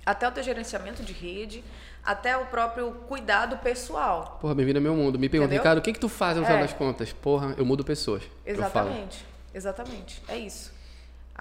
até 0.05 0.27
o 0.27 0.31
teu 0.31 0.43
gerenciamento 0.43 1.01
de 1.01 1.11
rede, 1.13 1.63
até 2.03 2.35
o 2.37 2.45
próprio 2.45 2.91
cuidado 3.07 3.57
pessoal. 3.57 4.37
Porra, 4.41 4.53
bem-vindo 4.53 4.77
ao 4.79 4.83
meu 4.83 4.95
mundo. 4.95 5.17
Me 5.17 5.27
pergunta? 5.29 5.53
Ricardo, 5.53 5.79
o 5.79 5.81
que 5.81 5.93
que 5.93 5.99
tu 5.99 6.09
faz 6.09 6.37
no 6.37 6.43
final 6.43 6.59
É. 6.59 6.61
das 6.61 6.73
contas? 6.73 7.13
Porra, 7.13 7.53
eu 7.57 7.65
mudo 7.65 7.83
pessoas. 7.83 8.21
Eu. 8.45 8.55
Exatamente. 8.55 9.25
Exatamente. 9.53 10.21
É 10.27 10.37
isso. 10.37 10.71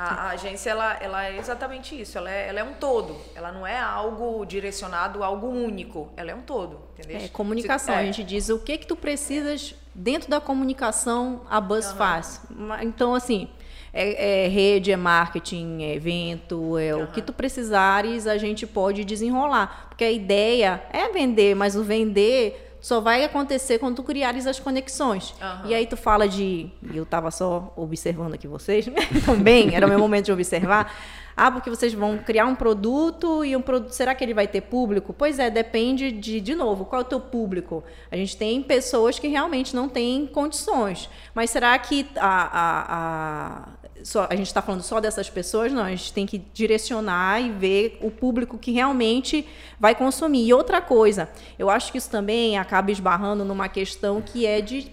A, 0.03 0.14
a 0.14 0.30
agência 0.30 0.70
ela, 0.70 0.96
ela 1.01 1.26
é 1.26 1.36
exatamente 1.36 2.01
isso. 2.01 2.16
Ela 2.16 2.30
é, 2.30 2.48
ela 2.48 2.61
é 2.61 2.64
um 2.64 2.72
todo. 2.72 3.16
Ela 3.34 3.53
não 3.53 3.66
é 3.66 3.78
algo 3.78 4.44
direcionado, 4.46 5.22
algo 5.22 5.46
único. 5.48 6.09
Ela 6.16 6.30
é 6.30 6.34
um 6.34 6.40
todo, 6.40 6.80
entendeu? 6.98 7.20
É, 7.20 7.28
comunicação. 7.28 7.94
Se- 7.94 8.01
A 8.01 8.05
gente 8.05 8.24
diz 8.24 8.48
o 8.48 8.59
que 8.59 8.78
que 8.78 8.86
tu 8.86 8.96
precisas 8.96 9.74
dentro 9.94 10.30
da 10.30 10.40
comunicação 10.40 11.42
a 11.51 11.61
Buzz 11.61 11.92
faz. 11.92 12.40
Ma- 12.48 12.82
Então, 12.82 13.14
assim, 13.14 13.48
é, 13.92 14.44
é 14.44 14.48
rede, 14.48 14.90
é 14.90 14.96
marketing, 14.96 15.82
é 15.82 15.94
evento, 15.94 16.78
é 16.78 16.94
o 16.94 17.09
que 17.09 17.20
tu 17.20 17.32
precisares, 17.32 18.26
a 18.26 18.38
gente 18.38 18.66
pode 18.66 19.05
desenrolar. 19.05 19.86
Porque 19.90 20.05
a 20.05 20.11
ideia 20.11 20.82
é 20.92 21.09
vender, 21.11 21.55
mas 21.55 21.76
o 21.76 21.82
vender 21.84 22.70
só 22.81 23.01
vai 23.01 23.24
acontecer 23.24 23.78
quando 23.78 23.97
tu 23.97 24.03
criares 24.03 24.47
as 24.47 24.59
conexões. 24.59 25.35
Aham. 25.41 25.68
E 25.68 25.74
aí 25.74 25.87
tu 25.87 25.97
fala 25.97 26.28
de... 26.28 26.70
Eu 26.95 27.03
estava 27.03 27.31
só 27.31 27.72
observando 27.76 28.35
aqui 28.35 28.49
vocês, 28.49 28.87
né? 28.87 28.95
também, 29.24 29.74
era 29.74 29.87
o 29.87 29.89
meu 29.89 29.99
momento 29.99 30.26
de 30.26 30.33
observar. 30.33 30.93
Ah, 31.37 31.51
porque 31.51 31.70
vocês 31.70 31.95
vão 31.95 32.18
criar 32.18 32.45
um 32.45 32.55
produto 32.55 33.45
e 33.45 33.57
um 33.57 33.62
produto. 33.62 33.93
Será 33.93 34.14
que 34.14 34.22
ele 34.22 34.35
vai 34.35 34.47
ter 34.47 34.61
público? 34.61 35.14
Pois 35.16 35.39
é, 35.39 35.49
depende 35.49 36.12
de, 36.12 36.41
de 36.41 36.55
novo, 36.55 36.85
qual 36.85 37.01
é 37.01 37.05
o 37.05 37.09
teu 37.09 37.20
público? 37.20 37.83
A 38.11 38.16
gente 38.16 38.37
tem 38.37 38.62
pessoas 38.62 39.18
que 39.18 39.26
realmente 39.26 39.74
não 39.74 39.89
têm 39.89 40.26
condições. 40.26 41.09
Mas 41.35 41.49
será 41.51 41.78
que 41.78 42.07
a, 42.16 42.28
a, 42.28 42.85
a, 42.89 43.68
só, 44.03 44.26
a 44.30 44.36
gente 44.36 44.46
está 44.46 44.62
falando 44.62 44.82
só 44.82 45.01
dessas 45.01 45.28
pessoas? 45.28 45.72
Não, 45.72 45.82
a 45.82 45.90
gente 45.90 46.12
tem 46.12 46.26
que 46.26 46.38
direcionar 46.53 47.40
e 47.40 47.51
ver 47.51 47.98
o 48.01 48.11
público 48.11 48.59
que 48.59 48.70
realmente 48.72 49.46
vai 49.78 49.94
consumir. 49.94 50.46
E 50.46 50.53
outra 50.53 50.80
coisa, 50.80 51.28
eu 51.59 51.70
acho 51.70 51.92
que 51.92 51.98
isso 51.98 52.11
também 52.11 52.59
acaba 52.59 52.90
esbarrando 52.90 53.44
numa 53.44 53.68
questão 53.68 54.20
que 54.20 54.46
é 54.46 54.61
de 54.61 54.90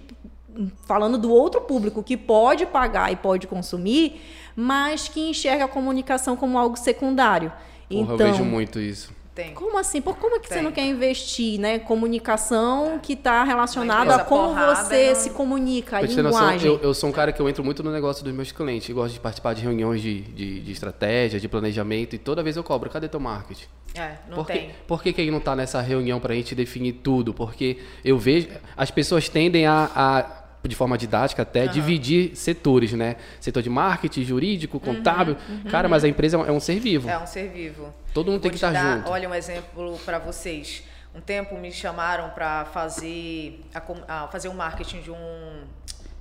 falando 0.85 1.17
do 1.17 1.31
outro 1.31 1.61
público 1.61 2.01
que 2.01 2.17
pode 2.17 2.65
pagar 2.65 3.11
e 3.11 3.15
pode 3.15 3.45
consumir, 3.45 4.21
mas 4.55 5.07
que 5.07 5.29
enxerga 5.29 5.65
a 5.65 5.67
comunicação 5.67 6.35
como 6.35 6.57
algo 6.57 6.75
secundário. 6.75 7.51
Porra, 7.89 8.01
então, 8.01 8.27
eu 8.27 8.33
vejo 8.33 8.43
muito 8.43 8.79
isso. 8.79 9.15
Tem. 9.37 9.53
como 9.53 9.77
assim? 9.77 10.01
Por 10.01 10.17
como 10.17 10.35
é 10.35 10.39
que 10.39 10.47
você 10.47 10.55
Tem. 10.55 10.63
não 10.63 10.71
quer 10.71 10.85
investir, 10.85 11.59
né? 11.59 11.77
Comunicação 11.77 12.99
que 13.01 13.13
está 13.13 13.43
relacionada 13.43 14.15
a 14.15 14.23
como 14.23 14.47
porrada 14.49 14.83
você 14.83 15.09
não- 15.09 15.15
se 15.15 15.29
comunica, 15.29 15.99
a 15.99 16.01
noção, 16.01 16.23
linguagem. 16.23 16.67
eu, 16.67 16.79
eu 16.81 16.93
sou 16.93 17.07
um 17.09 17.13
cara 17.13 17.31
que 17.31 17.39
eu 17.39 17.47
entro 17.47 17.63
muito 17.63 17.83
no 17.83 17.91
negócio 17.91 18.23
dos 18.23 18.33
meus 18.33 18.51
clientes. 18.51 18.89
Eu 18.89 18.95
gosto 18.95 19.13
de 19.13 19.19
participar 19.19 19.53
de 19.53 19.61
reuniões 19.61 20.01
de, 20.01 20.21
de, 20.21 20.59
de 20.61 20.71
estratégia, 20.71 21.39
de 21.39 21.47
planejamento, 21.47 22.15
e 22.15 22.17
toda 22.17 22.41
vez 22.41 22.57
eu 22.57 22.63
cobro, 22.63 22.89
cadê 22.89 23.07
teu 23.07 23.19
marketing? 23.19 23.67
É, 23.93 24.15
não 24.27 24.35
por 24.37 24.47
que, 24.47 24.53
tem. 24.53 24.71
por 24.87 25.01
que, 25.03 25.13
que 25.13 25.21
ele 25.21 25.31
não 25.31 25.39
está 25.39 25.55
nessa 25.55 25.81
reunião 25.81 26.19
para 26.19 26.33
a 26.33 26.35
gente 26.35 26.53
definir 26.53 26.93
tudo? 26.93 27.33
Porque 27.33 27.77
eu 28.03 28.17
vejo. 28.17 28.47
As 28.75 28.91
pessoas 28.91 29.29
tendem 29.29 29.65
a, 29.65 29.89
a, 29.95 30.19
de 30.67 30.75
forma 30.75 30.97
didática 30.97 31.41
até, 31.41 31.67
dividir 31.67 32.35
setores, 32.35 32.93
né? 32.93 33.15
Setor 33.39 33.61
de 33.63 33.69
marketing, 33.69 34.23
jurídico, 34.23 34.79
contábil. 34.79 35.35
Cara, 35.69 35.87
mas 35.87 36.03
a 36.03 36.07
empresa 36.07 36.37
é 36.37 36.39
um, 36.39 36.45
é 36.47 36.51
um 36.51 36.59
ser 36.59 36.79
vivo. 36.79 37.09
É 37.09 37.17
um 37.17 37.25
ser 37.27 37.49
vivo. 37.49 37.93
Todo 38.13 38.31
mundo 38.31 38.41
tem 38.41 38.51
Vou 38.51 38.57
que 38.59 38.59
te 38.59 38.65
estar 38.65 38.71
dar, 38.73 38.97
junto. 38.97 39.09
Olha 39.11 39.29
um 39.29 39.33
exemplo 39.35 39.99
para 40.05 40.19
vocês. 40.19 40.83
Um 41.15 41.21
tempo 41.21 41.57
me 41.57 41.71
chamaram 41.71 42.29
para 42.31 42.65
fazer 42.65 43.63
a 43.73 43.81
com- 43.81 44.03
a 44.07 44.27
fazer 44.27 44.49
um 44.49 44.53
marketing 44.53 45.01
de 45.01 45.11
um 45.11 45.63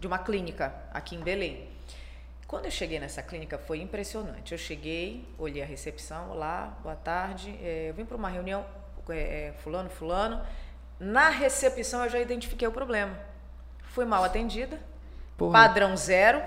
de 0.01 0.07
uma 0.07 0.19
clínica 0.19 0.73
aqui 0.93 1.15
em 1.17 1.21
Belém. 1.21 1.69
Quando 2.47 2.67
eu 2.67 2.71
cheguei 2.71 3.01
nessa 3.01 3.23
clínica 3.23 3.59
foi 3.59 3.81
impressionante. 3.81 4.53
Eu 4.53 4.59
cheguei, 4.59 5.25
olhei 5.39 5.63
a 5.63 5.67
recepção, 5.67 6.31
olá, 6.31 6.79
boa 6.83 6.95
tarde. 6.95 7.55
é, 7.63 7.89
eu 7.91 7.95
vim 7.95 8.05
para 8.05 8.17
uma 8.17 8.29
reunião, 8.29 8.65
é, 9.09 9.15
é, 9.49 9.55
fulano, 9.65 9.91
fulano. 9.91 10.41
Na 11.01 11.29
recepção 11.29 12.05
eu 12.05 12.11
já 12.11 12.21
identifiquei 12.21 12.67
o 12.69 12.73
problema. 12.73 13.19
Fui 13.97 14.05
mal 14.05 14.23
atendida, 14.23 14.79
Porra, 15.39 15.53
padrão 15.55 15.97
zero. 15.97 16.43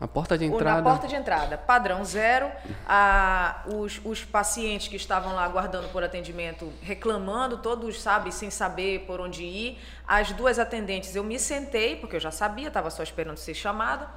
a 0.00 0.08
porta 0.08 0.38
de 0.38 0.46
entrada. 0.46 0.80
Na 0.80 0.90
porta 0.90 1.06
de 1.06 1.14
entrada, 1.14 1.58
padrão 1.58 2.02
zero. 2.02 2.50
Ah, 2.88 3.62
os, 3.66 4.00
os 4.06 4.24
pacientes 4.24 4.88
que 4.88 4.96
estavam 4.96 5.34
lá 5.34 5.44
aguardando 5.44 5.86
por 5.90 6.02
atendimento, 6.02 6.72
reclamando, 6.80 7.58
todos, 7.58 8.00
sabe, 8.00 8.32
sem 8.32 8.48
saber 8.48 9.00
por 9.00 9.20
onde 9.20 9.44
ir. 9.44 9.78
As 10.06 10.32
duas 10.32 10.58
atendentes, 10.58 11.14
eu 11.14 11.22
me 11.22 11.38
sentei, 11.38 11.94
porque 11.96 12.16
eu 12.16 12.20
já 12.20 12.30
sabia, 12.30 12.68
estava 12.68 12.88
só 12.88 13.02
esperando 13.02 13.36
ser 13.36 13.52
chamada. 13.52 14.08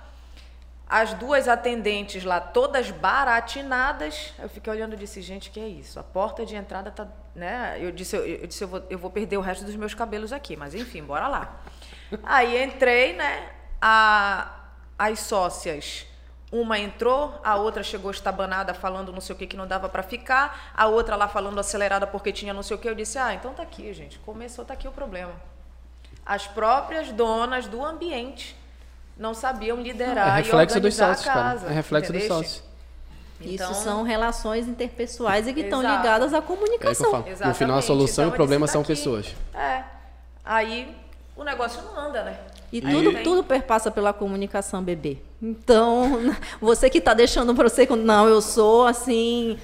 As 0.88 1.14
duas 1.14 1.50
atendentes 1.50 2.24
lá, 2.24 2.40
todas 2.40 2.90
baratinadas. 2.90 4.34
Eu 4.40 4.48
fiquei 4.48 4.72
olhando 4.72 4.94
e 4.94 4.98
disse, 4.98 5.22
gente, 5.22 5.52
que 5.52 5.60
é 5.60 5.68
isso? 5.68 6.00
A 6.00 6.04
porta 6.04 6.46
de 6.46 6.56
entrada 6.56 6.90
tá. 6.90 7.06
Né? 7.36 7.78
Eu 7.82 7.92
disse, 7.92 8.16
eu, 8.16 8.26
eu 8.26 8.48
disse 8.48 8.64
eu, 8.64 8.68
vou, 8.70 8.84
eu 8.90 8.98
vou 8.98 9.12
perder 9.12 9.36
o 9.36 9.42
resto 9.42 9.66
dos 9.66 9.76
meus 9.76 9.94
cabelos 9.94 10.32
aqui, 10.32 10.56
mas 10.56 10.74
enfim, 10.74 11.04
bora 11.04 11.28
lá. 11.28 11.60
Aí 12.24 12.64
entrei, 12.64 13.14
né? 13.14 13.50
A, 13.82 14.52
as 14.98 15.20
sócias. 15.20 16.06
Uma 16.52 16.78
entrou, 16.78 17.40
a 17.46 17.56
outra 17.56 17.82
chegou 17.82 18.12
estabanada 18.12 18.74
falando 18.74 19.14
não 19.14 19.22
sei 19.22 19.34
o 19.34 19.38
que 19.40 19.48
que 19.48 19.56
não 19.56 19.66
dava 19.66 19.88
para 19.88 20.04
ficar, 20.04 20.74
a 20.76 20.86
outra 20.88 21.16
lá 21.16 21.26
falando 21.28 21.58
acelerada 21.60 22.06
porque 22.06 22.34
tinha 22.34 22.54
não 22.54 22.62
sei 22.62 22.76
o 22.76 22.80
que. 22.80 22.90
Eu 22.90 22.96
disse: 22.96 23.18
"Ah, 23.18 23.34
então 23.34 23.54
tá 23.54 23.64
aqui, 23.64 23.94
gente. 23.94 24.20
Começou 24.20 24.66
tá 24.66 24.74
aqui 24.74 24.86
o 24.88 24.92
problema". 24.92 25.32
As 26.26 26.48
próprias 26.48 27.10
donas 27.14 27.68
do 27.68 27.84
ambiente 27.86 28.56
não 29.18 29.34
sabiam 29.34 29.78
liderar 29.82 30.28
é 30.40 30.42
reflexo 30.42 30.78
e 30.78 30.82
dos 30.82 31.00
organizar 31.00 31.16
sócios, 31.16 31.30
a 31.30 31.34
cara. 31.34 31.50
casa. 31.52 31.68
É 31.68 31.74
reflexo 31.74 32.12
dos 32.14 32.24
sócios. 32.26 32.64
Então- 33.40 33.72
Isso 33.72 33.82
são 33.84 34.04
relações 34.04 34.68
interpessoais 34.68 35.48
e 35.48 35.54
que 35.54 35.62
estão 35.62 35.82
ligadas 35.82 36.34
à 36.34 36.38
É 36.38 36.40
o 36.40 36.44
que 36.44 36.52
eu 36.52 36.58
comunicação. 36.58 37.12
falo. 37.12 37.26
No 37.46 37.56
final, 37.56 37.78
a 37.78 37.82
solução 37.82 38.26
Então, 38.26 38.34
e 38.34 38.34
o 38.34 38.36
problema 38.36 38.66
disse, 38.66 38.74
são 38.74 38.84
"Tá 38.84 38.92
aqui". 38.92 38.96
pessoas. 38.96 39.36
É. 39.54 39.84
Aí 40.46 40.96
o 41.42 41.44
negócio 41.44 41.82
não 41.84 42.00
anda, 42.00 42.24
né? 42.24 42.38
E 42.72 42.80
tudo, 42.82 43.12
tem- 43.12 43.24
tudo 43.24 43.44
perpassa 43.44 43.92
pela 43.92 44.14
comunicação, 44.14 44.82
bebê. 44.82 45.18
Então, 45.42 46.20
você 46.62 46.90
que 46.90 47.00
está 47.00 47.14
deixando 47.14 47.54
para 47.54 47.68
você, 47.68 47.86
não, 47.88 48.28
eu 48.28 48.42
sou 48.42 48.86
assim. 48.88 49.58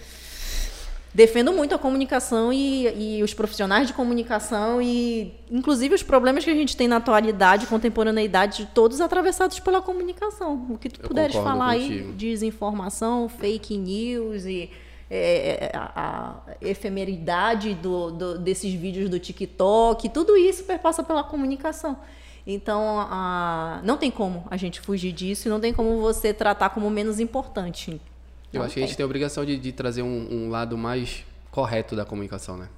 Defendo 1.13 1.51
muito 1.51 1.73
a 1.73 1.80
comunicação 1.80 2.53
e, 2.53 3.17
e 3.17 3.23
os 3.23 3.34
profissionais 3.34 3.88
de 3.88 3.93
comunicação 3.93 4.80
e, 4.80 5.34
inclusive, 5.49 5.95
os 5.95 6.03
problemas 6.03 6.43
que 6.43 6.49
a 6.51 6.53
gente 6.53 6.78
tem 6.78 6.88
na 6.88 6.97
atualidade, 6.97 7.65
contemporaneidade, 7.65 8.69
todos 8.71 9.01
atravessados 9.01 9.59
pela 9.59 9.82
comunicação. 9.82 10.67
O 10.69 10.78
que 10.78 10.89
tu 10.89 11.01
Eu 11.01 11.07
puderes 11.07 11.36
falar 11.36 11.73
contigo. 11.73 12.09
aí, 12.09 12.13
desinformação, 12.13 13.28
fake 13.30 13.78
news 13.78 14.45
e 14.45 14.69
é, 15.10 15.72
a, 15.74 15.91
a 16.49 16.55
efemeridade 16.62 17.74
do, 17.76 18.12
do- 18.12 18.39
desses 18.39 18.74
vídeos 18.74 19.10
do 19.10 19.20
TikTok, 19.20 20.10
tudo 20.10 20.36
isso 20.38 20.64
perpassa 20.64 21.03
pela 21.03 21.24
comunicação. 21.24 21.97
Então, 22.45 22.99
a- 23.01 23.82
não 23.84 23.97
tem 23.97 24.10
como 24.12 24.45
a 24.49 24.58
gente 24.58 24.80
fugir 24.82 25.12
disso 25.12 25.47
e 25.47 25.49
não 25.49 25.60
tem 25.60 25.74
como 25.74 25.99
você 25.99 26.34
tratar 26.34 26.70
como 26.70 26.89
menos 26.89 27.20
importante. 27.20 27.99
Eu 28.53 28.64
acho 28.64 28.74
que 28.76 28.80
a 28.84 28.86
gente 28.88 28.95
tem 28.95 29.03
a 29.03 29.05
obrigação 29.05 29.43
de, 29.45 29.58
de 29.58 29.72
trazer 29.74 30.01
um, 30.01 30.28
um 30.32 30.49
lado 30.49 30.78
mais 30.78 31.26
correto 31.51 31.95
da 31.95 32.05
comunicação, 32.05 32.55
né? 32.58 32.70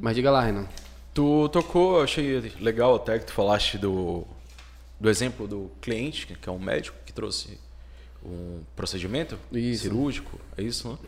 Mas 0.00 0.16
diga 0.16 0.30
lá, 0.30 0.40
Renan. 0.42 0.66
Tu 1.14 1.48
tocou, 1.50 1.98
eu 1.98 2.04
achei 2.04 2.40
legal 2.60 2.96
até 2.96 3.18
que 3.18 3.26
tu 3.26 3.32
falaste 3.32 3.78
do, 3.78 4.24
do 4.98 5.08
exemplo 5.08 5.46
do 5.46 5.70
cliente, 5.80 6.26
que 6.26 6.48
é 6.48 6.52
um 6.52 6.58
médico 6.58 6.96
que 7.06 7.12
trouxe 7.12 7.58
um 8.24 8.60
procedimento 8.74 9.38
Isso. 9.52 9.82
cirúrgico, 9.84 10.40
é 10.56 10.62
isso, 10.62 10.88
né? 10.88 10.98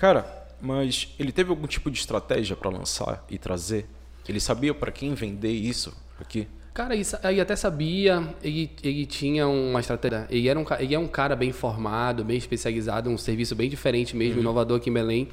Cara, 0.00 0.24
mas 0.62 1.14
ele 1.18 1.30
teve 1.30 1.50
algum 1.50 1.66
tipo 1.66 1.90
de 1.90 1.98
estratégia 1.98 2.56
para 2.56 2.70
lançar 2.70 3.22
e 3.28 3.36
trazer? 3.36 3.84
Ele 4.26 4.40
sabia 4.40 4.72
para 4.72 4.90
quem 4.90 5.12
vender 5.12 5.52
isso 5.52 5.94
aqui? 6.18 6.48
Cara, 6.72 6.94
ele 6.94 7.38
até 7.38 7.54
sabia, 7.54 8.34
ele, 8.42 8.70
ele 8.82 9.04
tinha 9.04 9.46
uma 9.46 9.78
estratégia. 9.78 10.26
Ele, 10.30 10.48
era 10.48 10.58
um, 10.58 10.64
ele 10.78 10.94
é 10.94 10.98
um 10.98 11.06
cara 11.06 11.36
bem 11.36 11.52
formado, 11.52 12.24
bem 12.24 12.38
especializado, 12.38 13.10
um 13.10 13.18
serviço 13.18 13.54
bem 13.54 13.68
diferente 13.68 14.16
mesmo, 14.16 14.40
inovador 14.40 14.78
aqui 14.78 14.88
em 14.88 14.92
Belém. 14.94 15.28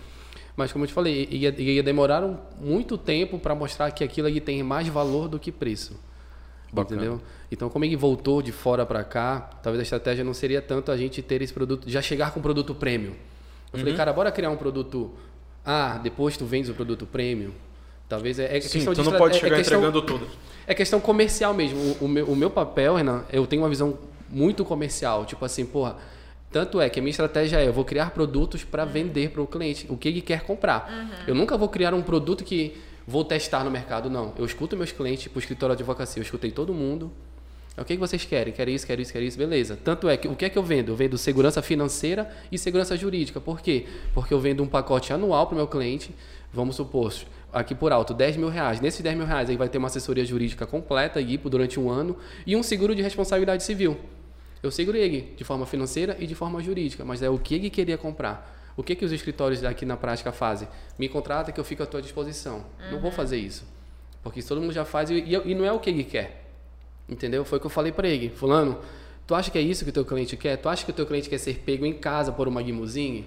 Mas, 0.57 0.73
como 0.73 0.83
eu 0.83 0.87
te 0.89 0.93
falei, 0.93 1.29
ele 1.31 1.37
ia, 1.37 1.61
ia 1.61 1.83
demorar 1.83 2.21
muito 2.59 2.97
tempo 2.97 3.39
para 3.39 3.55
mostrar 3.55 3.89
que 3.91 4.03
aquilo 4.03 4.27
ali 4.27 4.41
tem 4.41 4.61
mais 4.63 4.85
valor 4.89 5.29
do 5.29 5.39
que 5.39 5.49
preço. 5.49 5.97
Bacana. 6.73 7.01
Entendeu? 7.01 7.21
Então, 7.49 7.69
como 7.69 7.85
ele 7.85 7.95
voltou 7.95 8.41
de 8.41 8.51
fora 8.51 8.85
para 8.85 9.01
cá, 9.05 9.39
talvez 9.63 9.79
a 9.79 9.83
estratégia 9.83 10.25
não 10.25 10.33
seria 10.33 10.61
tanto 10.61 10.91
a 10.91 10.97
gente 10.97 11.21
ter 11.21 11.41
esse 11.41 11.53
produto, 11.53 11.89
já 11.89 12.01
chegar 12.01 12.31
com 12.31 12.41
um 12.41 12.43
produto 12.43 12.75
premium. 12.75 13.13
Eu 13.73 13.79
falei, 13.79 13.93
cara, 13.95 14.13
bora 14.13 14.31
criar 14.31 14.49
um 14.49 14.55
produto. 14.57 15.11
Ah, 15.65 15.99
depois 16.01 16.37
tu 16.37 16.45
vendes 16.45 16.69
o 16.69 16.73
produto 16.73 17.05
premium. 17.05 17.51
Talvez 18.07 18.39
é, 18.39 18.57
é 18.57 18.61
Sim, 18.61 18.69
questão 18.79 18.93
tu 18.93 19.03
de 19.03 19.09
não 19.09 19.17
pode 19.17 19.33
é- 19.33 19.37
é 19.37 19.39
chegar 19.41 19.57
questão- 19.57 19.79
entregando 19.79 20.01
tudo. 20.01 20.27
é 20.65 20.73
questão 20.73 20.99
comercial 20.99 21.53
mesmo. 21.53 21.77
O, 21.99 22.05
o 22.05 22.07
meu, 22.07 22.25
o 22.27 22.35
meu 22.35 22.49
papel, 22.49 22.95
Renan, 22.95 23.23
eu 23.31 23.45
tenho 23.45 23.61
uma 23.63 23.69
visão 23.69 23.97
muito 24.29 24.63
comercial. 24.63 25.25
Tipo 25.25 25.43
assim, 25.43 25.65
porra. 25.65 25.97
Tanto 26.49 26.79
é 26.79 26.89
que 26.89 26.99
a 26.99 27.01
minha 27.03 27.11
estratégia 27.11 27.57
é: 27.59 27.67
eu 27.67 27.73
vou 27.73 27.83
criar 27.83 28.11
produtos 28.11 28.63
para 28.63 28.85
vender 28.85 29.31
para 29.31 29.41
o 29.41 29.47
cliente 29.47 29.85
o 29.89 29.97
que 29.97 30.07
ele 30.07 30.21
quer 30.21 30.43
comprar. 30.43 31.09
Eu 31.27 31.35
nunca 31.35 31.57
vou 31.57 31.67
criar 31.67 31.93
um 31.93 32.01
produto 32.01 32.45
que 32.45 32.77
vou 33.05 33.25
testar 33.25 33.65
no 33.65 33.69
mercado, 33.71 34.09
não. 34.09 34.33
Eu 34.37 34.45
escuto 34.45 34.77
meus 34.77 34.93
clientes 34.93 35.27
para 35.27 35.37
o 35.37 35.39
escritório 35.39 35.75
de 35.75 35.81
advocacia, 35.83 36.21
eu 36.21 36.23
escutei 36.23 36.49
todo 36.51 36.73
mundo. 36.73 37.11
É, 37.77 37.81
O 37.81 37.85
que, 37.85 37.93
que 37.93 37.99
vocês 37.99 38.25
querem? 38.25 38.51
Querem 38.51 38.73
isso, 38.75 38.85
querem 38.87 39.03
isso, 39.03 39.13
querem 39.13 39.27
isso, 39.27 39.37
beleza. 39.37 39.77
Tanto 39.81 40.09
é 40.09 40.17
que 40.17 40.27
o 40.27 40.35
que 40.35 40.45
é 40.45 40.49
que 40.49 40.57
eu 40.57 40.63
vendo? 40.63 40.91
Eu 40.91 40.95
vendo 40.95 41.17
segurança 41.17 41.61
financeira 41.61 42.29
e 42.51 42.57
segurança 42.57 42.97
jurídica. 42.97 43.39
Por 43.39 43.61
quê? 43.61 43.85
Porque 44.13 44.33
eu 44.33 44.39
vendo 44.39 44.63
um 44.63 44.67
pacote 44.67 45.13
anual 45.13 45.45
para 45.47 45.53
o 45.53 45.57
meu 45.57 45.67
cliente, 45.67 46.13
vamos 46.51 46.75
supor, 46.75 47.13
aqui 47.53 47.75
por 47.75 47.91
alto, 47.91 48.13
10 48.13 48.35
mil 48.37 48.49
reais. 48.49 48.81
Nesses 48.81 49.01
10 49.01 49.15
mil 49.15 49.25
reais 49.27 49.49
aí 49.49 49.55
vai 49.55 49.69
ter 49.69 49.77
uma 49.77 49.87
assessoria 49.87 50.25
jurídica 50.25 50.65
completa, 50.65 51.21
IPO, 51.21 51.49
durante 51.49 51.79
um 51.79 51.89
ano, 51.89 52.17
e 52.45 52.55
um 52.55 52.63
seguro 52.63 52.95
de 52.95 53.01
responsabilidade 53.01 53.63
civil. 53.63 53.97
Eu 54.63 54.71
seguro 54.71 54.97
ele 54.97 55.33
de 55.37 55.43
forma 55.43 55.65
financeira 55.67 56.17
e 56.19 56.25
de 56.25 56.33
forma 56.33 56.61
jurídica, 56.63 57.05
mas 57.05 57.21
é 57.21 57.29
o 57.29 57.37
que 57.37 57.53
ele 57.55 57.69
queria 57.69 57.97
comprar. 57.97 58.55
O 58.75 58.81
que, 58.83 58.95
que 58.95 59.05
os 59.05 59.11
escritórios 59.11 59.63
aqui 59.63 59.85
na 59.85 59.95
prática 59.97 60.31
fazem? 60.31 60.67
Me 60.97 61.07
contrata 61.07 61.51
que 61.51 61.59
eu 61.59 61.63
fico 61.63 61.83
à 61.83 61.85
tua 61.85 62.01
disposição. 62.01 62.63
Não 62.91 62.99
vou 62.99 63.11
fazer 63.11 63.37
isso. 63.37 63.63
Porque 64.23 64.39
isso 64.39 64.49
todo 64.49 64.59
mundo 64.61 64.73
já 64.73 64.83
faz 64.85 65.09
e, 65.11 65.15
e- 65.15 65.41
e 65.51 65.55
não 65.55 65.63
é 65.65 65.71
o 65.71 65.79
que 65.79 65.89
ele 65.91 66.03
quer. 66.03 66.46
Entendeu? 67.07 67.45
Foi 67.45 67.57
o 67.57 67.61
que 67.61 67.67
eu 67.67 67.71
falei 67.71 67.91
para 67.91 68.07
ele. 68.07 68.29
Fulano, 68.29 68.79
tu 69.25 69.33
acha 69.33 69.49
que 69.49 69.57
é 69.57 69.61
isso 69.61 69.83
que 69.83 69.89
o 69.89 69.93
teu 69.93 70.05
cliente 70.05 70.35
quer? 70.35 70.57
Tu 70.57 70.67
acha 70.67 70.83
que 70.83 70.91
o 70.91 70.93
teu 70.93 71.05
cliente 71.05 71.29
quer 71.29 71.37
ser 71.37 71.59
pego 71.59 71.85
em 71.85 71.93
casa 71.93 72.31
por 72.31 72.47
uma 72.47 72.61
limousine? 72.61 73.25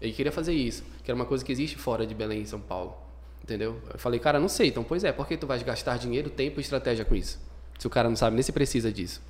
Ele 0.00 0.12
queria 0.12 0.32
fazer 0.32 0.52
isso, 0.52 0.84
que 1.02 1.10
era 1.10 1.16
uma 1.16 1.24
coisa 1.24 1.44
que 1.44 1.50
existe 1.50 1.76
fora 1.76 2.06
de 2.06 2.14
Belém, 2.14 2.44
São 2.44 2.60
Paulo. 2.60 2.94
Entendeu? 3.42 3.80
Eu 3.92 3.98
falei, 3.98 4.20
cara, 4.20 4.38
não 4.38 4.48
sei. 4.48 4.68
Então, 4.68 4.84
pois 4.84 5.04
é, 5.04 5.12
por 5.12 5.26
que 5.26 5.36
tu 5.36 5.46
vais 5.46 5.62
gastar 5.62 5.98
dinheiro, 5.98 6.28
tempo 6.28 6.60
e 6.60 6.62
estratégia 6.62 7.04
com 7.04 7.14
isso? 7.14 7.38
Se 7.78 7.86
o 7.86 7.90
cara 7.90 8.08
não 8.08 8.16
sabe 8.16 8.34
nem 8.34 8.42
se 8.42 8.52
precisa 8.52 8.92
disso. 8.92 9.22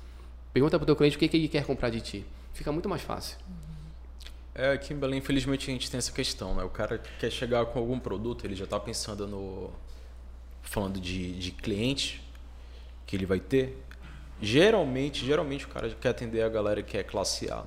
Pergunta 0.51 0.77
pro 0.77 0.85
teu 0.85 0.95
cliente 0.95 1.15
o 1.15 1.19
que, 1.19 1.27
que 1.27 1.37
ele 1.37 1.47
quer 1.47 1.65
comprar 1.65 1.89
de 1.89 2.01
ti. 2.01 2.25
Fica 2.53 2.71
muito 2.71 2.89
mais 2.89 3.01
fácil. 3.01 3.37
É, 4.55 4.71
aqui 4.71 4.91
em 4.91 4.97
Belém, 4.97 5.19
infelizmente, 5.19 5.69
a 5.69 5.73
gente 5.73 5.89
tem 5.89 5.99
essa 5.99 6.11
questão, 6.11 6.55
né? 6.55 6.63
O 6.63 6.69
cara 6.69 6.97
quer 7.19 7.29
chegar 7.29 7.63
com 7.67 7.77
algum 7.77 7.99
produto, 7.99 8.43
ele 8.43 8.55
já 8.55 8.63
está 8.63 8.79
pensando 8.79 9.27
no. 9.27 9.69
falando 10.63 10.99
de, 10.99 11.33
de 11.33 11.51
cliente 11.51 12.26
que 13.07 13.15
ele 13.15 13.25
vai 13.25 13.39
ter. 13.39 13.81
Geralmente, 14.39 15.25
geralmente 15.25 15.65
o 15.65 15.69
cara 15.69 15.89
quer 15.99 16.09
atender 16.09 16.43
a 16.43 16.49
galera 16.49 16.83
que 16.83 16.95
é 16.97 17.03
classe 17.03 17.49
A, 17.51 17.55
né? 17.57 17.63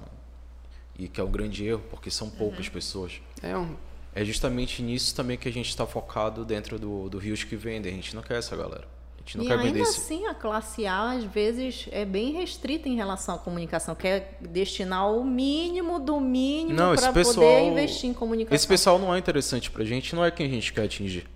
E 0.99 1.09
que 1.09 1.20
é 1.20 1.24
um 1.24 1.30
grande 1.30 1.64
erro, 1.66 1.82
porque 1.91 2.11
são 2.11 2.30
poucas 2.30 2.68
pessoas. 2.68 3.20
É 3.43 3.57
um. 3.57 3.74
É 4.14 4.24
justamente 4.24 4.82
nisso 4.82 5.14
também 5.14 5.36
que 5.36 5.49
a 5.49 5.53
gente 5.53 5.68
está 5.68 5.86
focado 5.86 6.45
dentro 6.45 6.78
do, 6.78 7.09
do 7.09 7.18
Rios 7.18 7.43
que 7.43 7.57
vendem. 7.57 7.93
A 7.93 7.97
gente 7.97 8.14
não 8.14 8.22
quer 8.22 8.38
essa 8.38 8.55
galera. 8.57 8.84
A 9.16 9.20
gente 9.20 9.38
não 9.38 9.45
E 9.45 9.47
quer 9.49 9.53
ainda 9.55 9.64
vender 9.66 9.80
esse. 9.82 9.99
assim, 10.01 10.26
a 10.26 10.34
classe 10.34 10.86
A, 10.86 11.12
às 11.12 11.24
vezes, 11.24 11.88
é 11.93 12.05
bem 12.05 12.32
restrita 12.32 12.88
em 12.88 12.97
relação 12.97 13.34
à 13.36 13.38
comunicação, 13.38 13.95
quer 13.95 14.36
destinar 14.41 15.11
o 15.12 15.24
mínimo 15.24 15.99
do 16.01 16.20
mínimo 16.20 16.76
para 16.76 17.12
pessoal- 17.12 17.34
poder 17.36 17.62
investir 17.68 18.11
em 18.11 18.14
comunicação. 18.14 18.55
Esse 18.57 18.66
pessoal 18.66 18.99
não 18.99 19.14
é 19.14 19.18
interessante 19.18 19.70
pra 19.70 19.84
gente, 19.84 20.14
não 20.14 20.24
é 20.24 20.30
quem 20.30 20.47
a 20.47 20.51
gente 20.51 20.72
quer 20.72 20.82
atingir. 20.84 21.26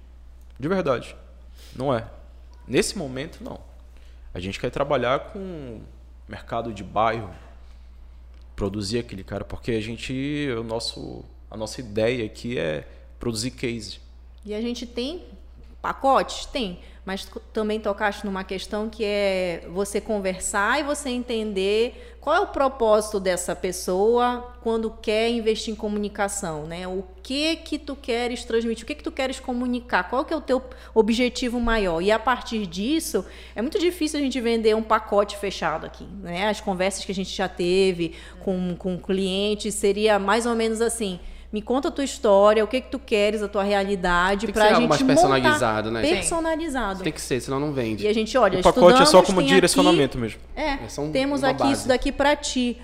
De 0.58 0.68
verdade. 0.68 1.16
Não 1.76 1.94
é. 1.94 2.06
Nesse 2.66 2.98
momento, 2.98 3.42
não. 3.42 3.60
A 4.34 4.40
gente 4.40 4.58
quer 4.58 4.70
trabalhar 4.70 5.30
com 5.32 5.80
mercado 6.28 6.72
de 6.72 6.82
bairro, 6.82 7.32
produzir 8.56 8.98
aquele 8.98 9.22
cara, 9.22 9.44
porque 9.44 9.70
a 9.70 9.80
gente, 9.80 10.48
o 10.58 10.64
nosso, 10.64 11.24
a 11.48 11.56
nossa 11.56 11.80
ideia 11.80 12.26
aqui 12.26 12.58
é 12.58 12.86
produzir 13.18 13.52
case. 13.52 14.00
E 14.44 14.52
a 14.52 14.60
gente 14.60 14.86
tem 14.86 15.22
pacotes? 15.84 16.46
Tem. 16.46 16.78
Mas 17.04 17.28
também 17.52 17.78
tocaste 17.78 18.24
numa 18.24 18.42
questão 18.42 18.88
que 18.88 19.04
é 19.04 19.66
você 19.68 20.00
conversar 20.00 20.80
e 20.80 20.82
você 20.82 21.10
entender 21.10 22.16
qual 22.18 22.34
é 22.34 22.40
o 22.40 22.46
propósito 22.46 23.20
dessa 23.20 23.54
pessoa 23.54 24.54
quando 24.62 24.90
quer 24.90 25.28
investir 25.28 25.74
em 25.74 25.76
comunicação, 25.76 26.66
né? 26.66 26.88
O 26.88 27.04
que 27.22 27.56
que 27.56 27.78
tu 27.78 27.94
queres 27.94 28.46
transmitir, 28.46 28.84
o 28.84 28.86
que 28.86 28.94
que 28.94 29.02
tu 29.02 29.12
queres 29.12 29.38
comunicar, 29.38 30.08
qual 30.08 30.24
que 30.24 30.32
é 30.32 30.36
o 30.36 30.40
teu 30.40 30.62
objetivo 30.94 31.60
maior. 31.60 32.00
E 32.00 32.10
a 32.10 32.18
partir 32.18 32.66
disso, 32.66 33.26
é 33.54 33.60
muito 33.60 33.78
difícil 33.78 34.18
a 34.18 34.22
gente 34.22 34.40
vender 34.40 34.74
um 34.74 34.82
pacote 34.82 35.36
fechado 35.36 35.84
aqui, 35.84 36.06
né? 36.22 36.48
As 36.48 36.62
conversas 36.62 37.04
que 37.04 37.12
a 37.12 37.14
gente 37.14 37.36
já 37.36 37.50
teve 37.50 38.14
com, 38.40 38.74
com 38.78 38.98
clientes 38.98 39.74
seria 39.74 40.18
mais 40.18 40.46
ou 40.46 40.54
menos 40.54 40.80
assim, 40.80 41.20
me 41.54 41.62
conta 41.62 41.86
a 41.86 41.90
tua 41.92 42.02
história, 42.02 42.64
o 42.64 42.66
que 42.66 42.80
que 42.80 42.90
tu 42.90 42.98
queres, 42.98 43.40
a 43.40 43.46
tua 43.46 43.62
realidade, 43.62 44.40
Tem 44.40 44.46
que 44.48 44.52
pra 44.54 44.62
ser 44.66 44.74
algo 44.74 44.80
gente 44.80 44.88
mais 44.88 45.02
montar 45.02 45.14
personalizado, 45.14 45.90
né? 45.92 46.04
Sim. 46.04 46.14
personalizado. 46.16 47.04
Tem 47.04 47.12
que 47.12 47.20
ser, 47.20 47.40
senão 47.40 47.60
não 47.60 47.72
vende. 47.72 48.02
E 48.04 48.08
a 48.08 48.12
gente, 48.12 48.36
olha, 48.36 48.58
o 48.58 48.62
pacote 48.62 48.94
é 48.94 48.96
só 48.96 49.02
estudamos, 49.20 49.26
como 49.28 49.42
direcionamento 49.46 50.18
mesmo. 50.18 50.40
Aqui, 50.56 50.60
é, 50.66 50.84
É 50.84 50.88
só 50.88 51.02
um- 51.02 51.12
temos 51.12 51.44
aqui 51.44 51.60
base. 51.60 51.72
isso 51.74 51.86
daqui 51.86 52.10
pra 52.10 52.34
ti. 52.34 52.76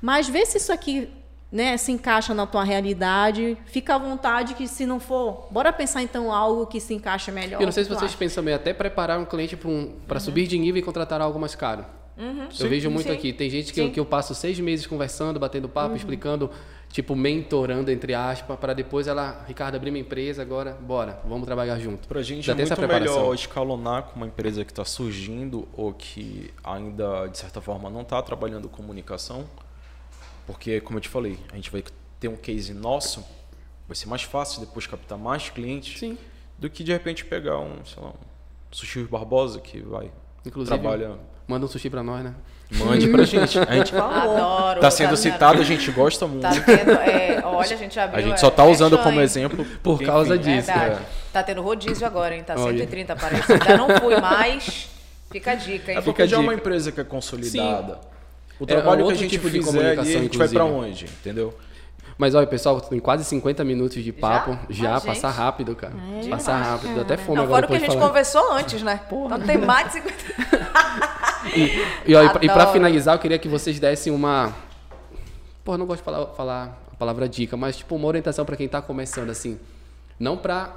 Mas 0.00 0.26
vê 0.26 0.46
se 0.46 0.56
isso 0.56 0.72
aqui 0.72 1.06
né, 1.52 1.76
se 1.76 1.92
encaixa 1.92 2.32
na 2.32 2.46
tua 2.46 2.64
realidade. 2.64 3.58
Fica 3.66 3.94
à 3.94 3.98
vontade 3.98 4.54
que 4.54 4.66
se 4.66 4.86
não 4.86 4.98
for, 4.98 5.46
bora 5.50 5.70
pensar 5.70 6.02
então 6.02 6.32
algo 6.32 6.66
que 6.66 6.80
se 6.80 6.94
encaixa 6.94 7.30
melhor. 7.30 7.60
Eu 7.60 7.66
não 7.66 7.72
sei 7.72 7.84
se 7.84 7.90
vocês 7.90 8.04
acha? 8.04 8.16
pensam 8.16 8.42
também, 8.42 8.54
até 8.54 8.72
preparar 8.72 9.20
um 9.20 9.26
cliente 9.26 9.54
para 9.54 9.68
um, 9.68 9.92
pra 10.08 10.18
subir 10.18 10.46
de 10.46 10.58
nível 10.58 10.80
e 10.80 10.82
contratar 10.82 11.20
algo 11.20 11.38
mais 11.38 11.54
caro. 11.54 11.84
eu 12.16 12.68
vejo 12.70 12.90
muito 12.90 13.08
sim. 13.08 13.12
aqui. 13.12 13.34
Tem 13.34 13.50
gente 13.50 13.70
que 13.70 13.80
eu, 13.82 13.84
Sim. 13.84 13.90
que 13.92 14.00
eu 14.00 14.06
passo 14.06 14.34
seis 14.34 14.58
meses 14.58 14.86
conversando, 14.86 15.38
batendo 15.38 15.68
papo, 15.68 15.94
explicando, 15.94 16.50
tipo, 16.94 17.16
mentorando, 17.16 17.90
entre 17.90 18.14
aspas, 18.14 18.56
para 18.56 18.72
depois 18.72 19.08
ela, 19.08 19.44
Ricardo, 19.48 19.74
abrir 19.74 19.90
minha 19.90 20.02
empresa, 20.02 20.40
agora, 20.42 20.78
bora, 20.80 21.20
vamos 21.26 21.44
trabalhar 21.44 21.76
junto. 21.80 22.06
Pra 22.06 22.22
gente 22.22 22.46
Já 22.46 22.52
é 22.52 22.56
muito 22.56 22.86
melhor 22.86 23.34
escalonar 23.34 24.04
com 24.04 24.14
uma 24.14 24.28
empresa 24.28 24.64
que 24.64 24.70
está 24.70 24.84
surgindo 24.84 25.66
ou 25.72 25.92
que 25.92 26.54
ainda, 26.62 27.26
de 27.26 27.36
certa 27.36 27.60
forma, 27.60 27.90
não 27.90 28.02
está 28.02 28.22
trabalhando 28.22 28.68
comunicação. 28.68 29.44
Porque, 30.46 30.80
como 30.82 30.98
eu 30.98 31.00
te 31.00 31.08
falei, 31.08 31.36
a 31.52 31.56
gente 31.56 31.68
vai 31.68 31.82
ter 32.20 32.28
um 32.28 32.36
case 32.36 32.72
nosso, 32.72 33.24
vai 33.88 33.96
ser 33.96 34.06
mais 34.06 34.22
fácil 34.22 34.60
depois 34.60 34.86
captar 34.86 35.18
mais 35.18 35.50
clientes 35.50 35.98
Sim. 35.98 36.16
do 36.56 36.70
que 36.70 36.84
de 36.84 36.92
repente 36.92 37.24
pegar 37.24 37.58
um, 37.58 37.84
sei 37.84 38.00
lá, 38.00 38.10
um 38.10 38.14
Sushi 38.70 39.02
Barbosa 39.02 39.60
que 39.60 39.80
vai, 39.80 40.12
Inclusive, 40.46 40.78
trabalha. 40.78 41.18
manda 41.48 41.66
um 41.66 41.68
sushi 41.68 41.90
para 41.90 42.04
nós, 42.04 42.22
né? 42.22 42.36
Mande 42.70 43.08
pra 43.08 43.24
gente. 43.24 43.58
A 43.58 43.74
gente 43.74 43.94
Adoro. 43.96 44.80
tá 44.80 44.90
sendo 44.90 45.10
tá- 45.10 45.16
citado, 45.16 45.60
a 45.60 45.64
gente 45.64 45.90
gosta 45.92 46.26
muito. 46.26 46.42
Tá 46.42 46.50
tendo, 46.60 46.90
é, 46.92 47.40
olha, 47.44 47.60
a 47.60 47.76
gente 47.76 48.00
abriu. 48.00 48.18
A 48.18 48.22
gente 48.22 48.34
é, 48.34 48.38
só 48.38 48.50
tá 48.50 48.64
usando 48.64 48.98
como 48.98 49.20
exemplo 49.20 49.64
Por 49.64 49.76
porque, 49.82 50.04
causa 50.06 50.34
enfim, 50.36 50.56
disso. 50.56 50.66
Verdade. 50.72 51.00
É. 51.00 51.06
Tá 51.32 51.42
tendo 51.42 51.62
rodízio 51.62 52.06
agora, 52.06 52.34
hein? 52.34 52.42
Tá 52.44 52.54
Olha. 52.56 52.78
130, 52.78 53.16
parece. 53.16 53.52
Ainda 53.52 53.76
não 53.76 53.88
fui 54.00 54.18
mais. 54.20 54.88
Fica 55.30 55.52
a 55.52 55.54
dica, 55.54 55.92
hein? 55.92 55.98
É 55.98 56.00
porque 56.00 56.26
já 56.26 56.36
é 56.36 56.40
uma 56.40 56.54
empresa 56.54 56.90
que 56.92 57.00
é 57.00 57.04
consolidada. 57.04 57.98
O 58.58 58.64
É, 58.64 58.66
trabalho 58.66 59.02
é 59.02 59.06
que 59.06 59.12
a 59.12 59.14
gente 59.16 59.30
tipo 59.30 59.50
de 59.50 59.60
fizer 59.60 59.98
ali, 59.98 60.16
a 60.16 60.20
gente 60.20 60.38
vai 60.38 60.48
pra 60.48 60.64
inclusive. 60.64 60.90
onde, 60.90 61.04
entendeu? 61.06 61.54
Mas 62.16 62.34
olha, 62.34 62.46
pessoal, 62.46 62.80
tem 62.80 63.00
quase 63.00 63.24
50 63.24 63.64
minutos 63.64 64.02
de 64.02 64.12
papo. 64.12 64.56
Já, 64.70 64.96
Ah, 64.96 65.00
passar 65.00 65.28
gente. 65.30 65.38
rápido, 65.38 65.74
cara. 65.74 65.92
É, 66.24 66.28
passar 66.28 66.62
rápido. 66.62 66.94
Deu 66.94 67.02
até 67.02 67.16
fome 67.16 67.36
Não, 67.38 67.44
agora 67.44 67.66
fora 67.66 67.66
o 67.66 67.68
que 67.68 67.84
a 67.84 67.88
gente 67.88 67.96
falar. 67.98 68.08
conversou 68.08 68.52
antes, 68.52 68.82
né? 68.82 69.00
Então 69.06 69.40
tem 69.40 69.58
mais 69.58 69.86
de 69.88 69.92
50. 69.94 70.14
E, 71.54 71.60
e, 72.06 72.12
pra- 72.30 72.40
e 72.42 72.46
pra 72.46 72.54
Adoro. 72.54 72.72
finalizar, 72.72 73.14
eu 73.16 73.18
queria 73.18 73.38
que 73.38 73.48
vocês 73.48 73.78
dessem 73.78 74.12
uma. 74.12 74.52
Pô, 75.62 75.76
não 75.76 75.84
gosto 75.86 76.00
de 76.00 76.04
falar, 76.04 76.26
falar 76.28 76.78
a 76.92 76.96
palavra 76.96 77.28
dica, 77.28 77.54
mas 77.56 77.76
tipo 77.76 77.94
uma 77.96 78.06
orientação 78.08 78.44
pra 78.46 78.56
quem 78.56 78.66
tá 78.66 78.80
começando, 78.80 79.28
assim. 79.30 79.58
Não 80.18 80.36
pra 80.38 80.70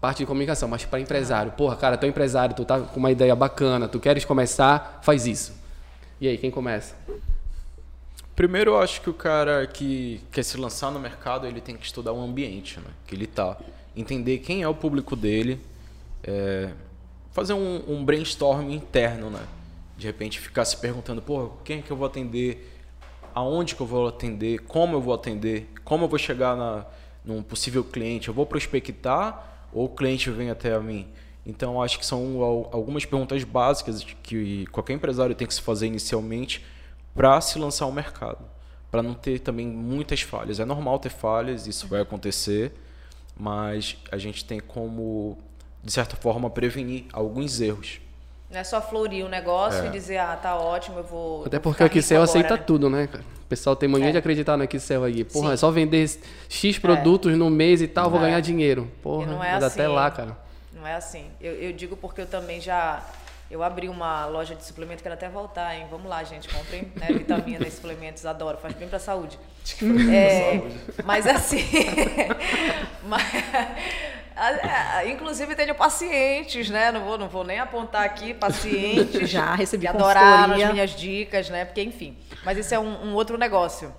parte 0.00 0.18
de 0.18 0.26
comunicação, 0.26 0.68
mas 0.68 0.84
pra 0.86 0.98
empresário. 0.98 1.52
Porra, 1.52 1.76
cara, 1.76 1.98
tu 1.98 2.06
é 2.06 2.08
empresário, 2.08 2.54
tu 2.54 2.64
tá 2.64 2.80
com 2.80 2.98
uma 2.98 3.10
ideia 3.10 3.36
bacana, 3.36 3.88
tu 3.88 4.00
queres 4.00 4.24
começar, 4.24 5.00
faz 5.02 5.26
isso. 5.26 5.52
E 6.18 6.26
aí, 6.28 6.38
quem 6.38 6.50
começa? 6.50 6.94
Primeiro, 8.34 8.72
eu 8.72 8.78
acho 8.78 9.00
que 9.02 9.10
o 9.10 9.14
cara 9.14 9.66
que 9.66 10.20
quer 10.32 10.42
se 10.42 10.56
lançar 10.56 10.90
no 10.90 10.98
mercado, 10.98 11.46
ele 11.46 11.60
tem 11.60 11.76
que 11.76 11.84
estudar 11.84 12.12
o 12.12 12.20
ambiente 12.20 12.78
né, 12.80 12.86
que 13.06 13.14
ele 13.14 13.26
tá, 13.26 13.58
entender 13.94 14.38
quem 14.38 14.62
é 14.62 14.68
o 14.68 14.74
público 14.74 15.14
dele, 15.14 15.60
é, 16.22 16.70
fazer 17.32 17.52
um, 17.52 17.82
um 17.88 18.04
brainstorm 18.04 18.70
interno, 18.70 19.30
né? 19.30 19.42
De 19.96 20.06
repente 20.06 20.40
ficar 20.40 20.64
se 20.64 20.76
perguntando, 20.76 21.20
pô, 21.20 21.50
quem 21.64 21.80
é 21.80 21.82
que 21.82 21.90
eu 21.90 21.96
vou 21.96 22.06
atender, 22.06 22.80
aonde 23.34 23.74
que 23.74 23.82
eu 23.82 23.86
vou 23.86 24.08
atender, 24.08 24.60
como 24.60 24.96
eu 24.96 25.00
vou 25.00 25.12
atender, 25.12 25.68
como 25.84 26.04
eu 26.04 26.08
vou 26.08 26.18
chegar 26.18 26.56
na, 26.56 26.86
num 27.24 27.42
possível 27.42 27.84
cliente, 27.84 28.28
eu 28.28 28.34
vou 28.34 28.46
prospectar 28.46 29.68
ou 29.72 29.84
o 29.84 29.88
cliente 29.88 30.30
vem 30.30 30.50
até 30.50 30.74
a 30.74 30.80
mim? 30.80 31.06
Então, 31.44 31.82
acho 31.82 31.98
que 31.98 32.06
são 32.06 32.42
algumas 32.70 33.04
perguntas 33.04 33.42
básicas 33.44 34.04
que 34.22 34.66
qualquer 34.66 34.94
empresário 34.94 35.34
tem 35.34 35.46
que 35.46 35.54
se 35.54 35.62
fazer 35.62 35.86
inicialmente 35.86 36.64
para 37.20 37.38
se 37.42 37.58
lançar 37.58 37.84
ao 37.84 37.92
mercado, 37.92 38.38
para 38.90 39.02
não 39.02 39.12
ter 39.12 39.40
também 39.40 39.66
muitas 39.66 40.22
falhas. 40.22 40.58
É 40.58 40.64
normal 40.64 40.98
ter 40.98 41.10
falhas, 41.10 41.66
isso 41.66 41.86
vai 41.86 42.00
acontecer, 42.00 42.72
mas 43.36 43.98
a 44.10 44.16
gente 44.16 44.42
tem 44.42 44.58
como, 44.58 45.36
de 45.84 45.92
certa 45.92 46.16
forma, 46.16 46.48
prevenir 46.48 47.04
alguns 47.12 47.60
erros. 47.60 48.00
Não 48.50 48.58
é 48.58 48.64
só 48.64 48.80
florir 48.80 49.22
o 49.26 49.28
negócio 49.28 49.82
é. 49.82 49.88
e 49.88 49.90
dizer, 49.90 50.16
ah, 50.16 50.34
tá 50.34 50.56
ótimo, 50.56 51.00
eu 51.00 51.04
vou. 51.04 51.44
Até 51.44 51.58
porque 51.58 51.84
o 51.84 51.98
Excel 51.98 52.22
aceita 52.22 52.56
né? 52.56 52.62
tudo, 52.66 52.88
né, 52.88 53.06
cara? 53.06 53.22
O 53.44 53.46
pessoal 53.50 53.76
tem 53.76 53.86
mania 53.86 54.08
é. 54.08 54.12
de 54.12 54.16
acreditar 54.18 54.56
no 54.56 54.64
Excel 54.64 55.04
aí. 55.04 55.22
Porra, 55.22 55.48
Sim. 55.48 55.52
é 55.52 55.56
só 55.58 55.70
vender 55.70 56.10
X 56.48 56.78
produtos 56.78 57.34
é. 57.34 57.36
no 57.36 57.50
mês 57.50 57.82
e 57.82 57.86
tal, 57.86 58.04
não 58.04 58.12
vou 58.12 58.20
ganhar 58.20 58.40
dinheiro. 58.40 58.90
Porra, 59.02 59.26
não 59.26 59.44
é 59.44 59.52
assim. 59.52 59.66
até 59.66 59.86
lá, 59.86 60.10
cara. 60.10 60.38
Não 60.72 60.86
é 60.86 60.94
assim. 60.94 61.26
Eu, 61.38 61.52
eu 61.52 61.72
digo 61.74 61.98
porque 61.98 62.22
eu 62.22 62.26
também 62.26 62.62
já 62.62 63.04
eu 63.50 63.64
abri 63.64 63.88
uma 63.88 64.26
loja 64.26 64.54
de 64.54 64.64
suplemento, 64.64 65.02
quero 65.02 65.14
até 65.14 65.28
voltar, 65.28 65.74
hein? 65.74 65.86
Vamos 65.90 66.08
lá, 66.08 66.22
gente, 66.22 66.48
comprem 66.48 66.92
né, 66.94 67.08
vitamina 67.08 67.66
e 67.66 67.70
suplementos, 67.70 68.24
adoro, 68.24 68.56
faz 68.58 68.74
bem 68.74 68.86
para 68.86 68.98
a 68.98 69.00
saúde. 69.00 69.38
É, 70.12 70.60
mas 71.04 71.26
assim, 71.26 71.64
mas, 73.02 73.24
inclusive 75.10 75.56
tenho 75.56 75.74
pacientes, 75.74 76.70
né? 76.70 76.92
Não 76.92 77.04
vou, 77.04 77.18
não 77.18 77.28
vou 77.28 77.42
nem 77.42 77.58
apontar 77.58 78.04
aqui, 78.04 78.32
pacientes. 78.32 79.28
Já 79.28 79.54
recebi 79.56 79.82
que 79.82 79.88
adoraram 79.88 80.54
as 80.54 80.72
minhas 80.72 80.90
dicas, 80.90 81.50
né? 81.50 81.64
Porque, 81.64 81.82
enfim. 81.82 82.16
Mas 82.44 82.56
isso 82.56 82.72
é 82.72 82.78
um, 82.78 83.08
um 83.08 83.14
outro 83.14 83.36
negócio. 83.36 83.92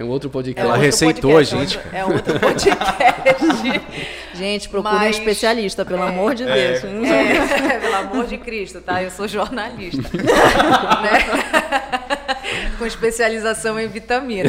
É 0.00 0.04
um 0.04 0.08
outro 0.08 0.30
podcast. 0.30 0.66
Ela 0.66 0.78
receitou 0.78 1.32
podcast, 1.32 1.54
a 1.54 1.58
gente. 1.58 1.78
É, 1.92 2.04
outro, 2.06 2.32
é 2.32 2.34
outro 2.34 2.40
podcast. 2.40 3.86
gente, 4.32 4.66
procure 4.70 4.94
Mas, 4.94 5.16
um 5.16 5.18
especialista, 5.18 5.84
pelo 5.84 6.02
é, 6.02 6.08
amor 6.08 6.34
de 6.34 6.42
é, 6.42 6.80
Deus. 6.80 6.84
É, 7.04 7.76
pelo 7.78 7.94
amor 7.96 8.26
de 8.26 8.38
Cristo, 8.38 8.80
tá? 8.80 9.02
Eu 9.02 9.10
sou 9.10 9.28
jornalista. 9.28 10.00
né? 10.16 11.18
Com 12.78 12.86
especialização 12.86 13.78
em 13.78 13.88
vitamina. 13.88 14.48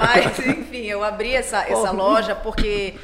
Mas, 0.00 0.38
enfim, 0.38 0.86
eu 0.86 1.04
abri 1.04 1.34
essa, 1.34 1.58
essa 1.68 1.90
loja 1.90 2.34
porque 2.34 2.94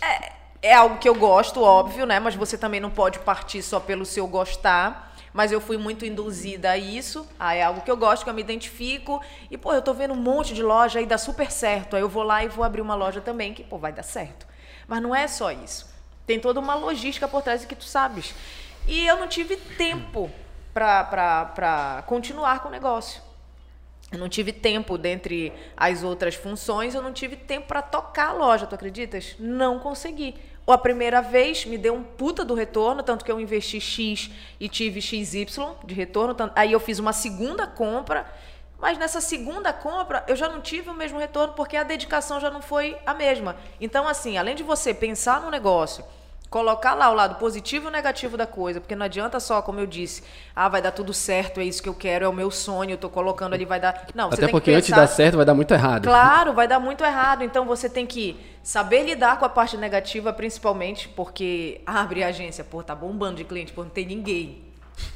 é, 0.00 0.32
é 0.62 0.74
algo 0.74 0.98
que 0.98 1.08
eu 1.08 1.16
gosto, 1.16 1.60
óbvio, 1.60 2.06
né? 2.06 2.20
Mas 2.20 2.36
você 2.36 2.56
também 2.56 2.78
não 2.78 2.90
pode 2.90 3.18
partir 3.18 3.60
só 3.60 3.80
pelo 3.80 4.06
seu 4.06 4.28
gostar 4.28 5.07
mas 5.32 5.52
eu 5.52 5.60
fui 5.60 5.76
muito 5.76 6.04
induzida 6.04 6.70
a 6.70 6.78
isso. 6.78 7.26
Ah, 7.38 7.54
é 7.54 7.62
algo 7.62 7.80
que 7.80 7.90
eu 7.90 7.96
gosto, 7.96 8.24
que 8.24 8.30
eu 8.30 8.34
me 8.34 8.40
identifico. 8.40 9.22
E, 9.50 9.56
pô, 9.56 9.72
eu 9.72 9.82
tô 9.82 9.92
vendo 9.94 10.14
um 10.14 10.16
monte 10.16 10.54
de 10.54 10.62
loja 10.62 11.00
e 11.00 11.06
dá 11.06 11.18
super 11.18 11.50
certo. 11.50 11.96
Aí 11.96 12.02
eu 12.02 12.08
vou 12.08 12.22
lá 12.22 12.44
e 12.44 12.48
vou 12.48 12.64
abrir 12.64 12.80
uma 12.80 12.94
loja 12.94 13.20
também, 13.20 13.54
que, 13.54 13.62
pô, 13.62 13.78
vai 13.78 13.92
dar 13.92 14.02
certo. 14.02 14.46
Mas 14.86 15.02
não 15.02 15.14
é 15.14 15.28
só 15.28 15.50
isso. 15.50 15.86
Tem 16.26 16.38
toda 16.38 16.60
uma 16.60 16.74
logística 16.74 17.26
por 17.28 17.42
trás 17.42 17.64
que 17.64 17.74
tu 17.74 17.84
sabes. 17.84 18.34
E 18.86 19.06
eu 19.06 19.16
não 19.18 19.28
tive 19.28 19.56
tempo 19.56 20.30
para 20.74 22.02
continuar 22.06 22.60
com 22.60 22.68
o 22.68 22.70
negócio. 22.70 23.22
Eu 24.10 24.18
não 24.18 24.28
tive 24.28 24.52
tempo, 24.52 24.96
dentre 24.96 25.52
as 25.76 26.02
outras 26.02 26.34
funções, 26.34 26.94
eu 26.94 27.02
não 27.02 27.12
tive 27.12 27.36
tempo 27.36 27.66
para 27.66 27.82
tocar 27.82 28.28
a 28.28 28.32
loja, 28.32 28.66
tu 28.66 28.74
acreditas? 28.74 29.36
Não 29.38 29.78
consegui 29.78 30.34
a 30.72 30.78
primeira 30.78 31.22
vez 31.22 31.64
me 31.64 31.78
deu 31.78 31.94
um 31.94 32.02
puta 32.02 32.44
do 32.44 32.54
retorno, 32.54 33.02
tanto 33.02 33.24
que 33.24 33.32
eu 33.32 33.40
investi 33.40 33.80
X 33.80 34.30
e 34.60 34.68
tive 34.68 35.00
XY 35.00 35.46
de 35.84 35.94
retorno. 35.94 36.36
Aí 36.54 36.72
eu 36.72 36.80
fiz 36.80 36.98
uma 36.98 37.12
segunda 37.12 37.66
compra, 37.66 38.30
mas 38.78 38.98
nessa 38.98 39.20
segunda 39.20 39.72
compra 39.72 40.24
eu 40.28 40.36
já 40.36 40.48
não 40.48 40.60
tive 40.60 40.90
o 40.90 40.94
mesmo 40.94 41.18
retorno 41.18 41.54
porque 41.54 41.76
a 41.76 41.82
dedicação 41.82 42.38
já 42.38 42.50
não 42.50 42.60
foi 42.60 42.98
a 43.06 43.14
mesma. 43.14 43.56
Então, 43.80 44.06
assim, 44.06 44.36
além 44.36 44.54
de 44.54 44.62
você 44.62 44.92
pensar 44.92 45.40
no 45.40 45.50
negócio, 45.50 46.04
colocar 46.50 46.94
lá 46.94 47.10
o 47.10 47.14
lado 47.14 47.34
positivo 47.36 47.88
e 47.88 47.90
negativo 47.90 48.36
da 48.36 48.46
coisa, 48.46 48.80
porque 48.80 48.96
não 48.96 49.04
adianta 49.04 49.38
só, 49.38 49.60
como 49.60 49.80
eu 49.80 49.86
disse, 49.86 50.22
ah, 50.56 50.68
vai 50.68 50.80
dar 50.80 50.92
tudo 50.92 51.12
certo, 51.12 51.60
é 51.60 51.64
isso 51.64 51.82
que 51.82 51.88
eu 51.88 51.94
quero, 51.94 52.24
é 52.24 52.28
o 52.28 52.32
meu 52.32 52.50
sonho, 52.50 52.92
eu 52.92 52.98
tô 52.98 53.10
colocando 53.10 53.52
ali, 53.52 53.64
vai 53.64 53.78
dar. 53.78 54.06
Não, 54.14 54.28
Até 54.28 54.48
porque 54.48 54.70
pensar... 54.70 54.78
antes 54.78 54.88
de 54.88 54.94
dar 54.94 55.06
certo 55.06 55.36
vai 55.36 55.44
dar 55.44 55.54
muito 55.54 55.72
errado. 55.74 56.04
Claro, 56.04 56.54
vai 56.54 56.66
dar 56.66 56.80
muito 56.80 57.04
errado. 57.04 57.44
Então 57.44 57.66
você 57.66 57.88
tem 57.88 58.06
que 58.06 58.38
saber 58.62 59.04
lidar 59.04 59.38
com 59.38 59.44
a 59.44 59.48
parte 59.48 59.76
negativa, 59.76 60.32
principalmente 60.32 61.08
porque 61.08 61.80
abre 61.86 62.24
a 62.24 62.28
agência, 62.28 62.64
pô, 62.64 62.82
tá 62.82 62.94
bombando 62.94 63.36
de 63.36 63.44
cliente, 63.44 63.72
pô, 63.72 63.82
não 63.82 63.90
tem 63.90 64.06
ninguém. 64.06 64.64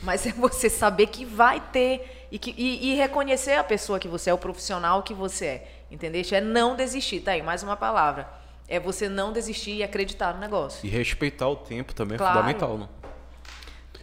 Mas 0.02 0.26
é 0.26 0.32
você 0.32 0.68
saber 0.68 1.06
que 1.06 1.24
vai 1.24 1.60
ter 1.60 2.26
e, 2.30 2.38
que, 2.38 2.54
e, 2.56 2.92
e 2.92 2.94
reconhecer 2.94 3.54
a 3.54 3.64
pessoa 3.64 3.98
que 3.98 4.08
você 4.08 4.28
é, 4.28 4.34
o 4.34 4.38
profissional 4.38 5.02
que 5.02 5.14
você 5.14 5.46
é. 5.46 5.68
Entendeu? 5.90 6.22
É 6.30 6.40
não 6.40 6.74
desistir. 6.74 7.20
Tá 7.20 7.32
aí, 7.32 7.42
mais 7.42 7.62
uma 7.62 7.76
palavra 7.76 8.41
é 8.72 8.80
você 8.80 9.06
não 9.06 9.34
desistir 9.34 9.72
e 9.72 9.82
acreditar 9.82 10.32
no 10.32 10.40
negócio. 10.40 10.86
E 10.86 10.88
respeitar 10.88 11.46
o 11.46 11.56
tempo 11.56 11.94
também 11.94 12.14
é 12.14 12.18
claro. 12.18 12.38
é 12.38 12.40
fundamental, 12.40 12.78
né? 12.78 12.88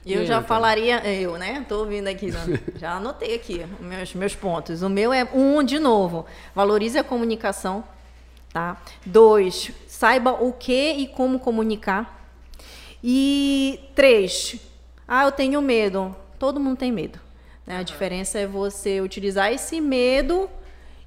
Eu 0.05 0.25
já 0.27 0.43
falaria, 0.43 1.03
eu, 1.07 1.39
né? 1.39 1.65
Tô 1.67 1.79
ouvindo 1.79 2.07
aqui, 2.07 2.31
já 2.77 2.93
anotei 2.93 3.33
aqui 3.33 3.65
meus, 3.79 4.13
meus 4.13 4.35
pontos. 4.35 4.83
O 4.83 4.89
meu 4.89 5.11
é 5.11 5.27
um, 5.33 5.63
de 5.63 5.79
novo, 5.79 6.23
valorize 6.53 6.99
a 6.99 7.03
comunicação, 7.03 7.83
tá? 8.53 8.77
Dois, 9.03 9.71
saiba 9.87 10.31
o 10.33 10.53
que 10.53 10.91
e 10.91 11.07
como 11.07 11.39
comunicar. 11.39 12.29
E 13.03 13.79
três, 13.95 14.55
ah, 15.07 15.25
eu 15.25 15.31
tenho 15.31 15.59
medo. 15.63 16.15
Todo 16.37 16.59
mundo 16.59 16.77
tem 16.77 16.91
medo. 16.91 17.19
Né? 17.65 17.77
A 17.77 17.83
diferença 17.83 18.37
é 18.37 18.45
você 18.45 19.01
utilizar 19.01 19.51
esse 19.51 19.81
medo 19.81 20.47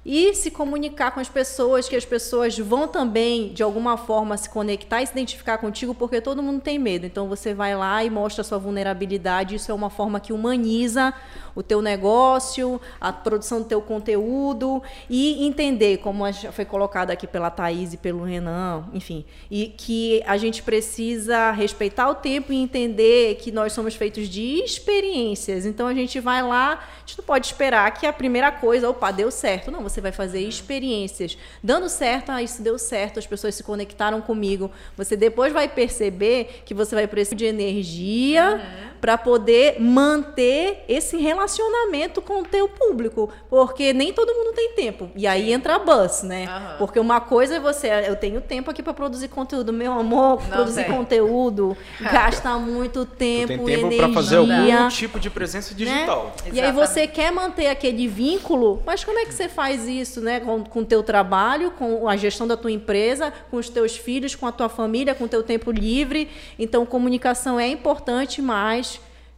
e 0.05 0.33
se 0.33 0.51
comunicar 0.51 1.11
com 1.11 1.19
as 1.19 1.29
pessoas, 1.29 1.87
que 1.87 1.95
as 1.95 2.05
pessoas 2.05 2.57
vão 2.57 2.87
também, 2.87 3.53
de 3.53 3.63
alguma 3.63 3.97
forma, 3.97 4.35
se 4.35 4.49
conectar 4.49 5.01
e 5.01 5.07
se 5.07 5.13
identificar 5.13 5.57
contigo, 5.57 5.95
porque 5.95 6.19
todo 6.19 6.43
mundo 6.43 6.61
tem 6.61 6.77
medo. 6.77 7.05
Então 7.05 7.27
você 7.27 7.53
vai 7.53 7.75
lá 7.75 8.03
e 8.03 8.09
mostra 8.09 8.41
a 8.41 8.43
sua 8.43 8.57
vulnerabilidade. 8.57 9.55
Isso 9.55 9.71
é 9.71 9.73
uma 9.73 9.89
forma 9.89 10.19
que 10.19 10.33
humaniza 10.33 11.13
o 11.55 11.61
teu 11.61 11.81
negócio, 11.81 12.81
a 12.99 13.13
produção 13.13 13.59
do 13.59 13.65
teu 13.65 13.81
conteúdo 13.81 14.81
e 15.09 15.45
entender, 15.45 15.97
como 15.97 16.23
foi 16.51 16.65
colocado 16.65 17.11
aqui 17.11 17.27
pela 17.27 17.49
Thaís 17.49 17.93
e 17.93 17.97
pelo 17.97 18.23
Renan, 18.23 18.85
enfim, 18.93 19.23
e 19.51 19.67
que 19.67 20.23
a 20.25 20.35
gente 20.35 20.63
precisa 20.63 21.51
respeitar 21.51 22.09
o 22.09 22.15
tempo 22.15 22.51
e 22.51 22.57
entender 22.57 23.35
que 23.35 23.51
nós 23.51 23.71
somos 23.73 23.95
feitos 23.95 24.27
de 24.27 24.63
experiências. 24.63 25.65
Então 25.65 25.87
a 25.87 25.93
gente 25.93 26.19
vai 26.19 26.41
lá, 26.41 26.73
a 26.73 26.99
gente 27.05 27.19
não 27.19 27.25
pode 27.25 27.45
esperar 27.45 27.91
que 27.93 28.05
a 28.05 28.13
primeira 28.13 28.51
coisa, 28.51 28.89
opa, 28.89 29.11
deu 29.11 29.29
certo. 29.29 29.69
Não, 29.69 29.83
você 29.83 29.92
vai 30.01 30.11
fazer 30.11 30.41
experiências. 30.41 31.37
Dando 31.63 31.89
certo, 31.89 32.31
ah, 32.31 32.41
isso 32.41 32.61
deu 32.61 32.77
certo, 32.77 33.19
as 33.19 33.27
pessoas 33.27 33.55
se 33.55 33.63
conectaram 33.63 34.21
comigo. 34.21 34.71
Você 34.97 35.15
depois 35.15 35.51
vai 35.53 35.67
perceber 35.67 36.63
que 36.65 36.73
você 36.73 36.95
vai 36.95 37.07
precisar 37.07 37.35
de 37.35 37.45
energia 37.45 38.55
uhum. 38.55 38.92
Para 39.03 39.17
poder 39.17 39.81
manter 39.81 40.85
esse 40.87 41.17
relacionamento 41.17 42.21
com 42.21 42.39
o 42.39 42.45
teu 42.45 42.69
público, 42.69 43.29
porque 43.49 43.91
nem 43.91 44.13
todo 44.13 44.33
mundo 44.33 44.53
tem 44.55 44.71
tempo. 44.75 45.11
E 45.13 45.27
aí 45.27 45.51
entra 45.51 45.75
a 45.75 45.79
bus, 45.79 46.23
né? 46.23 46.45
Uhum. 46.45 46.77
Porque 46.77 46.97
uma 47.01 47.19
coisa 47.19 47.55
é 47.55 47.59
você, 47.59 47.89
eu 48.07 48.15
tenho 48.15 48.39
tempo 48.39 48.71
aqui 48.71 48.81
para 48.81 48.93
produzir 48.93 49.27
conteúdo, 49.27 49.73
meu 49.73 49.91
amor, 49.91 50.41
Não 50.43 50.49
produzir 50.49 50.85
tem. 50.85 50.93
conteúdo 50.93 51.75
gasta 51.99 52.57
muito 52.57 53.05
tempo, 53.05 53.47
tem 53.47 53.57
tempo 53.57 53.69
energia 53.69 54.03
para 54.03 54.13
fazer 54.13 54.37
algum 54.37 54.87
tipo 54.87 55.19
de 55.19 55.29
presença 55.29 55.75
digital. 55.75 56.33
Né? 56.45 56.51
E 56.53 56.61
aí 56.61 56.71
você 56.71 57.05
quer 57.05 57.29
manter 57.29 57.67
aquele 57.67 58.07
vínculo, 58.07 58.81
mas 58.85 59.03
como 59.03 59.19
é 59.19 59.25
que 59.25 59.33
você 59.33 59.49
faz 59.49 59.85
isso, 59.85 60.21
né, 60.21 60.39
com 60.39 60.79
o 60.79 60.85
teu 60.85 61.03
trabalho, 61.03 61.71
com 61.71 62.07
a 62.07 62.15
gestão 62.15 62.47
da 62.47 62.55
tua 62.55 62.71
empresa, 62.71 63.33
com 63.51 63.57
os 63.57 63.67
teus 63.67 63.97
filhos, 63.97 64.33
com 64.33 64.47
a 64.47 64.51
tua 64.53 64.69
família, 64.69 65.13
com 65.13 65.25
o 65.25 65.27
teu 65.27 65.43
tempo 65.43 65.71
livre. 65.71 66.29
Então, 66.57 66.85
comunicação 66.85 67.59
é 67.59 67.67
importante, 67.67 68.41
mas 68.41 68.92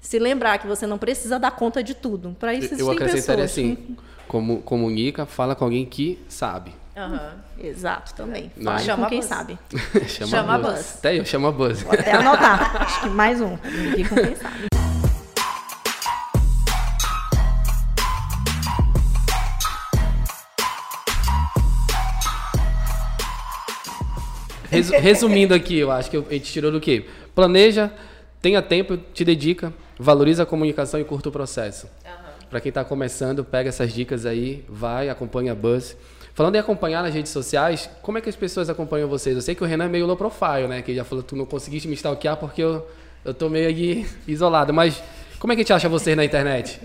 se 0.05 0.19
lembrar 0.19 0.59
que 0.59 0.67
você 0.67 0.85
não 0.85 0.99
precisa 0.99 1.39
dar 1.39 1.49
conta 1.49 1.81
de 1.81 1.95
tudo. 1.95 2.35
Para 2.39 2.53
isso, 2.53 2.75
eu 2.75 2.91
acrescentaria 2.91 3.43
assim, 3.43 3.97
como 4.27 4.61
comunica, 4.61 5.25
fala 5.25 5.55
com 5.55 5.65
alguém 5.65 5.83
que 5.83 6.23
sabe. 6.29 6.71
Uhum. 6.95 7.65
Exato, 7.67 8.13
também. 8.13 8.51
É. 8.55 8.77
Chama 8.79 9.05
com 9.05 9.09
quem 9.09 9.23
sabe. 9.23 9.57
chama, 10.07 10.29
chama 10.29 10.53
a 10.53 10.57
buzz. 10.59 10.95
Até 10.99 11.19
eu, 11.19 11.25
chama 11.25 11.49
a 11.49 11.51
buzz. 11.51 11.81
Vou 11.81 11.91
até 11.91 12.11
anotar. 12.13 12.83
Acho 12.83 13.01
que 13.01 13.09
mais 13.09 13.41
um. 13.41 13.57
com 13.57 14.15
quem 14.15 14.35
sabe. 14.35 14.67
Resumindo 25.01 25.55
aqui, 25.55 25.79
eu 25.79 25.89
acho 25.91 26.11
que 26.11 26.17
a 26.17 26.21
gente 26.21 26.51
tirou 26.51 26.71
do 26.71 26.79
quê? 26.79 27.07
Planeja, 27.33 27.91
tenha 28.39 28.61
tempo, 28.61 28.97
te 28.97 29.25
dedica, 29.25 29.73
valoriza 29.99 30.43
a 30.43 30.45
comunicação 30.45 30.99
e 30.99 31.03
curta 31.03 31.29
o 31.29 31.31
processo. 31.31 31.87
Uhum. 32.05 32.47
Pra 32.49 32.59
quem 32.59 32.71
tá 32.71 32.83
começando, 32.83 33.43
pega 33.43 33.69
essas 33.69 33.93
dicas 33.93 34.25
aí, 34.25 34.63
vai, 34.67 35.09
acompanha 35.09 35.51
a 35.51 35.55
Buzz. 35.55 35.95
Falando 36.33 36.55
em 36.55 36.59
acompanhar 36.59 37.01
nas 37.01 37.13
redes 37.13 37.31
sociais, 37.31 37.89
como 38.01 38.17
é 38.17 38.21
que 38.21 38.27
as 38.27 38.35
pessoas 38.35 38.69
acompanham 38.69 39.07
vocês? 39.07 39.35
Eu 39.35 39.41
sei 39.41 39.55
que 39.55 39.63
o 39.63 39.65
Renan 39.65 39.85
é 39.85 39.89
meio 39.89 40.05
low 40.05 40.17
profile, 40.17 40.67
né? 40.67 40.81
Que 40.81 40.91
ele 40.91 40.97
já 40.97 41.05
falou 41.05 41.23
que 41.23 41.29
tu 41.29 41.35
não 41.35 41.45
conseguiste 41.45 41.87
me 41.87 41.93
stalkear 41.93 42.35
porque 42.35 42.61
eu, 42.61 42.85
eu 43.23 43.33
tô 43.33 43.49
meio 43.49 44.05
isolado. 44.27 44.73
Mas 44.73 45.01
como 45.39 45.53
é 45.53 45.55
que 45.55 45.61
a 45.61 45.63
gente 45.63 45.73
acha 45.73 45.87
vocês 45.87 46.15
na 46.15 46.25
internet? 46.25 46.81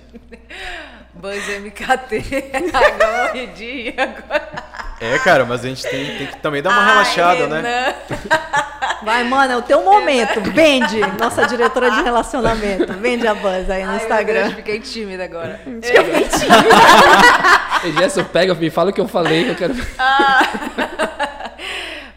Buzz 1.14 1.48
MKT. 1.48 2.22
Agora 2.72 3.26
morridinha. 3.26 3.94
Agora. 3.98 4.89
É, 5.00 5.18
cara, 5.20 5.46
mas 5.46 5.64
a 5.64 5.68
gente 5.68 5.82
tem, 5.82 6.18
tem 6.18 6.26
que 6.26 6.36
também 6.36 6.60
dar 6.60 6.70
uma 6.70 6.82
Ai, 6.82 6.88
relaxada, 6.88 7.46
né? 7.48 7.94
Renan. 8.08 8.30
Vai, 9.02 9.24
mano, 9.24 9.54
é 9.54 9.56
o 9.56 9.62
teu 9.62 9.82
momento. 9.82 10.42
Vende, 10.52 11.00
nossa 11.18 11.46
diretora 11.46 11.90
de 11.90 12.02
relacionamento. 12.02 12.92
Vende 12.94 13.26
a 13.26 13.34
Buzz 13.34 13.70
aí 13.70 13.82
no 13.82 13.92
Ai, 13.92 13.96
Instagram. 13.96 14.42
Deus, 14.42 14.54
fiquei 14.54 14.78
tímida 14.78 15.24
agora. 15.24 15.58
E 17.82 17.92
Gerson, 17.92 18.24
pega, 18.24 18.54
me 18.54 18.68
fala 18.68 18.90
o 18.90 18.92
que 18.92 19.00
eu 19.00 19.08
falei, 19.08 19.44
que 19.44 19.50
eu 19.52 19.56
quero. 19.56 19.74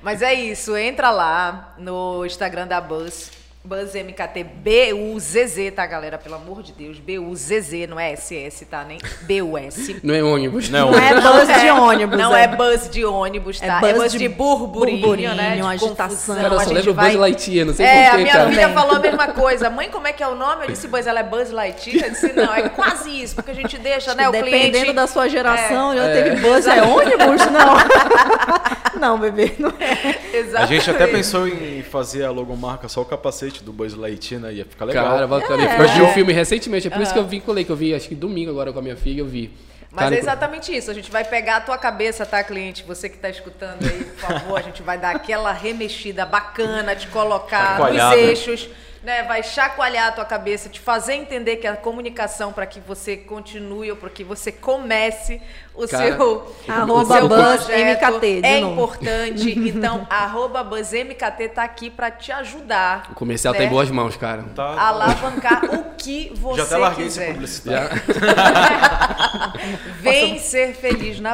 Mas 0.01 0.21
é 0.21 0.34
isso, 0.34 0.75
entra 0.75 1.09
lá 1.09 1.73
no 1.77 2.25
Instagram 2.25 2.67
da 2.67 2.81
Buzz. 2.81 3.31
Buzz 3.66 3.93
MKT 3.95 4.43
B-U-Z-Z, 4.43 5.72
tá, 5.72 5.86
galera? 5.86 6.18
Pelo 6.18 6.36
amor 6.36 6.61
de 6.61 6.74
Deus. 6.74 6.99
B-U-Z-Z, 6.99 7.88
não 7.88 7.97
é 7.97 8.11
S-S, 8.11 8.66
tá? 8.66 8.84
Nem 8.84 8.97
B-U-S. 9.22 10.01
Não 10.03 10.14
é 10.14 10.22
ônibus. 10.22 10.70
Não, 10.70 10.91
Não 10.91 10.99
é 10.99 11.14
buzz 11.22 11.61
de 11.61 11.70
ônibus. 11.70 12.18
Não 12.18 12.36
é 12.36 12.45
buzz 12.45 12.89
de 12.89 13.05
ônibus, 13.05 13.61
É 13.61 13.68
tá? 13.68 13.78
É 13.78 13.80
buzz 13.80 13.93
buzz, 14.03 14.11
de 14.11 14.18
de, 14.18 14.28
burburinho, 14.28 14.99
burburinho, 14.99 15.34
né? 15.34 15.55
De 15.55 15.61
agitação. 15.61 16.36
Cara, 16.36 16.53
eu 16.55 16.59
a 16.59 16.64
só 16.66 16.72
lembro 16.72 16.93
vai... 16.93 17.05
Buzz 17.11 17.20
Lightyear, 17.22 17.66
não 17.66 17.74
sei 17.74 17.86
É, 17.86 18.07
a 18.07 18.09
porquê, 18.09 18.24
minha 18.24 18.34
cara. 18.34 18.49
filha 18.49 18.61
Também. 18.64 18.76
falou 18.76 18.95
a 18.97 18.99
mesma 18.99 19.28
coisa. 19.30 19.70
Mãe, 19.70 19.89
como 19.89 20.07
é 20.07 20.11
que 20.11 20.22
é 20.22 20.28
o 20.28 20.36
nome? 20.36 20.66
Eu 20.66 20.68
disse, 20.72 20.88
Buzz, 20.89 21.07
ela 21.07 21.22
é 21.22 21.24
Buzz 21.24 21.49
Lightyear? 21.49 22.07
Eu 22.07 22.11
disse, 22.11 22.34
não, 22.34 22.53
é 22.53 22.68
quase 22.68 23.09
isso, 23.24 23.34
porque 23.34 23.51
a 23.51 23.55
gente 23.55 23.78
deixa, 23.78 24.14
né, 24.14 24.28
o 24.28 24.32
Dependendo 24.34 24.72
cliente... 24.72 24.91
da 24.93 25.07
sua 25.07 25.30
geração, 25.30 25.95
já 25.95 26.03
É. 26.03 26.22
teve 26.22 26.41
buzz, 26.41 26.68
é 26.68 26.82
ônibus? 26.84 27.41
Não. 27.49 28.99
não, 28.99 29.18
bebê, 29.18 29.53
não 29.57 29.70
é. 29.80 30.22
A 30.57 30.66
gente 30.66 30.89
até 30.89 31.03
Exatamente. 31.05 31.11
pensou 31.11 31.47
em 31.47 31.82
fazer 31.82 32.26
a 32.26 32.32
logomarca 32.32 32.89
só 32.89 33.01
o 33.01 33.05
capacete 33.05 33.53
do 33.62 33.74
Buzz 33.74 33.93
Lightyear, 33.93 34.41
né? 34.41 34.54
Ia 34.54 34.66
ficar 34.66 34.86
legal. 34.86 35.06
Cara, 35.06 35.28
bacana. 35.28 35.64
É. 35.64 35.80
Eu 35.80 35.88
vi 35.89 36.01
o 36.01 36.08
filme 36.14 36.32
recentemente, 36.32 36.88
é 36.88 36.89
por 36.89 37.01
isso 37.01 37.12
que 37.12 37.20
eu 37.20 37.28
vinculei, 37.28 37.64
que 37.66 37.72
eu 37.72 37.76
vi, 37.76 37.93
acho 37.93 38.08
que 38.08 38.16
domingo 38.16 38.49
agora 38.49 38.72
com 38.72 38.80
a 38.80 38.82
minha 38.82 38.95
filha, 38.95 39.22
eu 39.22 39.28
vi. 39.28 39.51
Mas 39.93 40.06
Cara, 40.06 40.16
é 40.16 40.20
exatamente 40.20 40.76
isso. 40.76 40.89
A 40.89 40.93
gente 40.93 41.12
vai 41.12 41.24
pegar 41.24 41.58
a 41.58 41.62
tua 41.62 41.78
cabeça, 41.78 42.26
tá, 42.26 42.43
cliente? 42.43 42.84
Você 42.84 43.08
que 43.08 43.18
tá 43.18 43.30
escutando 43.30 43.86
aí, 43.86 44.04
por 44.04 44.22
favor, 44.22 44.58
a 44.58 44.62
gente 44.64 44.82
vai 44.82 44.97
dar 44.97 45.16
aquela 45.16 45.51
remexida 45.51 46.26
bacana, 46.26 46.95
te 46.95 47.08
colocar 47.10 47.78
Chacoalhada. 47.78 48.16
nos 48.16 48.26
eixos, 48.26 48.70
né? 49.04 49.22
Vai 49.22 49.43
chacoalhar 49.43 50.08
a 50.08 50.12
tua 50.12 50.26
cabeça, 50.26 50.68
te 50.68 50.80
fazer 50.80 51.14
entender 51.14 51.58
que 51.58 51.68
a 51.68 51.76
comunicação 51.76 52.51
para 52.51 52.66
que 52.66 52.80
você 52.80 53.16
continue 53.16 53.91
ou 53.91 53.97
para 53.97 54.10
que 54.10 54.24
você 54.24 54.51
comece 54.51 55.39
o 55.76 55.88
Cara, 55.88 56.15
seu, 56.15 56.47
Arroba 56.67 56.93
o 56.93 57.05
seu 57.05 57.28
Buzz 57.28 57.63
projeto 57.65 58.11
MKT, 58.19 58.41
de 58.41 58.47
é 58.47 58.59
novo. 58.61 58.74
importante. 58.74 59.59
Então, 59.69 60.05
arroba 60.09 60.63
Buzz 60.63 60.91
MKT 60.93 61.49
tá 61.49 61.63
aqui 61.63 61.89
para 61.89 62.11
te 62.11 62.32
ajudar. 62.32 63.07
O 63.11 63.15
comercial 63.15 63.53
né? 63.53 63.59
tá 63.59 63.65
em 63.65 63.69
boas 63.69 63.89
mãos, 63.89 64.15
cara. 64.15 64.43
Tá, 64.55 64.63
a 64.63 64.88
Alavancar 64.89 65.65
o 65.65 65.84
que 65.97 66.32
você 66.39 66.57
já 66.57 66.63
até 66.63 66.78
larguei 66.78 67.05
quiser. 67.05 67.24
esse 67.24 67.34
publicidade. 67.34 68.01
Vem 70.01 70.38
ser 70.39 70.74
feliz 70.76 71.19
na 71.19 71.34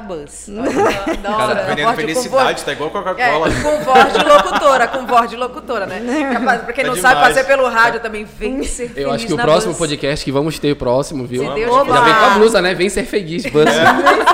da 1.22 1.30
Cara, 1.30 1.44
hora, 1.46 1.64
Vendendo 1.66 1.94
felicidade, 1.96 2.64
tá 2.64 2.72
igual 2.72 2.90
É, 2.90 2.92
Coca-Cola. 2.94 3.50
com 3.52 3.84
voz 3.84 4.14
de 4.14 4.24
locutora, 4.24 4.88
com 4.88 5.06
voz 5.06 5.30
de 5.30 5.36
locutora, 5.36 5.86
né? 5.86 6.30
Capaz, 6.34 6.62
pra 6.62 6.74
quem 6.74 6.84
É 6.84 6.88
não 6.88 6.96
sabe, 6.96 7.16
demais. 7.16 7.36
fazer 7.36 7.48
pelo 7.48 7.68
rádio 7.68 8.00
também, 8.00 8.26
vem 8.26 8.64
ser 8.64 8.90
feliz 8.90 8.98
Eu 9.04 9.12
acho 9.12 9.26
que 9.28 9.34
o 9.34 9.38
na 9.38 9.44
próximo 9.44 9.74
Buzz. 9.74 9.80
podcast 9.80 10.24
que 10.24 10.32
vamos 10.32 10.60
ter, 10.60 10.72
o 10.72 10.76
próximo, 10.76 11.26
viu? 11.26 11.44
Se 11.48 11.56
Deus 11.56 11.88
Já 11.88 12.02
vem 12.02 12.14
com 12.14 12.26
a 12.26 12.30
blusa, 12.32 12.62
né? 12.62 12.74
Vem 12.74 12.90
ser 12.90 13.04
feliz, 13.06 13.46
Buzz. 13.48 13.70
Feliz, 13.70 14.29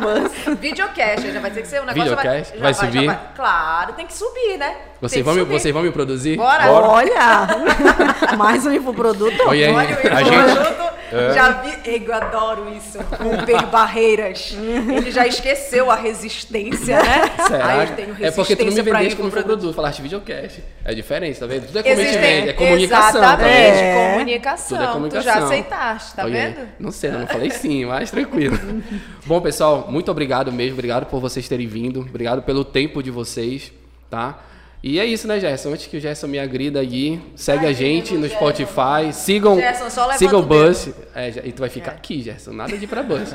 buzz. 0.00 0.58
Videocast, 0.60 1.32
já 1.32 1.40
vai 1.40 1.50
ter 1.50 1.62
que 1.62 1.68
ser 1.68 1.80
um 1.80 1.84
negócio... 1.86 2.10
já 2.10 2.16
Videocast? 2.16 2.54
já 2.56 2.62
Vai 2.62 2.74
subir? 2.74 3.18
Claro, 3.34 3.92
tem 3.94 4.06
que 4.06 4.14
subir, 4.14 4.58
né? 4.58 4.74
Vocês 5.00 5.24
vão, 5.24 5.34
me, 5.34 5.40
subir. 5.40 5.52
vocês 5.60 5.74
vão 5.74 5.82
me 5.82 5.90
produzir? 5.90 6.36
Bora! 6.36 6.70
Olha, 6.70 7.48
mais 8.38 8.64
um 8.66 8.72
infoproduto. 8.72 9.36
Olha. 9.46 9.72
Olha 9.72 9.98
o 10.02 10.14
A 10.16 10.22
gente- 10.22 10.54
produto, 10.54 10.94
já 11.34 11.50
vi, 11.60 12.04
eu 12.06 12.14
adoro 12.14 12.72
isso, 12.74 12.98
romper 13.22 13.66
barreiras. 13.66 14.56
Ele 14.56 15.10
já 15.10 15.26
esqueceu 15.26 15.90
a 15.90 15.94
resistência, 15.94 16.96
né? 17.02 17.30
Será? 17.46 17.66
Aí 17.68 17.80
eu 17.88 17.94
tenho 17.94 18.08
resistência 18.14 18.26
é 18.26 18.30
porque 18.30 18.56
tu 18.56 18.64
não 18.64 18.72
me 18.72 18.82
vendeste 18.82 19.16
como 19.16 19.28
infoproduto. 19.28 19.58
produto, 19.58 19.76
falaste 19.76 20.02
videocast. 20.02 20.60
É 20.84 20.94
diferente, 20.94 21.38
tá 21.38 21.46
vendo? 21.46 21.66
Tudo 21.66 21.78
é 21.78 21.94
vende, 21.94 22.48
é 22.48 22.52
comunicação. 22.54 23.20
tá 23.20 23.26
Exatamente, 23.28 23.74
vendo? 23.74 23.84
É. 23.84 24.12
comunicação. 24.12 24.68
Tudo 24.78 24.82
é 24.82 24.86
Tu 24.86 24.92
comunicação. 24.92 25.32
já 25.32 25.44
aceitaste, 25.44 26.14
tá 26.16 26.26
vendo? 26.26 26.68
Não 26.80 26.90
sei, 26.90 27.10
eu 27.10 27.18
não 27.18 27.26
falei 27.26 27.50
sim, 27.50 27.84
mas 27.84 28.10
tranquilo. 28.10 28.58
Bom, 29.26 29.40
pessoal, 29.40 29.86
muito 29.88 30.10
obrigado 30.10 30.52
mesmo. 30.52 30.74
Obrigado 30.74 31.06
por 31.06 31.18
vocês 31.18 31.48
terem 31.48 31.66
vindo. 31.66 32.00
Obrigado 32.00 32.42
pelo 32.42 32.62
tempo 32.64 33.02
de 33.02 33.10
vocês, 33.10 33.72
tá? 34.10 34.38
E 34.82 35.00
é 35.00 35.06
isso, 35.06 35.26
né, 35.26 35.40
Gerson? 35.40 35.70
Antes 35.72 35.86
que 35.86 35.96
o 35.96 36.00
Gerson 36.00 36.26
me 36.26 36.38
agrida 36.38 36.80
aí, 36.80 37.18
segue 37.34 37.64
Ai, 37.64 37.70
a 37.70 37.74
gente 37.74 38.12
no 38.12 38.28
Gerson. 38.28 38.36
Spotify. 38.36 39.12
Sigam, 39.14 39.56
Gerson, 39.56 39.88
sigam 40.18 40.40
o. 40.40 40.42
Buzz. 40.42 40.90
É, 41.14 41.30
e 41.42 41.52
tu 41.52 41.60
vai 41.60 41.70
ficar 41.70 41.92
aqui, 41.92 42.20
Gerson. 42.20 42.52
Nada 42.52 42.76
de 42.76 42.84
ir 42.84 42.86
pra 42.86 43.02
Buzz. 43.02 43.34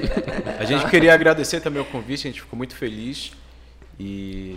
A 0.58 0.64
gente 0.64 0.88
queria 0.88 1.12
agradecer 1.12 1.60
também 1.60 1.82
o 1.82 1.84
convite, 1.84 2.26
a 2.26 2.30
gente 2.30 2.40
ficou 2.40 2.56
muito 2.56 2.74
feliz. 2.74 3.30
E. 4.00 4.56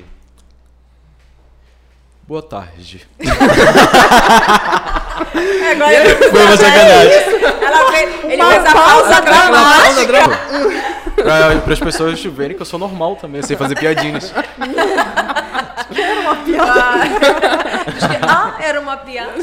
Boa 2.25 2.41
tarde. 2.41 3.05
É, 5.35 5.71
agora 5.71 5.93
ele, 5.93 6.15
Foi 6.15 6.41
uma 6.43 6.57
sacanagem. 6.57 7.13
ela 7.61 7.91
fez, 7.91 8.23
ele 8.23 8.35
Uma 8.41 8.51
fez 8.51 8.65
a 8.65 8.71
pausa 8.73 9.03
pausa 9.03 9.21
dramática. 9.21 10.29
Pra, 11.15 11.55
para 11.61 11.73
as 11.73 11.79
pessoas 11.79 12.23
verem 12.23 12.55
que 12.55 12.61
eu 12.61 12.65
sou 12.65 12.79
normal 12.79 13.15
também, 13.17 13.41
sei 13.41 13.57
fazer 13.57 13.75
piadinhas. 13.77 14.33
Diz 17.93 18.07
que, 18.07 18.17
ah, 18.27 18.57
era 18.61 18.79
uma 18.79 18.97
piada. 18.97 19.33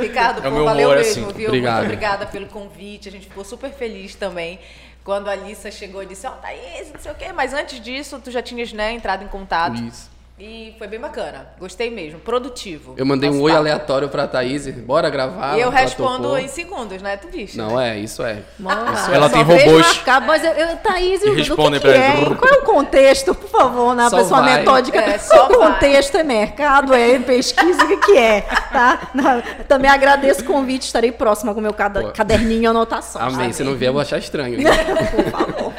Ricardo, 0.00 0.38
É 0.38 0.42
pô, 0.42 0.50
meu 0.50 0.64
valeu 0.64 0.88
humor, 0.88 0.98
mesmo, 0.98 1.26
assim. 1.26 1.36
viu? 1.36 1.48
Obrigado. 1.48 1.74
Muito 1.78 1.84
obrigada 1.86 2.26
pelo 2.26 2.46
convite. 2.46 3.08
A 3.08 3.12
gente 3.12 3.26
ficou 3.28 3.44
super 3.44 3.70
feliz 3.72 4.14
também. 4.14 4.58
Quando 5.04 5.28
a 5.28 5.32
Alissa 5.32 5.70
chegou 5.70 6.02
e 6.02 6.06
disse, 6.06 6.26
ó, 6.26 6.30
Thaís, 6.30 6.92
não 6.92 7.00
sei 7.00 7.10
o 7.10 7.14
quê. 7.14 7.26
Mas 7.34 7.52
antes 7.52 7.80
disso, 7.80 8.20
tu 8.22 8.30
já 8.30 8.40
tinhas, 8.40 8.72
né, 8.72 8.92
entrado 8.92 9.24
em 9.24 9.28
contato. 9.28 9.74
Isso. 9.82 10.10
E 10.40 10.74
foi 10.78 10.88
bem 10.88 10.98
bacana. 10.98 11.46
Gostei 11.60 11.88
mesmo. 11.90 12.18
Produtivo. 12.18 12.94
Eu 12.96 13.04
mandei 13.06 13.28
um 13.30 13.40
oi 13.42 13.52
papo. 13.52 13.60
aleatório 13.60 14.08
pra 14.08 14.26
Thaís. 14.26 14.66
Bora 14.66 15.08
gravar. 15.08 15.56
E 15.56 15.60
eu 15.60 15.70
respondo 15.70 16.22
topou. 16.22 16.38
em 16.38 16.48
segundos, 16.48 17.00
né? 17.00 17.16
Tu 17.16 17.28
viste. 17.28 17.56
Não, 17.56 17.78
é, 17.80 17.98
isso 17.98 18.24
é. 18.24 18.38
Nossa, 18.58 19.12
Ela 19.12 19.28
só 19.28 19.34
tem 19.36 19.42
robôs. 19.44 19.86
marcar, 19.86 20.20
mas 20.22 20.42
eu, 20.42 20.50
eu, 20.52 20.76
Thaís, 20.78 21.22
E 21.22 21.28
o, 21.28 21.34
respondem 21.34 21.78
do 21.78 21.86
que, 21.86 21.92
que 21.92 21.98
é? 21.98 22.34
Qual 22.34 22.50
é 22.54 22.56
o 22.56 22.62
contexto, 22.62 23.34
por 23.34 23.48
favor, 23.48 23.94
na 23.94 24.10
Só 24.10 24.16
pessoa 24.16 24.40
vai. 24.40 24.58
metódica? 24.58 24.98
É, 25.00 25.18
só 25.18 25.46
o 25.46 25.58
vai. 25.58 25.72
contexto 25.74 26.16
é 26.16 26.24
mercado, 26.24 26.92
é 26.94 27.18
pesquisa, 27.20 27.84
o 27.84 27.88
que, 27.88 27.96
que 27.98 28.16
é? 28.18 28.40
Tá? 28.40 29.10
Não, 29.14 29.42
também 29.68 29.90
agradeço 29.90 30.40
o 30.40 30.44
convite, 30.44 30.82
estarei 30.86 31.12
próxima 31.12 31.52
com 31.54 31.60
o 31.60 31.62
meu 31.62 31.74
cada- 31.74 32.10
caderninho 32.10 32.62
e 32.62 32.66
anotações. 32.66 33.32
Amém. 33.34 33.52
Se 33.52 33.62
não 33.62 33.74
vier, 33.76 33.90
eu 33.90 33.92
vou 33.92 34.02
achar 34.02 34.18
estranho. 34.18 34.58
Por 35.14 35.24
favor. 35.30 35.72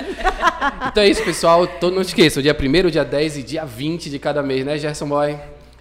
Então 0.88 1.04
é 1.04 1.08
isso, 1.08 1.24
pessoal. 1.24 1.66
Tô, 1.68 1.90
não 1.90 2.02
esqueça, 2.02 2.42
dia 2.42 2.56
1 2.58 2.90
dia 2.90 3.04
10 3.04 3.38
e 3.38 3.44
dia 3.44 3.66
20 3.66 4.10
de 4.10 4.20
mesmo 4.44 4.48
mês, 4.48 4.66
né, 4.66 4.78
Gerson 4.78 5.08
Boy? 5.08 5.38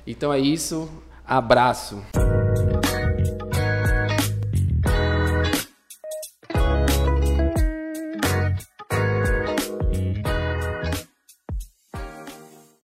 Então 0.07 0.33
é 0.33 0.39
isso. 0.39 0.89
Abraço. 1.27 2.03